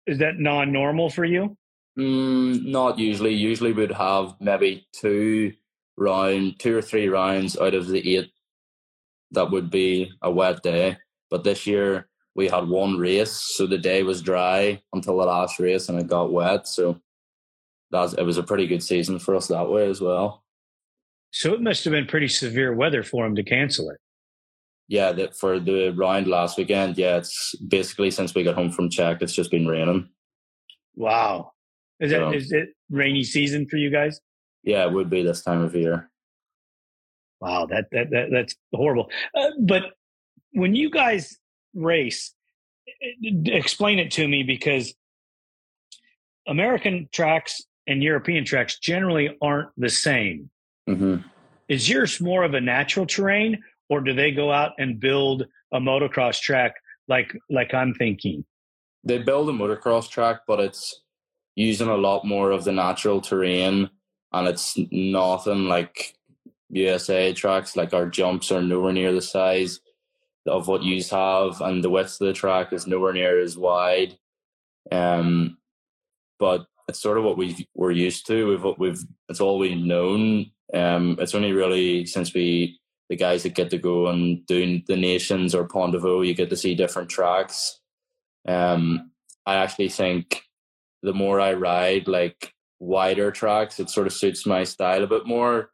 is 0.07 0.17
that 0.19 0.39
non-normal 0.39 1.09
for 1.09 1.25
you? 1.25 1.55
Mm, 1.97 2.65
not 2.65 2.99
usually. 2.99 3.33
Usually, 3.33 3.73
we'd 3.73 3.91
have 3.91 4.35
maybe 4.39 4.87
two 4.93 5.53
round, 5.97 6.59
two 6.59 6.77
or 6.77 6.81
three 6.81 7.07
rounds 7.07 7.57
out 7.57 7.73
of 7.73 7.87
the 7.87 8.17
eight. 8.17 8.31
That 9.31 9.51
would 9.51 9.69
be 9.69 10.11
a 10.21 10.29
wet 10.29 10.61
day. 10.63 10.97
But 11.29 11.43
this 11.43 11.65
year, 11.65 12.09
we 12.35 12.47
had 12.47 12.67
one 12.67 12.97
race, 12.97 13.31
so 13.31 13.65
the 13.65 13.77
day 13.77 14.03
was 14.03 14.21
dry 14.21 14.81
until 14.93 15.17
the 15.17 15.25
last 15.25 15.59
race, 15.59 15.87
and 15.87 15.99
it 15.99 16.07
got 16.07 16.33
wet. 16.33 16.67
So 16.67 16.99
that 17.91 18.15
it 18.17 18.23
was 18.23 18.37
a 18.37 18.43
pretty 18.43 18.67
good 18.67 18.83
season 18.83 19.19
for 19.19 19.35
us 19.35 19.47
that 19.47 19.69
way 19.69 19.89
as 19.89 20.01
well. 20.01 20.43
So 21.31 21.53
it 21.53 21.61
must 21.61 21.83
have 21.85 21.91
been 21.91 22.07
pretty 22.07 22.27
severe 22.27 22.73
weather 22.73 23.03
for 23.03 23.25
him 23.25 23.35
to 23.35 23.43
cancel 23.43 23.89
it. 23.89 23.97
Yeah, 24.87 25.13
that 25.13 25.35
for 25.35 25.59
the 25.59 25.91
round 25.91 26.27
last 26.27 26.57
weekend. 26.57 26.97
Yeah, 26.97 27.17
it's 27.17 27.55
basically 27.55 28.11
since 28.11 28.35
we 28.35 28.43
got 28.43 28.55
home 28.55 28.71
from 28.71 28.89
Czech, 28.89 29.21
it's 29.21 29.33
just 29.33 29.49
been 29.49 29.65
raining. 29.67 30.09
Wow, 30.95 31.53
is 32.01 32.11
so, 32.11 32.31
is 32.31 32.51
it 32.51 32.69
rainy 32.89 33.23
season 33.23 33.67
for 33.69 33.77
you 33.77 33.89
guys? 33.89 34.19
Yeah, 34.63 34.83
it 34.83 34.91
would 34.91 35.09
be 35.09 35.23
this 35.23 35.43
time 35.43 35.61
of 35.61 35.73
year. 35.73 36.11
Wow, 37.39 37.65
that 37.67 37.85
that, 37.93 38.09
that 38.11 38.27
that's 38.31 38.55
horrible. 38.73 39.09
Uh, 39.33 39.51
but 39.61 39.83
when 40.51 40.75
you 40.75 40.89
guys 40.89 41.37
race, 41.73 42.33
explain 43.45 43.97
it 43.99 44.11
to 44.11 44.27
me 44.27 44.43
because 44.43 44.93
American 46.47 47.07
tracks 47.13 47.61
and 47.87 48.03
European 48.03 48.45
tracks 48.45 48.79
generally 48.79 49.37
aren't 49.41 49.69
the 49.77 49.89
same. 49.89 50.49
Mm-hmm. 50.89 51.27
Is 51.67 51.89
yours 51.89 52.19
more 52.19 52.43
of 52.43 52.53
a 52.53 52.61
natural 52.61 53.05
terrain, 53.05 53.63
or 53.89 54.01
do 54.01 54.13
they 54.13 54.31
go 54.31 54.51
out 54.51 54.73
and 54.77 54.99
build 54.99 55.45
a 55.71 55.79
motocross 55.79 56.39
track 56.39 56.75
like 57.07 57.35
like 57.49 57.73
I'm 57.73 57.93
thinking? 57.93 58.45
They 59.03 59.17
build 59.19 59.49
a 59.49 59.53
motocross 59.53 60.09
track, 60.09 60.41
but 60.47 60.59
it's 60.59 61.01
using 61.55 61.87
a 61.87 61.97
lot 61.97 62.25
more 62.25 62.51
of 62.51 62.63
the 62.63 62.71
natural 62.71 63.21
terrain, 63.21 63.89
and 64.33 64.47
it's 64.47 64.77
nothing 64.91 65.65
like 65.67 66.15
USA 66.69 67.33
tracks. 67.33 67.75
Like 67.75 67.93
our 67.93 68.07
jumps 68.07 68.51
are 68.51 68.61
nowhere 68.61 68.93
near 68.93 69.13
the 69.13 69.21
size 69.21 69.79
of 70.45 70.67
what 70.67 70.83
you 70.83 71.01
have, 71.11 71.61
and 71.61 71.83
the 71.83 71.89
width 71.89 72.19
of 72.19 72.27
the 72.27 72.33
track 72.33 72.73
is 72.73 72.87
nowhere 72.87 73.13
near 73.13 73.39
as 73.39 73.57
wide. 73.57 74.17
Um, 74.91 75.57
but 76.39 76.65
it's 76.87 77.01
sort 77.01 77.17
of 77.17 77.23
what 77.23 77.37
we 77.37 77.67
we're 77.75 77.91
used 77.91 78.27
to. 78.27 78.47
We've 78.47 78.77
we've 78.77 78.99
it's 79.29 79.41
all 79.41 79.59
we've 79.59 79.77
known. 79.77 80.51
Um, 80.73 81.17
it's 81.19 81.35
only 81.35 81.51
really 81.51 82.05
since 82.05 82.33
we 82.33 82.79
the 83.09 83.17
guys 83.17 83.43
that 83.43 83.55
get 83.55 83.69
to 83.69 83.77
go 83.77 84.07
and 84.07 84.45
doing 84.45 84.83
the 84.87 84.95
nations 84.95 85.53
or 85.53 85.67
Pont 85.67 85.91
de 85.91 85.99
Vaux, 85.99 86.25
you 86.25 86.33
get 86.33 86.49
to 86.49 86.55
see 86.55 86.75
different 86.75 87.09
tracks. 87.09 87.81
Um, 88.47 89.11
I 89.45 89.55
actually 89.55 89.89
think 89.89 90.43
the 91.03 91.13
more 91.13 91.41
I 91.41 91.53
ride 91.53 92.07
like 92.07 92.53
wider 92.79 93.31
tracks, 93.31 93.79
it 93.79 93.89
sort 93.89 94.07
of 94.07 94.13
suits 94.13 94.45
my 94.45 94.63
style 94.63 95.03
a 95.03 95.07
bit 95.07 95.25
more. 95.25 95.71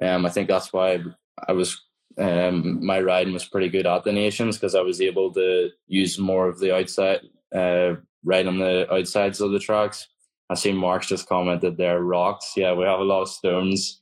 Um, 0.00 0.24
I 0.24 0.30
think 0.30 0.48
that's 0.48 0.72
why 0.72 1.00
I 1.48 1.52
was 1.52 1.80
um, 2.18 2.84
my 2.84 3.00
riding 3.00 3.32
was 3.32 3.48
pretty 3.48 3.68
good 3.68 3.86
at 3.86 4.04
the 4.04 4.12
nations 4.12 4.56
because 4.56 4.74
I 4.74 4.80
was 4.80 5.00
able 5.00 5.32
to 5.32 5.70
use 5.86 6.18
more 6.18 6.48
of 6.48 6.58
the 6.58 6.74
outside, 6.74 7.20
uh, 7.54 7.94
right 8.24 8.46
on 8.46 8.58
the 8.58 8.92
outsides 8.92 9.40
of 9.40 9.52
the 9.52 9.58
tracks. 9.58 10.08
I 10.50 10.54
see 10.54 10.72
Mark's 10.72 11.06
just 11.06 11.28
commented 11.28 11.76
there 11.76 12.02
rocks. 12.02 12.54
Yeah, 12.56 12.72
we 12.74 12.84
have 12.84 12.98
a 12.98 13.04
lot 13.04 13.22
of 13.22 13.28
stones 13.28 14.00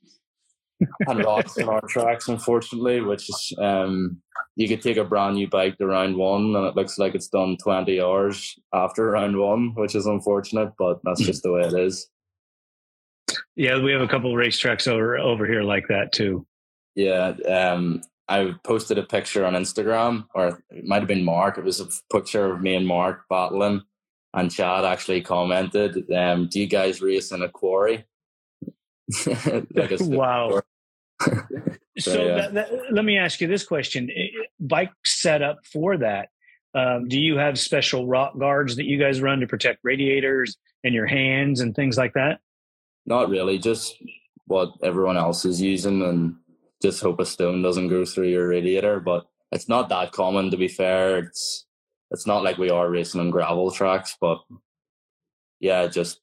and 1.06 1.24
rocks 1.24 1.58
in 1.58 1.68
our 1.68 1.82
tracks, 1.82 2.28
unfortunately, 2.28 3.02
which 3.02 3.28
is 3.28 3.52
um, 3.58 4.22
you 4.56 4.66
could 4.66 4.80
take 4.80 4.96
a 4.96 5.04
brand 5.04 5.34
new 5.34 5.46
bike 5.46 5.76
to 5.76 5.86
round 5.86 6.16
one 6.16 6.56
and 6.56 6.66
it 6.66 6.74
looks 6.74 6.98
like 6.98 7.14
it's 7.14 7.28
done 7.28 7.58
20 7.62 8.00
hours 8.00 8.58
after 8.72 9.10
round 9.10 9.36
one, 9.38 9.74
which 9.74 9.94
is 9.94 10.06
unfortunate, 10.06 10.72
but 10.78 11.00
that's 11.04 11.20
just 11.20 11.42
the 11.42 11.52
way 11.52 11.62
it 11.62 11.74
is. 11.74 12.08
Yeah, 13.54 13.82
we 13.82 13.92
have 13.92 14.00
a 14.00 14.08
couple 14.08 14.32
of 14.32 14.38
racetracks 14.38 14.88
over 14.88 15.18
over 15.18 15.46
here 15.46 15.62
like 15.62 15.88
that 15.88 16.12
too. 16.12 16.46
Yeah, 16.94 17.34
um, 17.46 18.00
I 18.26 18.54
posted 18.64 18.98
a 18.98 19.02
picture 19.02 19.44
on 19.44 19.52
Instagram, 19.54 20.26
or 20.34 20.62
it 20.70 20.86
might 20.86 21.00
have 21.00 21.08
been 21.08 21.24
Mark. 21.24 21.58
It 21.58 21.64
was 21.64 21.80
a 21.80 21.88
picture 22.12 22.52
of 22.52 22.62
me 22.62 22.74
and 22.74 22.86
Mark 22.86 23.22
battling, 23.28 23.82
and 24.34 24.50
Chad 24.50 24.84
actually 24.84 25.22
commented, 25.22 26.10
um, 26.12 26.48
"Do 26.48 26.60
you 26.60 26.66
guys 26.66 27.00
race 27.00 27.32
in 27.32 27.42
a 27.42 27.48
quarry?" 27.48 28.04
like 29.26 29.92
a 29.92 29.98
wow. 30.00 30.60
so, 31.20 31.36
so 31.98 32.26
yeah. 32.26 32.34
that, 32.36 32.54
that, 32.54 32.70
let 32.92 33.04
me 33.04 33.18
ask 33.18 33.40
you 33.40 33.46
this 33.46 33.64
question: 33.64 34.10
Bike 34.60 34.92
setup 35.04 35.64
for 35.66 35.96
that. 35.98 36.28
Um, 36.74 37.08
do 37.08 37.18
you 37.18 37.38
have 37.38 37.58
special 37.58 38.06
rock 38.06 38.38
guards 38.38 38.76
that 38.76 38.84
you 38.84 38.98
guys 38.98 39.22
run 39.22 39.40
to 39.40 39.46
protect 39.46 39.80
radiators 39.82 40.56
and 40.84 40.94
your 40.94 41.06
hands 41.06 41.60
and 41.60 41.74
things 41.74 41.96
like 41.96 42.12
that? 42.12 42.40
Not 43.06 43.30
really. 43.30 43.58
Just 43.58 43.96
what 44.46 44.72
everyone 44.82 45.16
else 45.16 45.44
is 45.44 45.60
using, 45.60 46.02
and 46.02 46.36
just 46.82 47.00
hope 47.00 47.18
a 47.20 47.26
stone 47.26 47.62
doesn't 47.62 47.88
go 47.88 48.04
through 48.04 48.28
your 48.28 48.48
radiator. 48.48 49.00
But 49.00 49.26
it's 49.52 49.68
not 49.68 49.88
that 49.88 50.12
common, 50.12 50.50
to 50.50 50.58
be 50.58 50.68
fair. 50.68 51.18
It's 51.18 51.66
it's 52.10 52.26
not 52.26 52.42
like 52.42 52.58
we 52.58 52.70
are 52.70 52.90
racing 52.90 53.20
on 53.20 53.30
gravel 53.30 53.70
tracks, 53.70 54.16
but 54.20 54.40
yeah, 55.60 55.86
just 55.86 56.20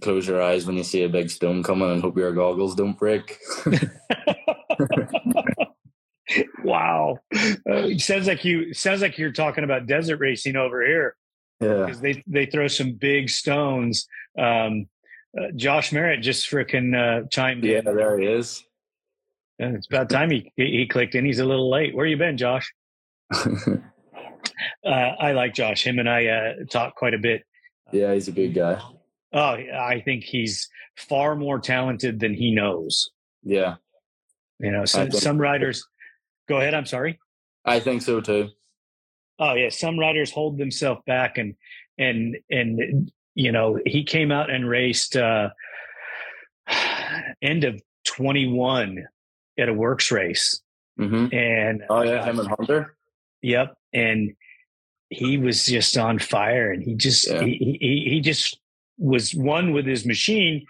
close 0.00 0.26
your 0.26 0.42
eyes 0.42 0.66
when 0.66 0.76
you 0.76 0.84
see 0.84 1.02
a 1.02 1.08
big 1.08 1.30
stone 1.30 1.62
coming 1.62 1.90
and 1.90 2.02
hope 2.02 2.16
your 2.16 2.32
goggles 2.32 2.74
don't 2.74 2.98
break. 2.98 3.38
wow, 6.64 7.18
uh, 7.70 7.88
sounds 7.98 8.26
like 8.26 8.44
you 8.44 8.72
sounds 8.74 9.02
like 9.02 9.18
you're 9.18 9.32
talking 9.32 9.64
about 9.64 9.86
desert 9.86 10.18
racing 10.18 10.56
over 10.56 10.84
here. 10.84 11.16
Yeah, 11.60 11.86
because 11.86 12.00
they 12.00 12.22
they 12.26 12.46
throw 12.46 12.68
some 12.68 12.92
big 12.92 13.28
stones. 13.30 14.06
Um, 14.38 14.86
uh, 15.38 15.46
Josh 15.56 15.92
Merritt 15.92 16.22
just 16.22 16.50
freaking 16.50 16.94
uh, 16.94 17.26
chimed 17.28 17.64
yeah, 17.64 17.78
in. 17.78 17.86
Yeah, 17.86 17.92
there 17.92 18.18
he 18.18 18.26
is. 18.26 18.62
And 19.58 19.76
it's 19.76 19.86
about 19.86 20.10
time 20.10 20.30
he 20.30 20.52
he 20.56 20.86
clicked 20.86 21.14
in. 21.14 21.24
He's 21.24 21.38
a 21.38 21.44
little 21.44 21.70
late. 21.70 21.94
Where 21.94 22.06
you 22.06 22.16
been, 22.16 22.36
Josh? 22.36 22.72
uh, 24.84 24.88
I 24.88 25.32
like 25.32 25.54
Josh. 25.54 25.86
Him 25.86 25.98
and 25.98 26.08
I 26.08 26.26
uh, 26.26 26.52
talk 26.70 26.96
quite 26.96 27.14
a 27.14 27.18
bit. 27.18 27.44
Yeah, 27.92 28.14
he's 28.14 28.28
a 28.28 28.32
big 28.32 28.54
guy. 28.54 28.80
Oh, 29.32 29.56
I 29.56 30.02
think 30.04 30.24
he's 30.24 30.68
far 30.96 31.34
more 31.34 31.58
talented 31.58 32.20
than 32.20 32.34
he 32.34 32.52
knows. 32.52 33.10
Yeah. 33.42 33.76
You 34.58 34.70
know, 34.70 34.84
some, 34.84 35.10
some 35.10 35.38
riders 35.38 35.86
go 36.48 36.58
ahead. 36.58 36.74
I'm 36.74 36.86
sorry. 36.86 37.18
I 37.64 37.80
think 37.80 38.02
so 38.02 38.20
too. 38.20 38.50
Oh 39.38 39.54
yeah. 39.54 39.70
Some 39.70 39.98
riders 39.98 40.30
hold 40.30 40.58
themselves 40.58 41.00
back 41.06 41.38
and, 41.38 41.54
and, 41.98 42.36
and, 42.50 43.10
you 43.34 43.52
know, 43.52 43.78
he 43.86 44.04
came 44.04 44.30
out 44.30 44.50
and 44.50 44.68
raced, 44.68 45.16
uh, 45.16 45.50
end 47.42 47.64
of 47.64 47.80
21 48.06 49.06
at 49.58 49.68
a 49.68 49.74
WORCS 49.74 50.10
race. 50.10 50.60
Mm-hmm. 51.00 51.34
And, 51.34 51.82
oh 51.88 52.02
yeah. 52.02 52.24
Him 52.24 52.38
and 52.38 52.48
Hunter. 52.48 52.96
Yep. 53.40 53.74
And 53.94 54.34
he 55.12 55.38
was 55.38 55.66
just 55.66 55.96
on 55.96 56.18
fire 56.18 56.72
and 56.72 56.82
he 56.82 56.94
just, 56.94 57.28
yeah. 57.28 57.42
he, 57.44 57.78
he, 57.80 58.06
he 58.10 58.20
just 58.20 58.58
was 58.98 59.34
one 59.34 59.72
with 59.72 59.86
his 59.86 60.04
machine. 60.06 60.66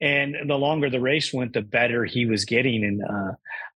And 0.00 0.36
the 0.46 0.56
longer 0.56 0.90
the 0.90 1.00
race 1.00 1.32
went, 1.32 1.54
the 1.54 1.62
better 1.62 2.04
he 2.04 2.26
was 2.26 2.44
getting. 2.44 2.84
And 2.84 3.02
uh, 3.02 3.32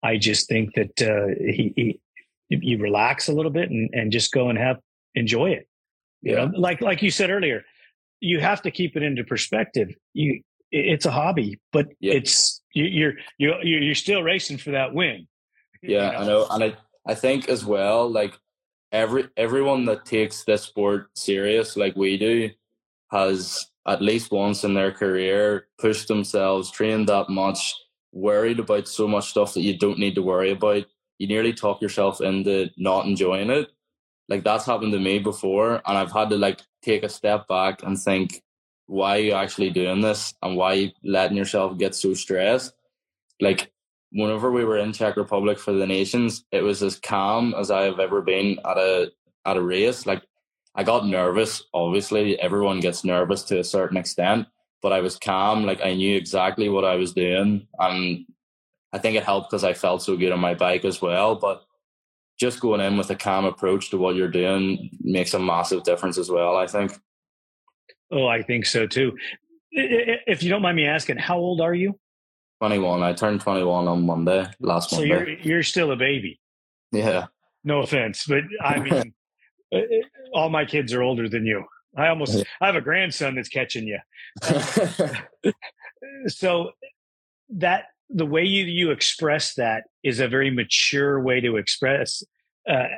I 0.02 0.16
just 0.16 0.48
think 0.48 0.74
that 0.74 1.02
uh, 1.02 1.34
he, 1.38 1.72
he, 1.76 2.00
you 2.48 2.78
relax 2.78 3.28
a 3.28 3.32
little 3.32 3.50
bit 3.50 3.70
and, 3.70 3.90
and 3.92 4.12
just 4.12 4.32
go 4.32 4.48
and 4.48 4.58
have 4.58 4.78
enjoy 5.14 5.50
it. 5.50 5.68
You 6.22 6.32
yeah. 6.32 6.44
know, 6.46 6.52
like 6.58 6.80
like 6.80 7.02
you 7.02 7.10
said 7.10 7.30
earlier, 7.30 7.64
you 8.20 8.40
have 8.40 8.62
to 8.62 8.70
keep 8.70 8.96
it 8.96 9.02
into 9.02 9.24
perspective. 9.24 9.94
You 10.14 10.42
it's 10.70 11.06
a 11.06 11.10
hobby, 11.10 11.60
but 11.72 11.88
yeah. 12.00 12.14
it's 12.14 12.60
you, 12.74 13.08
are 13.08 13.12
you're 13.38 13.62
you 13.62 13.78
you're 13.78 13.94
still 13.94 14.22
racing 14.22 14.58
for 14.58 14.70
that 14.72 14.94
win. 14.94 15.26
Yeah, 15.82 16.06
you 16.06 16.12
know? 16.12 16.18
I 16.18 16.26
know, 16.26 16.46
and 16.50 16.64
I 16.64 16.76
I 17.06 17.14
think 17.14 17.48
as 17.48 17.64
well, 17.64 18.10
like 18.10 18.34
every 18.92 19.28
everyone 19.36 19.84
that 19.86 20.04
takes 20.04 20.44
this 20.44 20.62
sport 20.62 21.08
serious, 21.14 21.76
like 21.76 21.96
we 21.96 22.16
do, 22.16 22.50
has 23.10 23.66
at 23.86 24.02
least 24.02 24.32
once 24.32 24.64
in 24.64 24.74
their 24.74 24.92
career 24.92 25.68
pushed 25.78 26.08
themselves, 26.08 26.70
trained 26.70 27.08
that 27.08 27.28
much, 27.28 27.74
worried 28.12 28.58
about 28.58 28.88
so 28.88 29.06
much 29.06 29.30
stuff 29.30 29.54
that 29.54 29.62
you 29.62 29.78
don't 29.78 29.98
need 29.98 30.14
to 30.14 30.22
worry 30.22 30.50
about. 30.50 30.84
You 31.18 31.28
nearly 31.28 31.52
talk 31.52 31.80
yourself 31.80 32.20
into 32.20 32.68
not 32.76 33.06
enjoying 33.06 33.50
it. 33.50 33.68
Like 34.28 34.44
that's 34.44 34.66
happened 34.66 34.92
to 34.92 34.98
me 34.98 35.18
before, 35.18 35.80
and 35.86 35.96
I've 35.98 36.12
had 36.12 36.30
to 36.30 36.36
like 36.36 36.60
take 36.82 37.04
a 37.04 37.08
step 37.08 37.46
back 37.48 37.82
and 37.82 37.98
think, 37.98 38.42
why 38.86 39.18
are 39.18 39.22
you 39.22 39.32
actually 39.32 39.70
doing 39.70 40.00
this, 40.00 40.34
and 40.42 40.56
why 40.56 40.72
are 40.72 40.76
you 40.76 40.90
letting 41.04 41.36
yourself 41.36 41.78
get 41.78 41.94
so 41.94 42.14
stressed? 42.14 42.72
Like 43.40 43.72
whenever 44.16 44.50
we 44.50 44.64
were 44.64 44.78
in 44.78 44.92
Czech 44.92 45.16
Republic 45.16 45.58
for 45.58 45.72
the 45.72 45.86
nations, 45.86 46.44
it 46.50 46.62
was 46.62 46.82
as 46.82 46.98
calm 46.98 47.54
as 47.54 47.70
I 47.70 47.82
have 47.82 48.00
ever 48.00 48.22
been 48.22 48.58
at 48.64 48.78
a 48.78 49.12
at 49.44 49.58
a 49.58 49.62
race. 49.62 50.06
Like 50.06 50.22
I 50.74 50.82
got 50.82 51.06
nervous. 51.06 51.62
Obviously, 51.74 52.40
everyone 52.40 52.80
gets 52.80 53.04
nervous 53.04 53.42
to 53.44 53.60
a 53.60 53.64
certain 53.64 53.98
extent, 53.98 54.46
but 54.82 54.92
I 54.92 55.00
was 55.00 55.18
calm. 55.18 55.64
Like 55.64 55.80
I 55.84 55.94
knew 55.94 56.16
exactly 56.16 56.68
what 56.68 56.84
I 56.84 56.96
was 56.96 57.12
doing, 57.12 57.68
and 57.78 58.26
I 58.92 58.98
think 58.98 59.16
it 59.16 59.24
helped 59.24 59.50
because 59.50 59.64
I 59.64 59.74
felt 59.74 60.02
so 60.02 60.16
good 60.16 60.32
on 60.32 60.40
my 60.40 60.54
bike 60.54 60.84
as 60.84 61.02
well. 61.02 61.36
But 61.36 61.62
just 62.38 62.60
going 62.60 62.80
in 62.80 62.96
with 62.96 63.10
a 63.10 63.16
calm 63.16 63.44
approach 63.44 63.90
to 63.90 63.98
what 63.98 64.16
you're 64.16 64.28
doing 64.28 64.90
makes 65.00 65.34
a 65.34 65.38
massive 65.38 65.82
difference 65.84 66.16
as 66.16 66.30
well. 66.30 66.56
I 66.56 66.66
think. 66.66 66.98
Oh, 68.10 68.26
I 68.26 68.42
think 68.42 68.64
so 68.66 68.86
too. 68.86 69.16
If 69.72 70.42
you 70.42 70.48
don't 70.48 70.62
mind 70.62 70.76
me 70.76 70.86
asking, 70.86 71.18
how 71.18 71.36
old 71.36 71.60
are 71.60 71.74
you? 71.74 71.98
21. 72.60 73.02
I 73.02 73.12
turned 73.12 73.40
21 73.40 73.88
on 73.88 74.06
Monday, 74.06 74.46
last 74.60 74.90
so 74.90 74.96
Monday. 74.96 75.14
So 75.14 75.20
you're, 75.20 75.38
you're 75.40 75.62
still 75.62 75.92
a 75.92 75.96
baby. 75.96 76.40
Yeah. 76.92 77.26
No 77.64 77.80
offense, 77.80 78.24
but 78.26 78.44
I 78.62 78.78
mean, 78.80 79.14
uh, 79.74 79.80
all 80.32 80.48
my 80.48 80.64
kids 80.64 80.92
are 80.92 81.02
older 81.02 81.28
than 81.28 81.44
you. 81.44 81.64
I 81.96 82.08
almost 82.08 82.44
I 82.60 82.66
have 82.66 82.76
a 82.76 82.80
grandson 82.80 83.36
that's 83.36 83.48
catching 83.48 83.86
you. 83.86 83.98
so 86.26 86.72
that 87.48 87.84
the 88.10 88.26
way 88.26 88.44
you 88.44 88.64
you 88.64 88.90
express 88.90 89.54
that 89.54 89.84
is 90.02 90.20
a 90.20 90.28
very 90.28 90.50
mature 90.50 91.20
way 91.20 91.40
to 91.40 91.56
express 91.56 92.22
uh, 92.68 92.88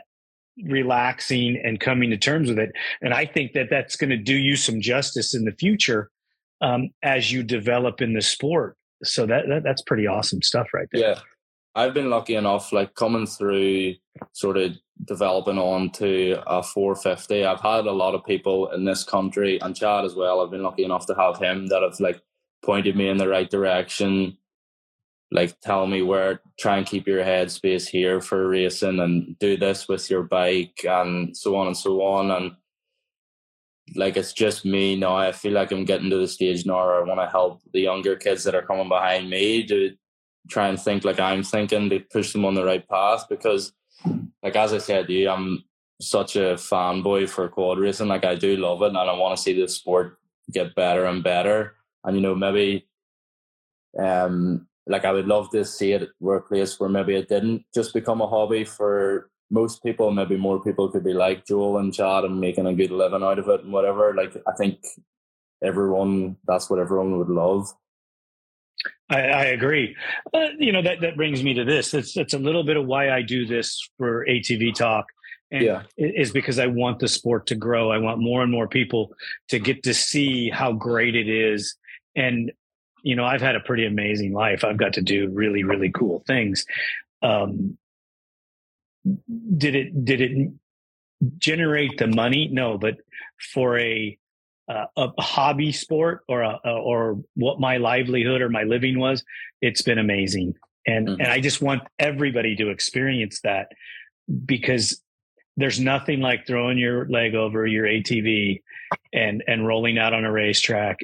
relaxing 0.64 1.61
and 1.64 1.80
coming 1.80 2.11
to 2.11 2.16
terms 2.16 2.48
with 2.48 2.59
it. 2.59 2.72
And 3.00 3.14
I 3.14 3.26
think 3.26 3.52
that 3.52 3.68
that's 3.70 3.96
going 3.96 4.11
to 4.11 4.16
do 4.16 4.34
you 4.34 4.56
some 4.56 4.80
justice 4.80 5.34
in 5.34 5.44
the 5.44 5.52
future 5.52 6.11
um, 6.61 6.90
as 7.02 7.30
you 7.30 7.42
develop 7.42 8.00
in 8.00 8.14
the 8.14 8.22
sport. 8.22 8.76
So 9.05 9.26
that, 9.26 9.49
that 9.49 9.62
that's 9.62 9.82
pretty 9.82 10.07
awesome 10.07 10.42
stuff 10.42 10.68
right 10.74 10.88
there. 10.92 11.11
Yeah. 11.11 11.20
I've 11.74 11.94
been 11.94 12.11
lucky 12.11 12.34
enough, 12.34 12.72
like 12.72 12.94
coming 12.94 13.26
through 13.26 13.94
sort 14.32 14.57
of 14.57 14.72
developing 15.05 15.59
on 15.59 15.90
to 15.90 16.42
a 16.46 16.62
450. 16.62 17.44
I've 17.44 17.61
had 17.61 17.86
a 17.86 17.92
lot 17.92 18.14
of 18.14 18.24
people 18.24 18.70
in 18.72 18.84
this 18.84 19.05
country 19.05 19.61
and 19.61 19.76
Chad 19.76 20.05
as 20.05 20.14
well. 20.14 20.40
I've 20.40 20.51
been 20.51 20.62
lucky 20.62 20.84
enough 20.84 21.07
to 21.07 21.14
have 21.14 21.38
him 21.38 21.68
that 21.68 21.82
have 21.82 22.01
like 22.01 22.20
pointed 22.64 22.96
me 22.96 23.09
in 23.09 23.16
the 23.16 23.28
right 23.28 23.49
direction, 23.49 24.36
like 25.30 25.61
tell 25.61 25.86
me 25.86 26.03
where 26.03 26.40
try 26.59 26.78
and 26.78 26.86
keep 26.86 27.07
your 27.07 27.22
head 27.22 27.51
space 27.51 27.86
here 27.86 28.20
for 28.20 28.49
racing 28.49 28.99
and 28.99 29.38
do 29.38 29.57
this 29.57 29.86
with 29.86 30.11
your 30.11 30.24
bike 30.24 30.80
and 30.84 31.36
so 31.36 31.55
on 31.55 31.68
and 31.68 31.76
so 31.76 32.03
on. 32.03 32.30
And 32.30 32.53
like 33.95 34.16
it's 34.16 34.32
just 34.32 34.64
me 34.64 34.97
now. 34.97 35.16
I 35.16 35.32
feel 35.32 35.53
like 35.53 35.70
I'm 35.72 35.84
getting 35.84 36.11
to 36.11 36.18
the 36.18 36.28
stage 36.28 36.66
now 36.66 36.84
where 36.86 37.03
I 37.03 37.07
want 37.07 37.20
to 37.20 37.28
help 37.28 37.61
the 37.72 37.80
younger 37.80 38.16
kids 38.16 38.45
that 38.45 38.55
are 38.55 38.62
coming 38.62 38.89
behind 38.89 39.30
me 39.30 39.66
to 39.66 39.95
try 40.49 40.68
and 40.68 40.80
think 40.80 41.05
like 41.05 41.20
I'm 41.20 41.43
thinking 41.43 41.91
to 41.91 42.01
push 42.01 42.32
them 42.32 42.45
on 42.45 42.55
the 42.55 42.64
right 42.64 42.86
path 42.89 43.26
because 43.28 43.72
like 44.43 44.57
as 44.57 44.72
I 44.72 44.78
said 44.78 45.07
to 45.07 45.12
you, 45.12 45.30
I'm 45.30 45.64
such 46.01 46.36
a 46.36 46.55
fanboy 46.55 47.28
for 47.28 47.49
quad 47.49 47.78
racing. 47.78 48.09
Like 48.09 48.24
I 48.24 48.34
do 48.34 48.57
love 48.57 48.82
it 48.82 48.89
and 48.89 48.99
I 48.99 49.12
want 49.12 49.36
to 49.36 49.43
see 49.43 49.59
the 49.59 49.68
sport 49.68 50.18
get 50.51 50.74
better 50.74 51.05
and 51.05 51.22
better. 51.22 51.74
And 52.05 52.16
you 52.16 52.22
know, 52.22 52.34
maybe 52.34 52.86
um 53.99 54.66
like 54.86 55.05
I 55.05 55.12
would 55.12 55.26
love 55.26 55.51
to 55.51 55.64
see 55.64 55.93
it 55.93 56.09
where 56.18 56.39
a 56.39 56.43
place 56.43 56.80
where 56.80 56.89
maybe 56.89 57.14
it 57.14 57.28
didn't 57.28 57.64
just 57.74 57.93
become 57.93 58.20
a 58.20 58.26
hobby 58.26 58.64
for 58.64 59.30
most 59.51 59.82
people, 59.82 60.11
maybe 60.11 60.36
more 60.36 60.62
people 60.62 60.90
could 60.90 61.05
be 61.05 61.14
like 61.14 61.46
Joel 61.46 61.78
and 61.78 61.92
Chad 61.92 62.24
and 62.24 62.40
making 62.40 62.66
a 62.66 62.74
good 62.74 62.90
living 62.90 63.22
out 63.22 63.38
of 63.38 63.49
it 63.49 63.64
and 63.64 63.72
whatever. 63.72 64.14
Like 64.14 64.36
I 64.46 64.53
think 64.53 64.78
everyone 65.62 66.36
that's 66.46 66.68
what 66.70 66.78
everyone 66.78 67.18
would 67.18 67.28
love. 67.28 67.72
I, 69.11 69.20
I 69.20 69.44
agree. 69.46 69.96
Uh, 70.34 70.49
you 70.59 70.72
know 70.72 70.82
that 70.82 71.01
that 71.01 71.16
brings 71.16 71.42
me 71.42 71.55
to 71.55 71.64
this. 71.64 71.94
It's 71.94 72.16
it's 72.16 72.34
a 72.34 72.38
little 72.38 72.64
bit 72.64 72.76
of 72.76 72.86
why 72.86 73.11
I 73.11 73.22
do 73.22 73.46
this 73.46 73.88
for 73.96 74.26
ATV 74.26 74.74
Talk. 74.74 75.07
And 75.51 75.64
yeah. 75.64 75.82
is 75.96 76.30
because 76.30 76.59
I 76.59 76.66
want 76.66 76.99
the 76.99 77.09
sport 77.09 77.46
to 77.46 77.55
grow. 77.55 77.90
I 77.90 77.96
want 77.96 78.20
more 78.20 78.42
and 78.42 78.53
more 78.53 78.68
people 78.68 79.14
to 79.49 79.59
get 79.59 79.82
to 79.84 79.94
see 79.94 80.51
how 80.51 80.72
great 80.72 81.16
it 81.16 81.26
is. 81.26 81.74
And 82.14 82.53
you 83.03 83.16
know, 83.16 83.24
I've 83.24 83.40
had 83.40 83.57
a 83.57 83.61
pretty 83.61 83.86
amazing 83.86 84.34
life. 84.34 84.62
I've 84.62 84.76
got 84.76 84.92
to 84.94 85.01
do 85.01 85.30
really, 85.30 85.62
really 85.62 85.90
cool 85.90 86.22
things. 86.26 86.66
Um, 87.22 87.78
did 89.57 89.74
it 89.74 90.05
did 90.05 90.20
it 90.20 90.51
generate 91.38 91.99
the 91.99 92.07
money? 92.07 92.49
No, 92.51 92.78
but 92.78 92.99
for 93.53 93.78
a 93.78 94.18
uh, 94.68 94.86
a 94.96 95.22
hobby 95.22 95.72
sport 95.72 96.24
or 96.28 96.42
a, 96.42 96.59
or 96.64 97.18
what 97.34 97.59
my 97.59 97.78
livelihood 97.78 98.42
or 98.42 98.51
my 98.51 98.64
living 98.64 98.99
was, 98.99 99.24
it's 99.62 99.82
been 99.82 99.99
amazing. 99.99 100.55
And 100.86 101.09
mm-hmm. 101.09 101.20
and 101.20 101.30
I 101.30 101.40
just 101.40 101.62
want 101.62 101.82
everybody 101.99 102.55
to 102.57 102.68
experience 102.70 103.40
that 103.42 103.72
because 104.44 105.01
there's 105.57 105.80
nothing 105.80 106.20
like 106.20 106.46
throwing 106.46 106.78
your 106.78 107.07
leg 107.09 107.34
over 107.34 107.66
your 107.66 107.84
ATV 107.84 108.62
and 109.12 109.42
and 109.46 109.66
rolling 109.66 109.99
out 109.99 110.14
on 110.14 110.24
a 110.24 110.32
racetrack 110.32 110.99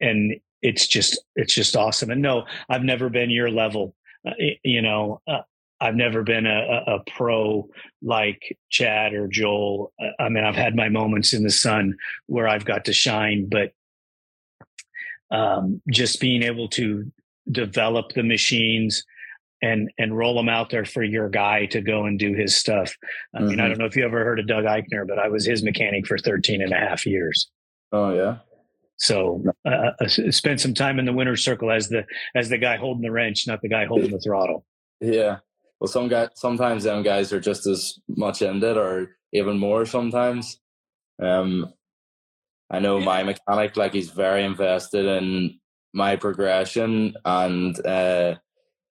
and 0.00 0.34
it's 0.62 0.86
just 0.86 1.22
it's 1.36 1.54
just 1.54 1.76
awesome 1.76 2.10
and 2.10 2.22
no 2.22 2.44
I've 2.68 2.84
never 2.84 3.08
been 3.08 3.30
your 3.30 3.50
level 3.50 3.94
uh, 4.26 4.32
you 4.62 4.80
know 4.80 5.20
uh, 5.26 5.42
I've 5.80 5.96
never 5.96 6.22
been 6.22 6.46
a, 6.46 6.82
a, 6.86 6.98
pro 7.14 7.68
like 8.00 8.56
Chad 8.70 9.12
or 9.12 9.26
Joel. 9.28 9.92
I 10.18 10.28
mean, 10.28 10.44
I've 10.44 10.54
had 10.54 10.76
my 10.76 10.88
moments 10.88 11.32
in 11.32 11.42
the 11.42 11.50
sun 11.50 11.96
where 12.26 12.48
I've 12.48 12.64
got 12.64 12.84
to 12.86 12.92
shine, 12.92 13.48
but 13.50 13.72
um, 15.30 15.82
just 15.90 16.20
being 16.20 16.42
able 16.42 16.68
to 16.70 17.10
develop 17.50 18.12
the 18.12 18.22
machines 18.22 19.04
and 19.62 19.90
and 19.98 20.16
roll 20.16 20.34
them 20.34 20.48
out 20.48 20.70
there 20.70 20.84
for 20.84 21.02
your 21.02 21.28
guy 21.28 21.66
to 21.66 21.80
go 21.80 22.04
and 22.04 22.18
do 22.18 22.34
his 22.34 22.56
stuff. 22.56 22.94
I 23.34 23.38
mm-hmm. 23.38 23.48
mean, 23.48 23.60
I 23.60 23.64
mm-hmm. 23.64 23.70
don't 23.70 23.78
know 23.78 23.86
if 23.86 23.96
you 23.96 24.04
ever 24.04 24.24
heard 24.24 24.38
of 24.38 24.46
Doug 24.46 24.64
Eichner, 24.64 25.06
but 25.06 25.18
I 25.18 25.28
was 25.28 25.46
his 25.46 25.62
mechanic 25.62 26.06
for 26.06 26.18
13 26.18 26.62
and 26.62 26.72
a 26.72 26.76
half 26.76 27.06
years. 27.06 27.50
Oh 27.90 28.14
yeah. 28.14 28.38
So 28.96 29.42
uh, 29.64 29.90
uh 30.00 30.08
spent 30.08 30.60
some 30.60 30.74
time 30.74 30.98
in 30.98 31.04
the 31.04 31.12
winner's 31.12 31.42
circle 31.44 31.70
as 31.70 31.88
the 31.88 32.04
as 32.34 32.48
the 32.48 32.58
guy 32.58 32.76
holding 32.76 33.02
the 33.02 33.10
wrench, 33.10 33.46
not 33.46 33.60
the 33.60 33.68
guy 33.68 33.86
holding 33.86 34.10
the 34.10 34.20
throttle. 34.20 34.64
Yeah, 35.00 35.38
well, 35.84 35.92
some 35.92 36.08
guys 36.08 36.30
sometimes 36.34 36.84
them 36.84 37.02
guys 37.02 37.30
are 37.30 37.40
just 37.40 37.66
as 37.66 37.98
much 38.08 38.40
it, 38.40 38.76
or 38.78 39.16
even 39.34 39.58
more 39.58 39.84
sometimes. 39.84 40.58
Um, 41.22 41.74
I 42.70 42.78
know 42.78 43.00
my 43.00 43.22
mechanic, 43.22 43.76
like 43.76 43.92
he's 43.92 44.08
very 44.08 44.44
invested 44.44 45.04
in 45.04 45.60
my 45.92 46.16
progression, 46.16 47.14
and 47.26 47.86
uh, 47.86 48.36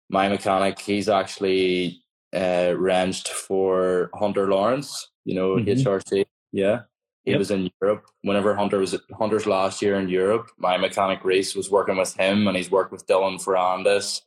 my 0.08 0.28
mechanic, 0.28 0.78
he's 0.78 1.08
actually 1.08 2.00
uh, 2.32 2.74
wrenched 2.76 3.28
for 3.28 4.10
Hunter 4.14 4.48
Lawrence. 4.48 5.10
You 5.24 5.34
know, 5.34 5.56
mm-hmm. 5.56 5.68
HRC. 5.68 6.26
Yeah, 6.52 6.82
he 7.24 7.32
yep. 7.32 7.40
was 7.40 7.50
in 7.50 7.70
Europe. 7.82 8.04
Whenever 8.22 8.54
Hunter 8.54 8.78
was 8.78 8.96
Hunter's 9.18 9.46
last 9.46 9.82
year 9.82 9.96
in 9.96 10.08
Europe, 10.08 10.48
my 10.58 10.76
mechanic 10.76 11.24
Reese 11.24 11.56
was 11.56 11.72
working 11.72 11.96
with 11.96 12.14
him, 12.14 12.46
and 12.46 12.56
he's 12.56 12.70
worked 12.70 12.92
with 12.92 13.04
Dylan 13.08 13.42
Ferrandis 13.42 14.20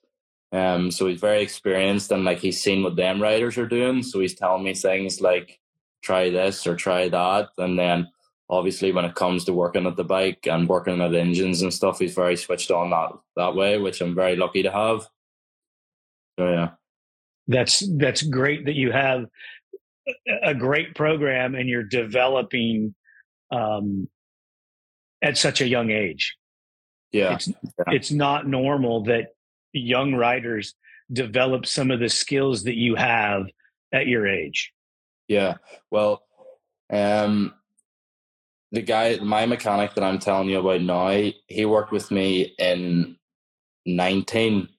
um, 0.51 0.91
so 0.91 1.07
he's 1.07 1.19
very 1.19 1.41
experienced 1.41 2.11
and 2.11 2.23
like 2.23 2.39
he's 2.39 2.61
seen 2.61 2.83
what 2.83 2.95
them 2.95 3.21
riders 3.21 3.57
are 3.57 3.67
doing. 3.67 4.03
So 4.03 4.19
he's 4.19 4.35
telling 4.35 4.63
me 4.63 4.73
things 4.73 5.19
like 5.19 5.59
try 6.01 6.29
this 6.29 6.65
or 6.65 6.75
try 6.75 7.09
that. 7.09 7.49
And 7.57 7.77
then 7.77 8.09
obviously 8.49 8.91
when 8.91 9.05
it 9.05 9.15
comes 9.15 9.43
to 9.45 9.53
working 9.53 9.85
at 9.85 9.97
the 9.97 10.05
bike 10.05 10.47
and 10.49 10.69
working 10.69 11.01
at 11.01 11.13
engines 11.13 11.61
and 11.61 11.73
stuff, 11.73 11.99
he's 11.99 12.15
very 12.15 12.37
switched 12.37 12.71
on 12.71 12.91
that 12.91 13.11
that 13.35 13.55
way, 13.55 13.77
which 13.77 14.01
I'm 14.01 14.15
very 14.15 14.35
lucky 14.35 14.63
to 14.63 14.71
have. 14.71 15.07
So 16.39 16.49
yeah. 16.49 16.69
That's 17.49 17.83
that's 17.97 18.21
great 18.21 18.65
that 18.65 18.75
you 18.75 18.91
have 18.91 19.25
a 20.43 20.53
great 20.53 20.95
program 20.95 21.55
and 21.55 21.67
you're 21.67 21.83
developing 21.83 22.95
um, 23.51 24.09
at 25.21 25.37
such 25.37 25.59
a 25.59 25.67
young 25.67 25.89
age. 25.91 26.37
Yeah. 27.11 27.35
It's, 27.35 27.47
yeah. 27.47 27.83
it's 27.87 28.11
not 28.11 28.47
normal 28.47 29.03
that 29.05 29.33
young 29.73 30.13
riders 30.15 30.75
develop 31.11 31.65
some 31.65 31.91
of 31.91 31.99
the 31.99 32.09
skills 32.09 32.63
that 32.63 32.75
you 32.75 32.95
have 32.95 33.45
at 33.91 34.07
your 34.07 34.27
age? 34.27 34.73
Yeah. 35.27 35.55
Well, 35.91 36.23
um, 36.91 37.53
the 38.71 38.81
guy, 38.81 39.17
my 39.17 39.45
mechanic 39.45 39.93
that 39.95 40.03
I'm 40.03 40.19
telling 40.19 40.49
you 40.49 40.59
about 40.59 40.81
now, 40.81 41.31
he 41.47 41.65
worked 41.65 41.91
with 41.91 42.11
me 42.11 42.53
in 42.57 43.17
19. 43.85 44.69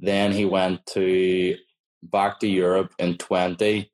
Then 0.00 0.32
he 0.32 0.44
went 0.44 0.86
to 0.86 1.56
back 2.02 2.38
to 2.40 2.48
Europe 2.48 2.94
in 2.98 3.18
20. 3.18 3.90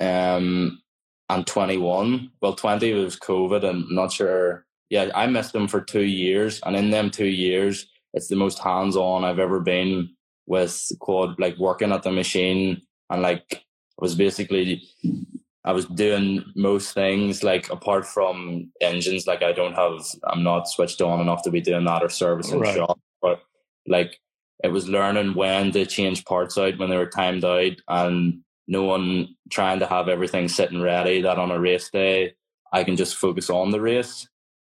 Um, 0.00 0.82
and 1.28 1.46
21. 1.46 2.30
Well, 2.40 2.54
20 2.54 2.92
was 2.94 3.18
COVID, 3.18 3.64
and 3.64 3.84
I'm 3.84 3.94
not 3.94 4.12
sure. 4.12 4.66
Yeah, 4.90 5.10
I 5.14 5.26
missed 5.26 5.54
him 5.54 5.68
for 5.68 5.80
two 5.80 6.04
years, 6.04 6.60
and 6.64 6.76
in 6.76 6.90
them 6.90 7.10
two 7.10 7.26
years, 7.26 7.86
it's 8.14 8.28
the 8.28 8.36
most 8.36 8.58
hands 8.60 8.96
on 8.96 9.24
I've 9.24 9.40
ever 9.40 9.60
been 9.60 10.08
with 10.46 10.90
quad, 11.00 11.38
like 11.38 11.58
working 11.58 11.92
at 11.92 12.04
the 12.04 12.12
machine. 12.12 12.80
And 13.10 13.22
like 13.22 13.44
I 13.52 13.58
was 13.98 14.14
basically 14.14 14.82
I 15.64 15.72
was 15.72 15.86
doing 15.86 16.44
most 16.54 16.94
things 16.94 17.42
like 17.42 17.68
apart 17.70 18.06
from 18.06 18.70
engines, 18.80 19.26
like 19.26 19.42
I 19.42 19.52
don't 19.52 19.74
have 19.74 20.06
I'm 20.28 20.42
not 20.42 20.68
switched 20.68 21.02
on 21.02 21.20
enough 21.20 21.42
to 21.42 21.50
be 21.50 21.60
doing 21.60 21.84
that 21.84 22.02
or 22.02 22.08
servicing 22.08 22.60
right. 22.60 22.76
shop, 22.76 22.98
but 23.20 23.42
like 23.86 24.18
it 24.62 24.68
was 24.68 24.88
learning 24.88 25.34
when 25.34 25.72
to 25.72 25.84
change 25.84 26.24
parts 26.24 26.56
out 26.56 26.78
when 26.78 26.90
they 26.90 26.96
were 26.96 27.10
timed 27.10 27.44
out 27.44 27.72
and 27.88 28.40
no 28.68 28.84
one 28.84 29.28
trying 29.50 29.80
to 29.80 29.86
have 29.86 30.08
everything 30.08 30.48
sitting 30.48 30.80
ready 30.80 31.20
that 31.20 31.38
on 31.38 31.50
a 31.50 31.58
race 31.58 31.90
day 31.90 32.34
I 32.72 32.84
can 32.84 32.96
just 32.96 33.16
focus 33.16 33.50
on 33.50 33.72
the 33.72 33.80
race 33.80 34.26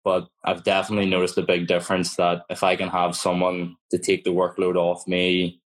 but 0.09 0.27
I've 0.43 0.65
definitely 0.65 1.05
noticed 1.05 1.37
a 1.37 1.43
big 1.43 1.67
difference 1.67 2.17
that 2.17 2.45
if 2.49 2.63
I 2.63 2.77
can 2.77 2.89
have 2.89 3.15
someone 3.15 3.77
to 3.91 3.99
take 3.99 4.25
the 4.25 4.31
workload 4.31 4.75
off 4.75 5.07
me, 5.07 5.61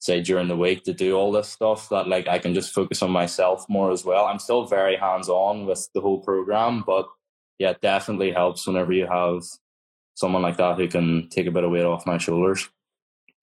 say 0.00 0.20
during 0.20 0.48
the 0.48 0.56
week 0.56 0.82
to 0.82 0.92
do 0.92 1.14
all 1.14 1.30
this 1.30 1.48
stuff, 1.48 1.88
that 1.90 2.08
like 2.08 2.26
I 2.26 2.40
can 2.40 2.54
just 2.54 2.74
focus 2.74 3.02
on 3.02 3.12
myself 3.12 3.64
more 3.68 3.92
as 3.92 4.04
well. 4.04 4.24
I'm 4.24 4.40
still 4.40 4.66
very 4.66 4.96
hands 4.96 5.28
on 5.28 5.64
with 5.64 5.88
the 5.94 6.00
whole 6.00 6.18
program, 6.18 6.82
but 6.84 7.06
yeah, 7.60 7.70
it 7.70 7.82
definitely 7.82 8.32
helps 8.32 8.66
whenever 8.66 8.92
you 8.92 9.06
have 9.06 9.42
someone 10.14 10.42
like 10.42 10.56
that 10.56 10.76
who 10.76 10.88
can 10.88 11.28
take 11.28 11.46
a 11.46 11.52
bit 11.52 11.62
of 11.62 11.70
weight 11.70 11.84
off 11.84 12.04
my 12.04 12.18
shoulders. 12.18 12.68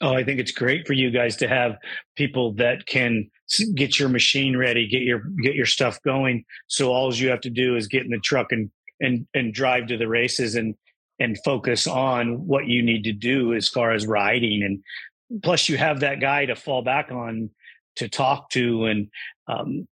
Oh, 0.01 0.13
I 0.13 0.25
think 0.25 0.41
it's 0.41 0.51
great 0.51 0.85
for 0.85 0.91
you 0.91 1.11
guys 1.11 1.37
to 1.37 1.47
have 1.47 1.77
people 2.17 2.51
that 2.55 2.87
can 2.87 3.29
get 3.73 3.99
your 3.99 4.09
machine 4.09 4.57
ready, 4.57 4.85
get 4.85 5.03
your 5.03 5.21
get 5.43 5.55
your 5.55 5.65
stuff 5.65 6.01
going. 6.01 6.43
So 6.67 6.91
all 6.91 7.13
you 7.13 7.29
have 7.29 7.39
to 7.41 7.49
do 7.49 7.77
is 7.77 7.87
get 7.87 8.03
in 8.03 8.11
the 8.11 8.19
truck 8.19 8.47
and 8.51 8.69
and 9.01 9.27
and 9.33 9.53
drive 9.53 9.87
to 9.87 9.97
the 9.97 10.07
races 10.07 10.55
and 10.55 10.75
and 11.19 11.37
focus 11.43 11.87
on 11.87 12.47
what 12.47 12.67
you 12.67 12.81
need 12.81 13.03
to 13.03 13.13
do 13.13 13.53
as 13.53 13.67
far 13.67 13.91
as 13.91 14.07
riding 14.07 14.63
and 14.63 15.43
plus 15.43 15.69
you 15.69 15.77
have 15.77 15.99
that 15.99 16.19
guy 16.19 16.45
to 16.45 16.55
fall 16.55 16.81
back 16.81 17.11
on 17.11 17.49
to 17.95 18.07
talk 18.07 18.49
to 18.49 18.85
and 18.85 19.09
um, 19.47 19.87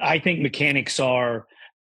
i 0.00 0.18
think 0.18 0.40
mechanics 0.40 0.98
are 1.00 1.46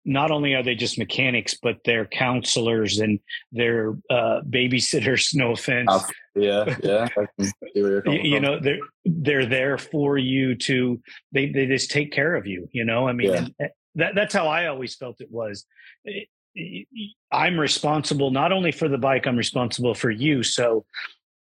not 0.04 0.30
only 0.30 0.54
are 0.54 0.62
they 0.62 0.74
just 0.74 0.98
mechanics, 0.98 1.56
but 1.60 1.78
they're 1.84 2.06
counselors 2.06 2.98
and 2.98 3.20
they're 3.52 3.94
uh, 4.10 4.40
babysitters. 4.48 5.34
No 5.34 5.52
offense. 5.52 5.90
yeah, 6.34 6.76
yeah. 6.82 7.08
you, 7.74 8.02
you 8.06 8.40
know, 8.40 8.58
they're 8.58 8.80
they're 9.04 9.46
there 9.46 9.78
for 9.78 10.18
you 10.18 10.54
to. 10.56 11.00
They 11.32 11.50
they 11.50 11.66
just 11.66 11.90
take 11.90 12.12
care 12.12 12.34
of 12.34 12.46
you. 12.46 12.68
You 12.72 12.84
know, 12.84 13.06
I 13.06 13.12
mean, 13.12 13.54
yeah. 13.60 13.68
Eh, 13.98 14.04
that 14.04 14.14
that's 14.14 14.34
how 14.34 14.46
I 14.46 14.66
always 14.66 14.94
felt 14.94 15.20
it 15.20 15.30
was. 15.30 15.66
I'm 17.30 17.58
responsible 17.58 18.30
not 18.30 18.52
only 18.52 18.72
for 18.72 18.88
the 18.88 18.98
bike, 18.98 19.26
I'm 19.26 19.36
responsible 19.36 19.94
for 19.94 20.10
you. 20.10 20.42
So 20.42 20.84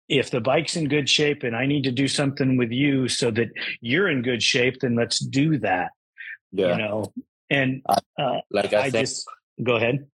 if 0.09 0.30
the 0.30 0.41
bike's 0.41 0.76
in 0.76 0.88
good 0.88 1.09
shape 1.09 1.43
and 1.43 1.57
I 1.57 1.66
need 1.66 1.84
to 1.84 1.93
do 1.93 2.09
something 2.09 2.57
with 2.57 2.72
you 2.72 3.09
so 3.09 3.30
that 3.30 3.49
you're 3.80 4.09
in 4.09 4.22
good 4.22 4.43
shape, 4.43 4.80
then 4.80 4.97
let's 4.97 5.20
do 5.20 5.59
that. 5.59 5.93
Yeah. 6.53 6.72
You 6.72 6.78
know, 6.78 7.12
and 7.49 7.82
uh, 8.18 8.41
like 8.51 8.74
I, 8.74 8.78
I 8.78 8.91
think, 8.91 9.07
just 9.07 9.26
go 9.62 9.76
ahead. 9.76 10.07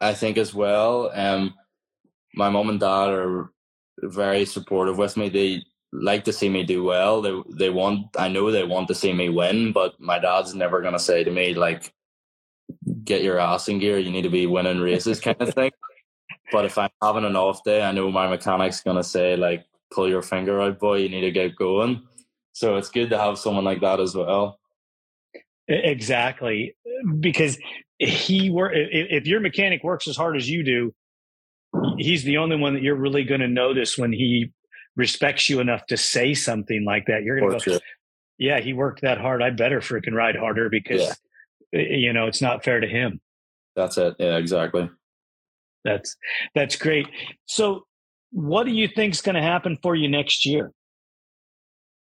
I 0.00 0.14
think 0.14 0.38
as 0.38 0.54
well, 0.54 1.10
um, 1.12 1.54
my 2.34 2.48
mom 2.48 2.68
and 2.68 2.80
dad 2.80 3.10
are 3.10 3.50
very 3.98 4.44
supportive 4.44 4.98
with 4.98 5.16
me. 5.16 5.28
They 5.28 5.64
like 5.94 6.24
to 6.24 6.32
see 6.32 6.48
me 6.48 6.64
do 6.64 6.82
well. 6.82 7.22
They 7.22 7.42
they 7.50 7.70
want 7.70 8.08
I 8.18 8.28
know 8.28 8.50
they 8.50 8.64
want 8.64 8.88
to 8.88 8.94
see 8.94 9.12
me 9.12 9.28
win, 9.28 9.72
but 9.72 9.98
my 10.00 10.18
dad's 10.18 10.54
never 10.54 10.82
gonna 10.82 10.98
say 10.98 11.24
to 11.24 11.30
me 11.30 11.54
like 11.54 11.92
get 13.04 13.22
your 13.22 13.38
ass 13.38 13.68
in 13.68 13.78
gear, 13.78 13.98
you 13.98 14.10
need 14.10 14.22
to 14.22 14.30
be 14.30 14.46
winning 14.46 14.80
races 14.80 15.20
kind 15.20 15.40
of 15.40 15.54
thing. 15.54 15.70
But 16.50 16.64
if 16.64 16.76
I'm 16.76 16.90
having 17.02 17.24
an 17.24 17.36
off 17.36 17.62
day, 17.64 17.82
I 17.82 17.92
know 17.92 18.10
my 18.10 18.28
mechanic's 18.28 18.80
gonna 18.80 19.04
say 19.04 19.36
like 19.36 19.64
pull 19.92 20.08
your 20.08 20.22
finger 20.22 20.60
out, 20.60 20.80
boy, 20.80 20.96
you 20.98 21.08
need 21.08 21.22
to 21.22 21.30
get 21.30 21.56
going. 21.56 22.02
So 22.52 22.76
it's 22.76 22.90
good 22.90 23.10
to 23.10 23.18
have 23.18 23.38
someone 23.38 23.64
like 23.64 23.80
that 23.80 24.00
as 24.00 24.14
well. 24.14 24.58
Exactly, 25.68 26.76
because 27.20 27.58
he 27.98 28.50
work. 28.50 28.72
If 28.74 29.26
your 29.26 29.40
mechanic 29.40 29.82
works 29.82 30.08
as 30.08 30.16
hard 30.16 30.36
as 30.36 30.48
you 30.48 30.62
do, 30.62 30.94
he's 31.98 32.24
the 32.24 32.36
only 32.36 32.56
one 32.56 32.74
that 32.74 32.82
you're 32.82 32.96
really 32.96 33.24
going 33.24 33.40
to 33.40 33.48
notice 33.48 33.96
when 33.96 34.12
he 34.12 34.52
respects 34.96 35.48
you 35.48 35.60
enough 35.60 35.86
to 35.86 35.96
say 35.96 36.34
something 36.34 36.84
like 36.84 37.06
that. 37.06 37.22
You're 37.22 37.40
going 37.40 37.58
to 37.58 37.70
go, 37.70 37.78
"Yeah, 38.38 38.60
he 38.60 38.72
worked 38.72 39.02
that 39.02 39.18
hard. 39.18 39.42
I 39.42 39.50
better 39.50 39.80
freaking 39.80 40.12
ride 40.12 40.36
harder 40.36 40.68
because 40.68 41.16
yeah. 41.72 41.80
you 41.80 42.12
know 42.12 42.26
it's 42.26 42.42
not 42.42 42.64
fair 42.64 42.80
to 42.80 42.86
him." 42.86 43.20
That's 43.76 43.98
it. 43.98 44.14
Yeah, 44.18 44.36
exactly. 44.36 44.88
That's 45.84 46.16
that's 46.54 46.76
great. 46.76 47.08
So, 47.46 47.86
what 48.30 48.64
do 48.64 48.72
you 48.72 48.88
think 48.88 49.14
is 49.14 49.20
going 49.20 49.34
to 49.34 49.42
happen 49.42 49.78
for 49.82 49.94
you 49.94 50.08
next 50.08 50.46
year? 50.46 50.72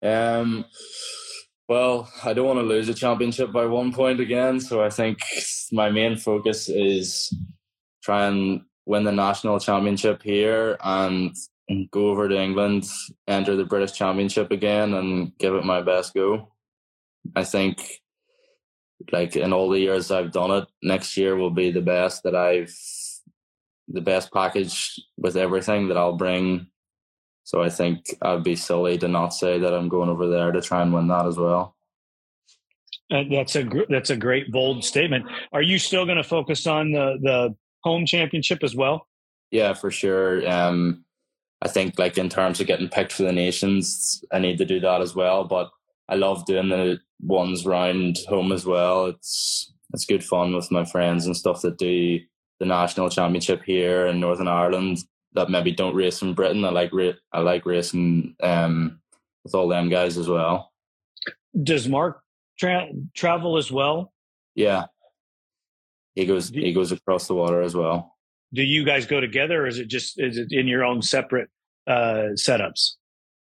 Um 0.01 0.65
well, 1.69 2.11
I 2.23 2.33
don't 2.33 2.47
want 2.47 2.57
to 2.59 2.65
lose 2.65 2.89
a 2.89 2.95
championship 2.95 3.51
by 3.51 3.67
one 3.67 3.93
point 3.93 4.19
again. 4.19 4.59
So 4.59 4.83
I 4.83 4.89
think 4.89 5.19
my 5.71 5.91
main 5.91 6.17
focus 6.17 6.67
is 6.67 7.31
try 8.03 8.25
and 8.25 8.61
win 8.87 9.03
the 9.03 9.11
national 9.11 9.59
championship 9.59 10.23
here 10.23 10.77
and 10.83 11.35
go 11.91 12.09
over 12.09 12.27
to 12.27 12.39
England, 12.39 12.87
enter 13.27 13.55
the 13.55 13.65
British 13.65 13.93
Championship 13.93 14.51
again, 14.51 14.93
and 14.93 15.37
give 15.37 15.53
it 15.53 15.65
my 15.65 15.81
best 15.81 16.13
go. 16.13 16.53
I 17.35 17.43
think, 17.43 18.01
like 19.11 19.35
in 19.35 19.53
all 19.53 19.69
the 19.69 19.79
years 19.79 20.11
I've 20.11 20.31
done 20.31 20.51
it, 20.51 20.65
next 20.81 21.17
year 21.17 21.35
will 21.35 21.51
be 21.51 21.71
the 21.71 21.81
best 21.81 22.23
that 22.23 22.35
I've, 22.35 22.75
the 23.87 24.01
best 24.01 24.31
package 24.33 24.99
with 25.17 25.35
everything 25.35 25.87
that 25.87 25.97
I'll 25.97 26.17
bring 26.17 26.67
so 27.49 27.63
I 27.63 27.69
think 27.69 28.15
I'd 28.21 28.43
be 28.43 28.55
silly 28.55 28.99
to 28.99 29.07
not 29.07 29.29
say 29.29 29.57
that 29.57 29.73
I'm 29.73 29.89
going 29.89 30.07
over 30.07 30.27
there 30.27 30.51
to 30.51 30.61
try 30.61 30.83
and 30.83 30.93
win 30.93 31.07
that 31.07 31.25
as 31.25 31.35
well. 31.35 31.75
That's 33.09 33.55
a 33.55 33.63
gr- 33.63 33.89
that's 33.89 34.11
a 34.11 34.15
great 34.15 34.51
bold 34.51 34.85
statement. 34.85 35.25
Are 35.51 35.63
you 35.63 35.79
still 35.79 36.05
going 36.05 36.19
to 36.19 36.23
focus 36.23 36.67
on 36.67 36.91
the 36.91 37.17
the 37.23 37.55
home 37.83 38.05
championship 38.05 38.63
as 38.63 38.75
well? 38.75 39.07
Yeah, 39.49 39.73
for 39.73 39.89
sure. 39.89 40.47
Um, 40.47 41.03
I 41.61 41.67
think 41.67 41.99
like 41.99 42.17
in 42.17 42.29
terms 42.29 42.59
of 42.59 42.67
getting 42.67 42.89
picked 42.89 43.11
for 43.11 43.23
the 43.23 43.33
nations, 43.33 44.23
I 44.31 44.39
need 44.39 44.57
to 44.59 44.65
do 44.65 44.79
that 44.79 45.01
as 45.01 45.15
well. 45.15 45.43
But 45.43 45.69
I 46.07 46.15
love 46.15 46.45
doing 46.45 46.69
the 46.69 46.99
ones 47.21 47.65
round 47.65 48.17
home 48.27 48.51
as 48.51 48.65
well. 48.65 49.07
It's 49.07 49.73
it's 49.93 50.05
good 50.05 50.23
fun 50.23 50.55
with 50.55 50.71
my 50.71 50.85
friends 50.85 51.25
and 51.25 51.35
stuff 51.35 51.61
that 51.61 51.77
do 51.77 52.19
the 52.59 52.65
national 52.65 53.09
championship 53.09 53.63
here 53.63 54.07
in 54.07 54.19
Northern 54.19 54.47
Ireland 54.47 54.99
that 55.33 55.49
maybe 55.49 55.71
don't 55.71 55.95
race 55.95 56.21
in 56.21 56.33
Britain. 56.33 56.65
I 56.65 56.69
like 56.69 56.91
ra- 56.93 57.19
I 57.33 57.39
like 57.39 57.65
racing 57.65 58.35
um, 58.41 58.99
with 59.43 59.55
all 59.55 59.67
them 59.67 59.89
guys 59.89 60.17
as 60.17 60.27
well. 60.27 60.71
Does 61.63 61.87
Mark 61.87 62.21
tra- 62.57 62.89
travel 63.15 63.57
as 63.57 63.71
well? 63.71 64.13
Yeah, 64.55 64.85
he 66.15 66.25
goes 66.25 66.49
he 66.49 66.73
goes 66.73 66.91
across 66.91 67.27
the 67.27 67.35
water 67.35 67.61
as 67.61 67.75
well. 67.75 68.15
Do 68.53 68.63
you 68.63 68.83
guys 68.83 69.05
go 69.05 69.19
together, 69.19 69.63
or 69.63 69.67
is 69.67 69.79
it 69.79 69.87
just 69.87 70.19
is 70.19 70.37
it 70.37 70.51
in 70.51 70.67
your 70.67 70.83
own 70.83 71.01
separate 71.01 71.49
uh, 71.87 72.33
setups? 72.33 72.93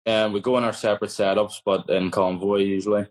And 0.06 0.26
um, 0.26 0.32
we 0.32 0.40
go 0.40 0.56
in 0.58 0.64
our 0.64 0.72
separate 0.72 1.10
setups, 1.10 1.54
but 1.64 1.88
in 1.90 2.10
convoy 2.10 2.58
usually. 2.58 3.06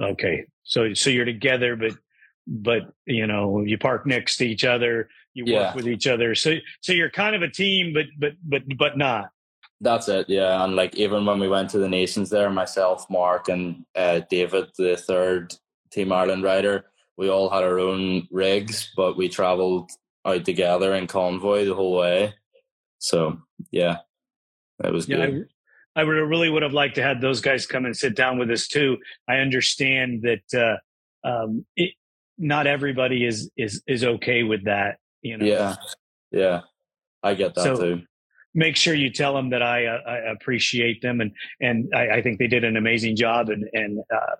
Okay, 0.00 0.44
so 0.62 0.94
so 0.94 1.10
you're 1.10 1.24
together, 1.24 1.76
but 1.76 1.92
but 2.46 2.92
you 3.06 3.26
know 3.26 3.62
you 3.62 3.78
park 3.78 4.06
next 4.06 4.36
to 4.36 4.46
each 4.46 4.64
other 4.64 5.08
you 5.34 5.44
yeah. 5.46 5.66
work 5.66 5.76
with 5.76 5.88
each 5.88 6.06
other 6.06 6.34
so 6.34 6.56
so 6.80 6.92
you're 6.92 7.10
kind 7.10 7.36
of 7.36 7.42
a 7.42 7.48
team 7.48 7.92
but 7.92 8.06
but 8.18 8.32
but 8.42 8.62
but 8.76 8.98
not 8.98 9.30
that's 9.80 10.08
it 10.08 10.28
yeah 10.28 10.64
and 10.64 10.74
like 10.74 10.94
even 10.96 11.24
when 11.24 11.38
we 11.38 11.48
went 11.48 11.70
to 11.70 11.78
the 11.78 11.88
nations 11.88 12.30
there 12.30 12.50
myself 12.50 13.08
mark 13.08 13.48
and 13.48 13.84
uh, 13.94 14.20
david 14.28 14.66
the 14.76 14.96
third 14.96 15.54
team 15.90 16.12
ireland 16.12 16.42
rider 16.42 16.84
we 17.16 17.28
all 17.30 17.48
had 17.48 17.62
our 17.62 17.78
own 17.78 18.26
rigs 18.30 18.90
but 18.96 19.16
we 19.16 19.28
traveled 19.28 19.90
out 20.24 20.44
together 20.44 20.94
in 20.94 21.06
convoy 21.06 21.64
the 21.64 21.74
whole 21.74 21.96
way. 21.96 22.34
So 22.98 23.38
yeah 23.70 23.98
that 24.78 24.92
was 24.92 25.08
yeah, 25.08 25.26
good. 25.26 25.48
I, 25.94 26.00
I 26.00 26.04
would 26.04 26.12
really 26.12 26.48
would 26.48 26.62
have 26.62 26.72
liked 26.72 26.96
to 26.96 27.02
have 27.02 27.20
those 27.20 27.40
guys 27.40 27.66
come 27.66 27.84
and 27.84 27.96
sit 27.96 28.16
down 28.16 28.38
with 28.38 28.50
us 28.50 28.66
too. 28.66 28.98
I 29.28 29.36
understand 29.36 30.22
that 30.22 30.78
uh, 31.24 31.28
um, 31.28 31.64
it, 31.76 31.92
not 32.38 32.66
everybody 32.66 33.24
is 33.24 33.50
is 33.56 33.82
is 33.86 34.04
okay 34.04 34.42
with 34.42 34.64
that 34.64 34.98
you 35.22 35.36
know? 35.36 35.44
Yeah 35.44 35.76
yeah 36.32 36.60
i 37.22 37.34
get 37.34 37.54
that 37.54 37.62
so 37.62 37.76
too. 37.76 38.02
make 38.54 38.74
sure 38.74 38.94
you 38.94 39.10
tell 39.10 39.34
them 39.34 39.50
that 39.50 39.62
i 39.62 39.86
uh, 39.86 39.98
i 40.06 40.16
appreciate 40.32 41.00
them 41.02 41.20
and 41.20 41.30
and 41.60 41.90
I, 41.94 42.16
I, 42.16 42.22
think 42.22 42.38
they 42.38 42.46
did 42.46 42.64
an 42.64 42.76
amazing 42.76 43.16
job 43.16 43.50
and 43.50 43.68
and 43.74 43.98
uh, 44.12 44.36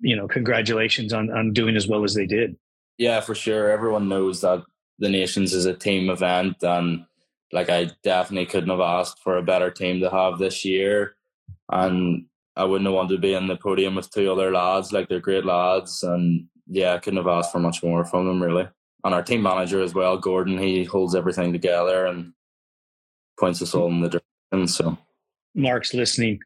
you 0.00 0.14
know 0.14 0.28
congratulations 0.28 1.12
on 1.12 1.30
on 1.30 1.52
doing 1.52 1.74
as 1.74 1.88
well 1.88 2.04
as 2.04 2.14
they 2.14 2.26
did. 2.26 2.56
Yeah 2.98 3.20
for 3.20 3.34
sure. 3.34 3.70
Everyone 3.70 4.08
knows 4.08 4.40
that 4.42 4.62
the 4.98 5.08
nations 5.08 5.52
is 5.52 5.66
a 5.66 5.74
team 5.74 6.10
event 6.10 6.56
and 6.62 7.04
like 7.52 7.70
i 7.70 7.90
definitely 8.02 8.46
couldn't 8.46 8.70
have 8.70 8.80
asked 8.80 9.22
for 9.22 9.36
a 9.36 9.42
better 9.42 9.70
team 9.70 10.00
to 10.00 10.10
have 10.10 10.38
this 10.38 10.64
year 10.64 11.14
and 11.70 12.26
i 12.56 12.64
wouldn't 12.64 12.86
have 12.86 12.94
wanted 12.94 13.14
to 13.14 13.20
be 13.20 13.34
in 13.34 13.46
the 13.46 13.56
podium 13.56 13.94
with 13.94 14.10
two 14.10 14.30
other 14.30 14.50
lads 14.50 14.92
like 14.92 15.08
they're 15.08 15.20
great 15.20 15.44
lads 15.44 16.02
and 16.02 16.48
yeah, 16.66 16.94
I 16.94 16.98
couldn't 16.98 17.18
have 17.18 17.28
asked 17.28 17.52
for 17.52 17.58
much 17.58 17.82
more 17.82 18.04
from 18.04 18.26
them 18.26 18.42
really. 18.42 18.68
And 19.04 19.14
our 19.14 19.22
team 19.22 19.42
manager 19.42 19.82
as 19.82 19.94
well, 19.94 20.18
Gordon, 20.18 20.58
he 20.58 20.84
holds 20.84 21.14
everything 21.14 21.52
together 21.52 22.06
and 22.06 22.32
points 23.38 23.62
us 23.62 23.74
all 23.74 23.88
in 23.88 24.00
the 24.00 24.08
direction. 24.08 24.68
So 24.68 24.98
Mark's 25.54 25.94
listening. 25.94 26.40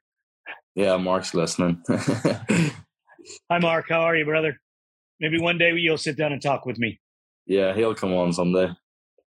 Yeah, 0.75 0.97
Mark's 0.99 1.35
listening. 1.35 1.83
Hi, 1.89 3.59
Mark. 3.61 3.87
How 3.89 4.03
are 4.03 4.17
you, 4.17 4.25
brother? 4.25 4.61
Maybe 5.21 5.41
one 5.41 5.59
day 5.59 5.73
you'll 5.75 5.99
sit 5.99 6.17
down 6.17 6.33
and 6.33 6.41
talk 6.41 6.67
with 6.67 6.79
me. 6.79 7.01
Yeah, 7.47 7.75
he'll 7.75 7.95
come 7.95 8.13
on 8.13 8.33
someday. 8.33 8.71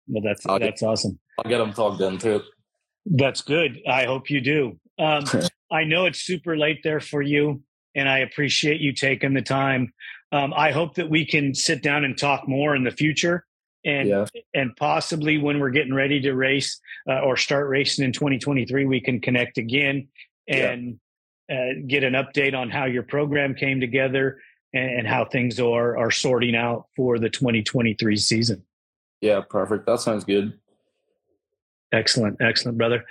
Well, 0.06 0.22
that's 0.22 0.46
I'll 0.46 0.58
that's 0.58 0.80
get, 0.80 0.86
awesome. 0.86 1.18
I'll 1.38 1.50
get 1.50 1.60
him 1.60 1.72
talked 1.72 2.00
into 2.00 2.36
it. 2.36 2.42
That's 3.06 3.42
good. 3.42 3.80
I 3.88 4.04
hope 4.04 4.30
you 4.30 4.40
do. 4.40 4.78
Um, 4.98 5.24
I 5.70 5.84
know 5.84 6.06
it's 6.06 6.20
super 6.20 6.56
late 6.56 6.80
there 6.82 7.00
for 7.00 7.22
you, 7.22 7.62
and 7.94 8.08
I 8.08 8.18
appreciate 8.18 8.80
you 8.80 8.92
taking 8.92 9.34
the 9.34 9.42
time 9.42 9.92
um, 10.32 10.52
I 10.54 10.72
hope 10.72 10.94
that 10.96 11.08
we 11.08 11.24
can 11.24 11.54
sit 11.54 11.82
down 11.82 12.04
and 12.04 12.16
talk 12.16 12.46
more 12.46 12.76
in 12.76 12.84
the 12.84 12.90
future, 12.90 13.46
and 13.84 14.08
yeah. 14.08 14.26
and 14.54 14.76
possibly 14.76 15.38
when 15.38 15.58
we're 15.58 15.70
getting 15.70 15.94
ready 15.94 16.20
to 16.20 16.34
race 16.34 16.80
uh, 17.08 17.20
or 17.20 17.36
start 17.36 17.68
racing 17.68 18.04
in 18.04 18.12
2023, 18.12 18.84
we 18.84 19.00
can 19.00 19.20
connect 19.20 19.56
again 19.56 20.08
and 20.46 20.98
yeah. 21.48 21.56
uh, 21.56 21.72
get 21.86 22.04
an 22.04 22.12
update 22.12 22.54
on 22.54 22.68
how 22.68 22.84
your 22.84 23.04
program 23.04 23.54
came 23.54 23.80
together 23.80 24.38
and, 24.72 25.00
and 25.00 25.08
how 25.08 25.24
things 25.24 25.58
are 25.60 25.96
are 25.96 26.10
sorting 26.10 26.54
out 26.54 26.86
for 26.96 27.18
the 27.18 27.30
2023 27.30 28.16
season. 28.16 28.64
Yeah, 29.20 29.40
perfect. 29.40 29.86
That 29.86 30.00
sounds 30.00 30.24
good. 30.24 30.58
Excellent, 31.90 32.36
excellent, 32.40 32.76
brother. 32.76 33.04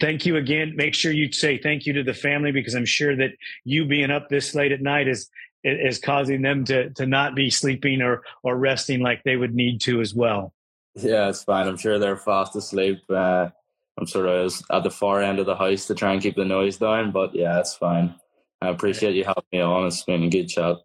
Thank 0.00 0.26
you 0.26 0.36
again. 0.36 0.74
Make 0.74 0.94
sure 0.94 1.12
you 1.12 1.30
say 1.30 1.58
thank 1.58 1.86
you 1.86 1.92
to 1.92 2.02
the 2.02 2.14
family 2.14 2.50
because 2.50 2.74
I'm 2.74 2.84
sure 2.84 3.14
that 3.16 3.30
you 3.64 3.84
being 3.84 4.10
up 4.10 4.28
this 4.28 4.54
late 4.54 4.72
at 4.72 4.82
night 4.82 5.06
is 5.06 5.30
is 5.62 5.98
causing 5.98 6.42
them 6.42 6.64
to 6.64 6.90
to 6.90 7.06
not 7.06 7.34
be 7.34 7.50
sleeping 7.50 8.02
or 8.02 8.22
or 8.42 8.56
resting 8.56 9.00
like 9.00 9.22
they 9.22 9.36
would 9.36 9.54
need 9.54 9.80
to 9.82 10.00
as 10.00 10.14
well. 10.14 10.52
Yeah, 10.94 11.28
it's 11.28 11.44
fine. 11.44 11.68
I'm 11.68 11.76
sure 11.76 11.98
they're 11.98 12.16
fast 12.16 12.56
asleep. 12.56 12.98
Uh, 13.08 13.50
I'm 13.98 14.06
sort 14.06 14.26
of 14.26 14.52
at 14.72 14.82
the 14.82 14.90
far 14.90 15.22
end 15.22 15.38
of 15.38 15.46
the 15.46 15.56
house 15.56 15.86
to 15.86 15.94
try 15.94 16.12
and 16.12 16.22
keep 16.22 16.36
the 16.36 16.44
noise 16.44 16.78
down, 16.78 17.12
but 17.12 17.34
yeah, 17.34 17.60
it's 17.60 17.74
fine. 17.74 18.14
I 18.60 18.68
appreciate 18.68 19.14
you 19.14 19.24
having 19.24 19.44
me 19.52 19.60
on. 19.60 19.86
It's 19.86 20.02
been 20.02 20.24
a 20.24 20.28
good 20.28 20.48
chat. 20.48 20.76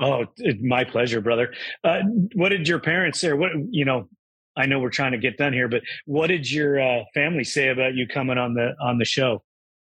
Oh, 0.00 0.24
my 0.60 0.84
pleasure, 0.84 1.20
brother. 1.20 1.52
Uh, 1.84 2.00
what 2.34 2.48
did 2.48 2.66
your 2.66 2.78
parents 2.78 3.20
say? 3.20 3.32
What 3.32 3.52
you 3.70 3.84
know? 3.84 4.08
I 4.56 4.66
know 4.66 4.80
we're 4.80 4.90
trying 4.90 5.12
to 5.12 5.18
get 5.18 5.36
done 5.36 5.52
here, 5.52 5.68
but 5.68 5.82
what 6.06 6.26
did 6.26 6.50
your 6.50 6.80
uh, 6.80 7.04
family 7.14 7.44
say 7.44 7.68
about 7.68 7.94
you 7.94 8.06
coming 8.06 8.38
on 8.38 8.54
the 8.54 8.74
on 8.80 8.98
the 8.98 9.04
show? 9.04 9.42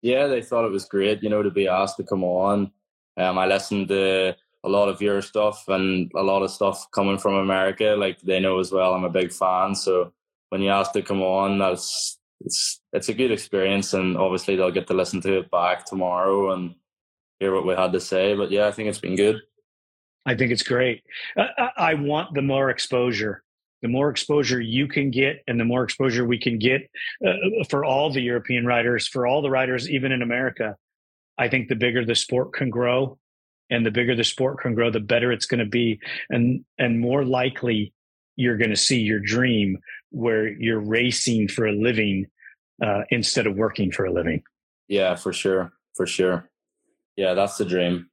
Yeah, 0.02 0.26
they 0.26 0.42
thought 0.42 0.66
it 0.66 0.70
was 0.70 0.84
great. 0.84 1.22
You 1.22 1.30
know, 1.30 1.42
to 1.42 1.50
be 1.50 1.68
asked 1.68 1.96
to 1.96 2.04
come 2.04 2.22
on. 2.22 2.70
Um, 3.16 3.38
I 3.38 3.46
listened 3.46 3.88
to 3.88 4.36
a 4.64 4.68
lot 4.68 4.88
of 4.88 5.00
your 5.00 5.22
stuff 5.22 5.68
and 5.68 6.10
a 6.16 6.22
lot 6.22 6.42
of 6.42 6.50
stuff 6.50 6.90
coming 6.90 7.18
from 7.18 7.34
America. 7.34 7.94
Like 7.96 8.20
they 8.20 8.40
know 8.40 8.58
as 8.58 8.72
well, 8.72 8.94
I'm 8.94 9.04
a 9.04 9.10
big 9.10 9.32
fan. 9.32 9.74
So 9.74 10.12
when 10.50 10.62
you 10.62 10.70
asked 10.70 10.94
to 10.94 11.02
come 11.02 11.22
on, 11.22 11.58
that's 11.58 12.18
it's 12.40 12.80
it's 12.92 13.08
a 13.08 13.14
good 13.14 13.30
experience, 13.30 13.94
and 13.94 14.16
obviously 14.16 14.56
they'll 14.56 14.70
get 14.70 14.86
to 14.88 14.94
listen 14.94 15.20
to 15.22 15.38
it 15.38 15.50
back 15.50 15.84
tomorrow 15.84 16.52
and 16.52 16.74
hear 17.40 17.54
what 17.54 17.66
we 17.66 17.74
had 17.74 17.92
to 17.92 18.00
say. 18.00 18.34
But 18.34 18.50
yeah, 18.50 18.66
I 18.66 18.72
think 18.72 18.88
it's 18.88 18.98
been 18.98 19.16
good. 19.16 19.40
I 20.26 20.34
think 20.34 20.52
it's 20.52 20.62
great. 20.62 21.02
I, 21.36 21.70
I 21.76 21.94
want 21.94 22.34
the 22.34 22.42
more 22.42 22.70
exposure. 22.70 23.42
The 23.82 23.88
more 23.88 24.08
exposure 24.08 24.60
you 24.60 24.88
can 24.88 25.10
get, 25.10 25.42
and 25.46 25.60
the 25.60 25.64
more 25.64 25.84
exposure 25.84 26.24
we 26.24 26.38
can 26.38 26.58
get 26.58 26.90
uh, 27.26 27.34
for 27.68 27.84
all 27.84 28.10
the 28.10 28.22
European 28.22 28.64
riders, 28.64 29.06
for 29.06 29.26
all 29.26 29.42
the 29.42 29.50
riders, 29.50 29.90
even 29.90 30.10
in 30.10 30.22
America, 30.22 30.76
I 31.36 31.48
think 31.48 31.68
the 31.68 31.76
bigger 31.76 32.02
the 32.02 32.14
sport 32.14 32.54
can 32.54 32.70
grow, 32.70 33.18
and 33.68 33.84
the 33.84 33.90
bigger 33.90 34.14
the 34.14 34.24
sport 34.24 34.60
can 34.60 34.74
grow, 34.74 34.90
the 34.90 35.00
better 35.00 35.32
it's 35.32 35.44
going 35.44 35.58
to 35.58 35.66
be, 35.66 36.00
and 36.30 36.64
and 36.78 36.98
more 36.98 37.24
likely 37.24 37.92
you're 38.36 38.56
going 38.56 38.70
to 38.70 38.76
see 38.76 39.00
your 39.00 39.20
dream 39.20 39.78
where 40.10 40.48
you're 40.48 40.80
racing 40.80 41.48
for 41.48 41.66
a 41.66 41.72
living 41.72 42.26
uh, 42.82 43.02
instead 43.10 43.46
of 43.46 43.54
working 43.56 43.92
for 43.92 44.06
a 44.06 44.12
living. 44.12 44.42
Yeah, 44.88 45.14
for 45.14 45.32
sure, 45.32 45.72
for 45.94 46.06
sure. 46.06 46.48
Yeah, 47.16 47.34
that's 47.34 47.56
the 47.58 47.64
dream. 47.64 48.08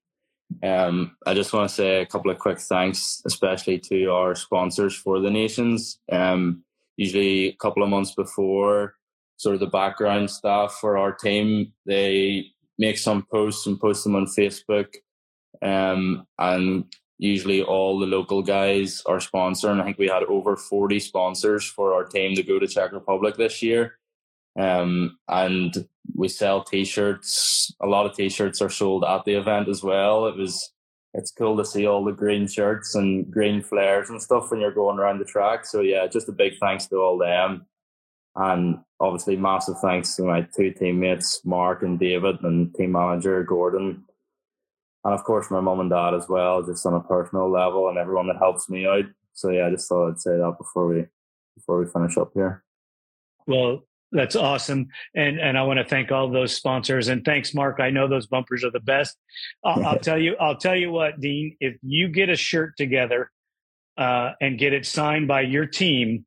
Um, 0.63 1.15
I 1.25 1.33
just 1.33 1.53
want 1.53 1.69
to 1.69 1.75
say 1.75 2.01
a 2.01 2.05
couple 2.05 2.31
of 2.31 2.39
quick 2.39 2.59
thanks, 2.59 3.21
especially 3.25 3.79
to 3.79 4.07
our 4.07 4.35
sponsors 4.35 4.95
for 4.95 5.19
the 5.19 5.29
nations. 5.29 5.99
Um, 6.11 6.63
usually 6.97 7.47
a 7.47 7.55
couple 7.55 7.83
of 7.83 7.89
months 7.89 8.13
before, 8.13 8.95
sort 9.37 9.55
of 9.55 9.59
the 9.59 9.67
background 9.67 10.29
staff 10.29 10.77
for 10.79 10.97
our 10.97 11.13
team, 11.13 11.73
they 11.85 12.47
make 12.77 12.97
some 12.97 13.25
posts 13.31 13.65
and 13.67 13.79
post 13.79 14.03
them 14.03 14.15
on 14.15 14.25
Facebook. 14.25 14.87
Um, 15.61 16.25
and 16.39 16.85
usually 17.17 17.61
all 17.61 17.99
the 17.99 18.07
local 18.07 18.41
guys 18.41 19.03
are 19.05 19.17
sponsoring. 19.17 19.79
I 19.79 19.85
think 19.85 19.99
we 19.99 20.07
had 20.07 20.23
over 20.23 20.57
40 20.57 20.99
sponsors 20.99 21.65
for 21.65 21.93
our 21.93 22.03
team 22.03 22.35
to 22.35 22.43
go 22.43 22.57
to 22.59 22.67
Czech 22.67 22.91
Republic 22.91 23.35
this 23.37 23.61
year. 23.61 23.99
Um, 24.59 25.17
and 25.27 25.87
we 26.15 26.27
sell 26.27 26.63
t-shirts. 26.63 27.73
A 27.81 27.87
lot 27.87 28.05
of 28.05 28.15
t-shirts 28.15 28.61
are 28.61 28.69
sold 28.69 29.03
at 29.03 29.23
the 29.25 29.33
event 29.33 29.69
as 29.69 29.83
well. 29.83 30.27
It 30.27 30.35
was, 30.35 30.73
it's 31.13 31.31
cool 31.31 31.57
to 31.57 31.65
see 31.65 31.87
all 31.87 32.03
the 32.03 32.11
green 32.11 32.47
shirts 32.47 32.95
and 32.95 33.29
green 33.31 33.61
flares 33.61 34.09
and 34.09 34.21
stuff 34.21 34.51
when 34.51 34.59
you're 34.59 34.73
going 34.73 34.99
around 34.99 35.19
the 35.19 35.25
track. 35.25 35.65
So 35.65 35.81
yeah, 35.81 36.07
just 36.07 36.29
a 36.29 36.33
big 36.33 36.53
thanks 36.59 36.87
to 36.87 36.97
all 36.97 37.17
them. 37.17 37.65
And 38.35 38.79
obviously 38.99 39.35
massive 39.35 39.75
thanks 39.81 40.15
to 40.15 40.23
my 40.23 40.47
two 40.55 40.71
teammates, 40.71 41.43
Mark 41.45 41.83
and 41.83 41.99
David 41.99 42.41
and 42.43 42.73
team 42.75 42.93
manager 42.93 43.43
Gordon. 43.43 44.05
And 45.03 45.13
of 45.13 45.23
course 45.23 45.49
my 45.49 45.59
mum 45.59 45.79
and 45.79 45.89
dad 45.89 46.13
as 46.13 46.29
well, 46.29 46.63
just 46.63 46.85
on 46.85 46.93
a 46.93 47.01
personal 47.01 47.49
level 47.49 47.89
and 47.89 47.97
everyone 47.97 48.27
that 48.27 48.37
helps 48.37 48.69
me 48.69 48.85
out. 48.85 49.05
So 49.33 49.49
yeah, 49.49 49.67
I 49.67 49.71
just 49.71 49.89
thought 49.89 50.09
I'd 50.09 50.19
say 50.19 50.37
that 50.37 50.55
before 50.57 50.87
we 50.87 51.05
before 51.55 51.79
we 51.79 51.87
finish 51.87 52.17
up 52.17 52.31
here. 52.33 52.63
Well, 53.47 53.83
that's 54.11 54.35
awesome. 54.35 54.87
And 55.15 55.39
and 55.39 55.57
I 55.57 55.63
want 55.63 55.79
to 55.79 55.85
thank 55.85 56.11
all 56.11 56.29
those 56.29 56.55
sponsors 56.55 57.07
and 57.07 57.23
thanks, 57.23 57.53
Mark. 57.53 57.79
I 57.79 57.89
know 57.89 58.07
those 58.07 58.27
bumpers 58.27 58.63
are 58.63 58.71
the 58.71 58.79
best. 58.79 59.17
I'll, 59.63 59.85
I'll 59.85 59.99
tell 60.03 60.17
you, 60.17 60.35
I'll 60.39 60.57
tell 60.57 60.75
you 60.75 60.91
what, 60.91 61.19
Dean, 61.19 61.55
if 61.59 61.77
you 61.81 62.09
get 62.09 62.29
a 62.29 62.35
shirt 62.35 62.75
together 62.77 63.31
uh, 63.97 64.31
and 64.41 64.59
get 64.59 64.73
it 64.73 64.85
signed 64.85 65.27
by 65.27 65.41
your 65.41 65.65
team 65.65 66.25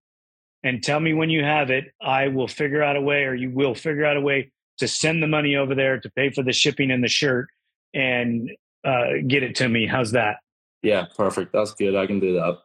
and 0.63 0.83
tell 0.83 0.99
me 0.99 1.13
when 1.13 1.31
you 1.31 1.45
have 1.45 1.71
it, 1.71 1.93
I 2.01 2.29
will 2.29 2.49
figure 2.49 2.83
out 2.83 2.97
a 2.97 3.01
way 3.01 3.25
or 3.25 3.35
you 3.35 3.51
will 3.51 3.75
figure 3.75 4.07
out 4.07 4.17
a 4.17 4.21
way 4.21 4.51
to 4.79 4.89
send 4.89 5.23
the 5.23 5.27
money 5.27 5.57
over 5.57 5.75
there 5.75 6.01
to 6.01 6.11
pay 6.11 6.31
for 6.31 6.43
the 6.43 6.53
shipping 6.53 6.91
and 6.91 7.05
the 7.05 7.09
shirt 7.09 7.49
and 7.93 8.51
uh, 8.85 9.07
get 9.27 9.43
it 9.43 9.55
to 9.57 9.69
me. 9.69 9.87
How's 9.87 10.13
that? 10.13 10.39
Yeah, 10.83 11.07
perfect. 11.17 11.53
That's 11.53 11.75
good. 11.75 11.95
I 11.95 12.07
can 12.07 12.19
do 12.19 12.35
that. 12.35 12.59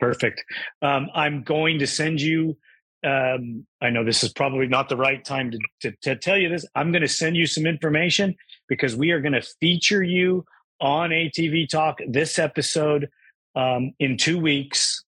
Perfect. 0.00 0.44
Um, 0.82 1.08
I'm 1.14 1.42
going 1.42 1.78
to 1.80 1.86
send 1.86 2.20
you 2.20 2.56
um, 3.04 3.66
I 3.80 3.90
know 3.90 4.04
this 4.04 4.24
is 4.24 4.32
probably 4.32 4.66
not 4.66 4.88
the 4.88 4.96
right 4.96 5.24
time 5.24 5.50
to, 5.52 5.58
to, 5.82 5.96
to 6.02 6.16
tell 6.16 6.36
you 6.36 6.48
this. 6.48 6.66
I'm 6.74 6.90
going 6.90 7.02
to 7.02 7.08
send 7.08 7.36
you 7.36 7.46
some 7.46 7.66
information 7.66 8.34
because 8.68 8.96
we 8.96 9.12
are 9.12 9.20
going 9.20 9.34
to 9.34 9.46
feature 9.60 10.02
you 10.02 10.44
on 10.80 11.10
ATV 11.10 11.68
Talk 11.68 11.98
this 12.08 12.38
episode 12.38 13.08
um, 13.54 13.92
in 14.00 14.16
two 14.16 14.38
weeks. 14.38 15.04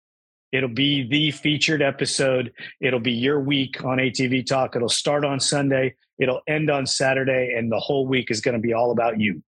It'll 0.51 0.69
be 0.69 1.07
the 1.07 1.31
featured 1.31 1.81
episode. 1.81 2.53
It'll 2.79 2.99
be 2.99 3.11
your 3.11 3.39
week 3.39 3.83
on 3.83 3.97
ATV 3.97 4.45
Talk. 4.45 4.75
It'll 4.75 4.89
start 4.89 5.25
on 5.25 5.39
Sunday. 5.39 5.95
It'll 6.17 6.41
end 6.47 6.69
on 6.69 6.85
Saturday, 6.85 7.55
and 7.57 7.71
the 7.71 7.79
whole 7.79 8.07
week 8.07 8.31
is 8.31 8.41
going 8.41 8.55
to 8.55 8.61
be 8.61 8.73
all 8.73 8.91
about 8.91 9.19
you. 9.19 9.43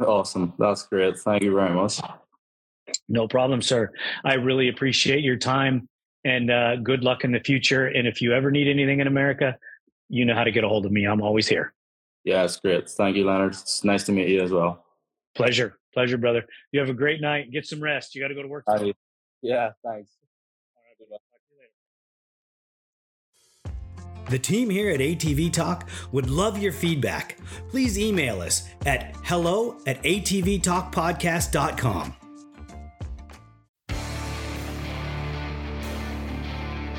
Awesome. 0.00 0.54
That's 0.58 0.84
great. 0.84 1.18
Thank 1.18 1.42
you 1.42 1.54
very 1.54 1.74
much. 1.74 2.00
No 3.08 3.28
problem, 3.28 3.60
sir. 3.62 3.92
I 4.24 4.34
really 4.34 4.68
appreciate 4.68 5.22
your 5.22 5.36
time 5.36 5.88
and 6.26 6.50
uh, 6.50 6.76
good 6.76 7.02
luck 7.04 7.24
in 7.24 7.30
the 7.30 7.40
future. 7.40 7.86
And 7.86 8.08
if 8.08 8.20
you 8.20 8.34
ever 8.34 8.50
need 8.50 8.66
anything 8.66 8.98
in 9.00 9.06
America, 9.06 9.56
you 10.08 10.24
know 10.24 10.34
how 10.34 10.42
to 10.42 10.50
get 10.50 10.64
a 10.64 10.68
hold 10.68 10.84
of 10.84 10.90
me. 10.90 11.04
I'm 11.04 11.22
always 11.22 11.46
here. 11.46 11.72
Yeah, 12.24 12.42
it's 12.42 12.56
great. 12.56 12.90
Thank 12.90 13.16
you, 13.16 13.24
Leonard. 13.24 13.52
It's 13.52 13.84
nice 13.84 14.02
to 14.04 14.12
meet 14.12 14.28
you 14.28 14.42
as 14.42 14.50
well. 14.50 14.84
Pleasure. 15.36 15.78
Pleasure, 15.94 16.18
brother. 16.18 16.44
You 16.72 16.80
have 16.80 16.90
a 16.90 16.94
great 16.94 17.20
night. 17.20 17.52
Get 17.52 17.64
some 17.64 17.80
rest. 17.80 18.16
You 18.16 18.20
got 18.20 18.26
to 18.28 18.34
go 18.34 18.42
to 18.42 18.48
work. 18.48 18.64
Today. 18.68 18.92
Yeah, 19.40 19.70
thanks. 19.84 20.10
The 24.28 24.40
team 24.40 24.68
here 24.68 24.90
at 24.90 24.98
ATV 24.98 25.52
Talk 25.52 25.88
would 26.10 26.28
love 26.28 26.58
your 26.58 26.72
feedback. 26.72 27.38
Please 27.68 27.96
email 27.96 28.42
us 28.42 28.68
at 28.84 29.14
hello 29.22 29.78
at 29.86 30.02
atvtalkpodcast.com. 30.02 32.16